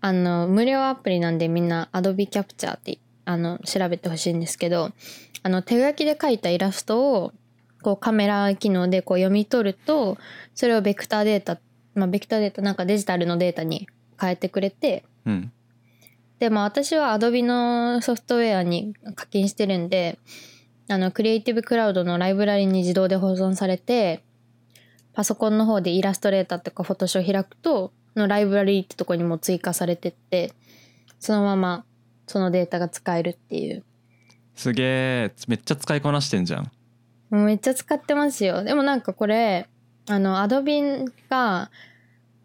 [0.00, 4.92] あの無料アプリなんでみんな Adobe Capture ってあの調べてほしいんですけど
[5.42, 7.32] あの手書きで描いたイラストを
[7.82, 10.16] こうカメラ機能でこう読み取ると
[10.54, 11.58] それをベクターデータ、
[11.94, 13.88] まあ、ベクターデータなんかデジタルのデータに
[14.20, 15.52] 変えてくれてうん。
[16.38, 20.18] でまあ私は Adobe のソフトウェアに課金してるんで
[20.88, 24.22] あのクリエイティブクラウドのライブラリに自動で保存されて
[25.12, 30.52] パソコンの方でイラストレーターとかフォトショー開くとのライブラリってとこにも追加されてって
[31.18, 31.84] そのまま
[32.26, 33.84] そのデータが使えるっていう。
[34.54, 35.32] すげえ。
[35.48, 36.70] めっちゃ使いこなしてんじゃん。
[37.30, 38.62] めっちゃ使ってますよ。
[38.64, 39.68] でもなんかこれ
[40.08, 41.70] あの Adobe が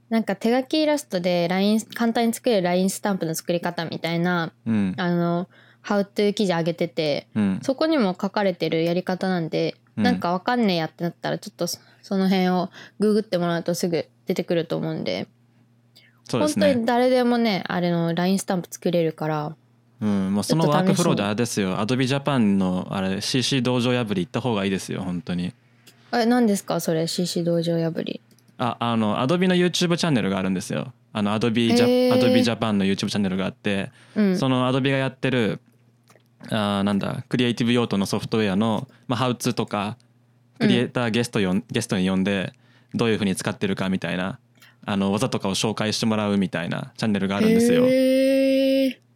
[0.10, 1.50] なんか手書きイラストで
[1.94, 4.94] 簡単に作れる LINE スタンプの作り方みたいなうん。
[4.98, 5.48] あの
[5.88, 7.60] How to 記事上げててうん。
[7.64, 10.04] そこにも書かれてるやり方なんで、うん。
[10.04, 12.70] なんかわかんねえやってなったらちょっとそその辺を
[13.00, 15.28] ググってもらうとすぐ出てくると思うんで。
[16.26, 16.66] そうですね。
[16.68, 19.56] 本当に誰でもねあれの LINE スタンプ作れるから。
[20.02, 20.34] うん。
[20.34, 21.78] もうそのワークフローであれですよ。
[21.78, 25.54] Adobe Japan のあれ CC 道場破り行った方がいいですよ本当に。
[26.14, 28.20] え何ですかそれ？CC 道場破り。
[28.58, 30.92] ああの Adobe の YouTube チャンネルがあるんですよ。
[31.14, 32.14] あの Adobe, ジャへー。
[32.14, 34.38] Adobe Japan の YouTube チャンネルがあって、うん。
[34.38, 35.60] その Adobe がやってる
[36.50, 39.98] あーなんだクリエイティブ用途のソフトウェアの、まあ、ハウツーとか
[40.60, 42.54] クリエイターゲストよん、ゲストに呼んで
[42.94, 44.40] どういうふうに使ってるかみたいな
[44.86, 47.84] あの技とかを紹介してもらうみたいなチャンネルがあるんですよ。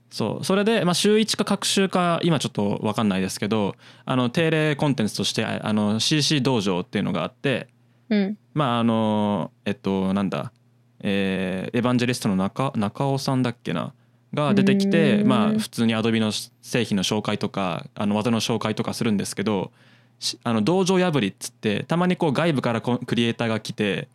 [0.09, 0.45] そう。
[0.45, 3.75] それで、まあ、週1か各週か今ちょっと分かんないですけど
[4.05, 7.69] あの定例コンテンツとしてあの CC 道場っていうのがあって
[8.09, 8.37] うん。
[8.53, 10.51] まああのえっとなんだ
[10.99, 13.93] えーエヴァンジェリストの中中尾さんだっけな
[14.33, 16.31] が出てきてまあ普通にアドビの
[16.61, 19.71] 製品の紹介とかあの技の紹介とかするんですけど
[20.19, 24.07] しあの道場破りっつってたまにこう外部からこクリエイターが来て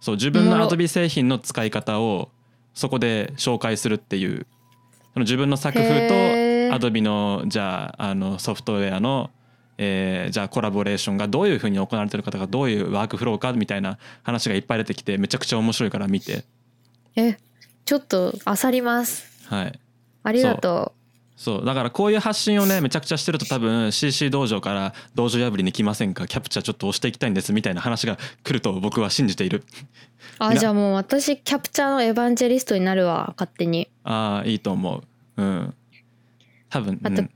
[0.00, 2.28] そう自分のアドビ製品の使い方を
[2.74, 4.46] そこで紹介するっていう
[5.14, 9.30] その自分の作風とアドビのじゃああのソフトウェアの、
[9.78, 16.44] えーじゃあコラボレーションがどういうふうに行われてるかとかどういうワークフローかみたいな話がいっぱい出てきてめちゃくちゃ面白いから見て。
[17.16, 17.38] え
[17.84, 19.80] ちょっと漁りますはい。
[20.22, 20.92] ありがと
[21.36, 21.64] そう。
[21.64, 26.26] だからこういう発信をねめちゃくちゃしてると多分 CC 道場から道場破りに来ませんか？
[26.26, 29.58] キャプチャーちょっと押していきたいんですみたいな話が来ると僕は信じている。
[29.58, 29.62] う
[30.38, 33.88] あじゃあもう私キャプチャーのエヴァンジェリストになるわ勝手に。
[34.04, 35.02] ああいいと思
[35.36, 35.42] う。
[35.42, 35.74] うん。
[36.70, 37.30] 多分、あとうん、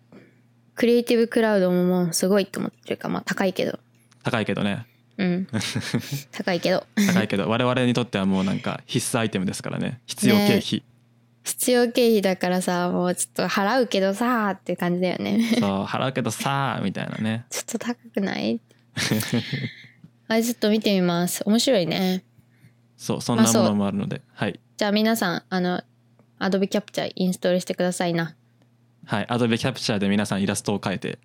[0.75, 3.79] クリエイティブクラウドももうすごいと思ってるかまあ高いけど。
[4.23, 4.87] 高いけどね。
[5.17, 5.49] うん。
[6.33, 6.87] 高いけど。
[7.13, 7.49] 高いけど。
[7.49, 10.01] 我々にとってはもうなんか必須アイテムですからね。
[10.07, 10.83] 必要経費、
[11.45, 15.43] 必要経費だからさもうちょっと払うけどさーって感じだよね。
[15.59, 17.47] そう払うけどさあみたいなね。
[17.51, 18.61] ちょっと高くない？
[20.29, 21.43] あれちょっと見てみます。
[21.47, 22.25] 面白いね。
[22.97, 24.61] そうそんなものもあるので、はい。
[24.77, 25.83] じゃあ皆さんあの
[26.39, 28.35] Adobe Capture インストールしてくださいな。
[29.07, 31.19] はい、Adobe Capture で皆さんイラストを描いて、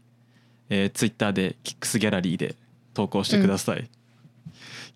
[0.69, 2.55] えー、Twitter で Kicks ギャラリーで
[2.93, 3.89] 投稿してください、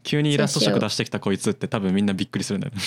[0.07, 2.81] 急にイラスト色出してきたこいつって多分みんなびっくりするんだよね。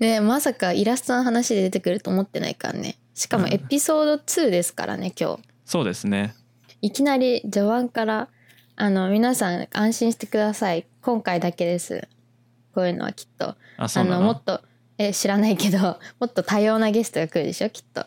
[0.18, 2.96] ねまさかイラストの話で出てくると思ってないからね。
[3.14, 5.42] しかもうんエピソード2ですからね今日。
[5.64, 6.34] そうですね。
[6.82, 8.28] いきなり序盤から
[8.74, 10.86] あの皆さん安心してください。
[11.02, 12.08] 今回だけです。
[12.74, 13.50] こういうのはきっと。
[13.50, 14.20] ああそうなの？
[14.22, 14.60] のもっと
[14.98, 18.06] え知らないけどもっと多様なゲストが来るでしょきっと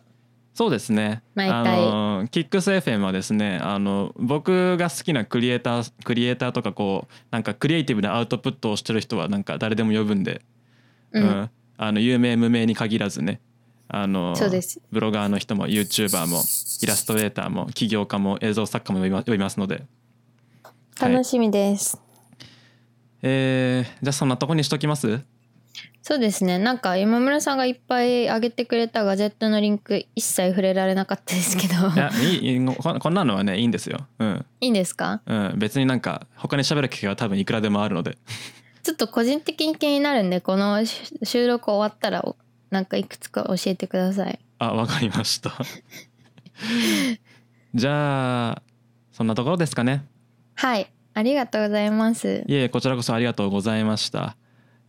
[0.54, 1.24] そうですね。
[1.34, 1.60] 毎回。
[1.60, 10.42] あの KicksFM はですねあの僕が好きなクリエイタークリエイターとかこうなんかクリエイティブなアウトプットをしてる人はなんか誰でも呼ぶんで、
[11.14, 13.40] うん、あの有名無名に限らずね。
[13.94, 14.82] あのそうです。
[14.92, 16.44] ブロガーの人も YouTuber も
[16.82, 19.84] イラストレーターも起業家も映像作家も呼びますので、
[20.98, 21.12] はい。
[21.14, 22.00] 楽しみです、
[23.22, 25.22] えーじゃあそんなとこにしときます？
[26.04, 26.58] そうですね。
[26.58, 31.74] なんか今村さんがいっぱい上げてくれたガジェットのリンク一切触れられなかったですけど。
[31.90, 34.46] いやいいここんなのはねいいんですよ、うん。
[34.62, 35.22] いいんですか？
[35.28, 38.18] うん、別になんか他に喋る機会は多分いくらでもあるので。
[38.84, 42.36] ちょっと個人的に気になるんでこのし収録終わったらお
[42.72, 44.40] なんかいくつか教えてください。
[44.58, 45.52] あわかりました。
[47.76, 48.62] じゃあ
[49.12, 50.04] そんなところですかね。
[50.56, 50.92] はい。
[51.14, 52.44] ありがとうございます。
[52.48, 54.36] いえこちらこそありがとうございました、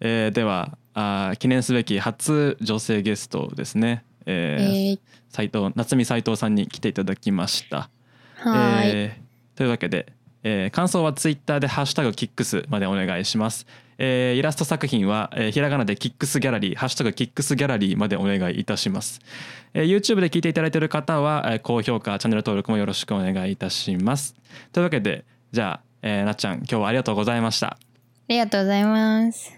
[0.01, 4.97] えーではあー記念すべき初女性ゲストですね、ええー。
[4.97, 7.89] ー、斉藤夏見斉藤さんに来ていただきました。
[8.37, 9.23] はーい、えー
[9.57, 10.13] というわけで、
[10.43, 13.67] えー感想はツイッターで「ハッシュタグキックス」までお願いします、
[13.99, 19.21] えーイラスト作品は、えーひらがなでキックスギャラリー「ハッシュタグキックスギャラリー」までお願いいたします、
[19.75, 24.35] えー YouTube で聞いていただいている方は、えー高評価チャンネル登録もよろしくお願いいたします。
[24.73, 27.69] というわけでじゃあ、えーなっちゃん今日はありがとうございました。
[27.69, 27.79] あ
[28.29, 29.53] りがとうございます。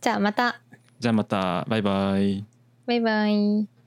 [0.00, 0.60] じゃあまた
[1.00, 2.44] じゃあまたバイバイ。
[2.84, 3.79] バイバイ。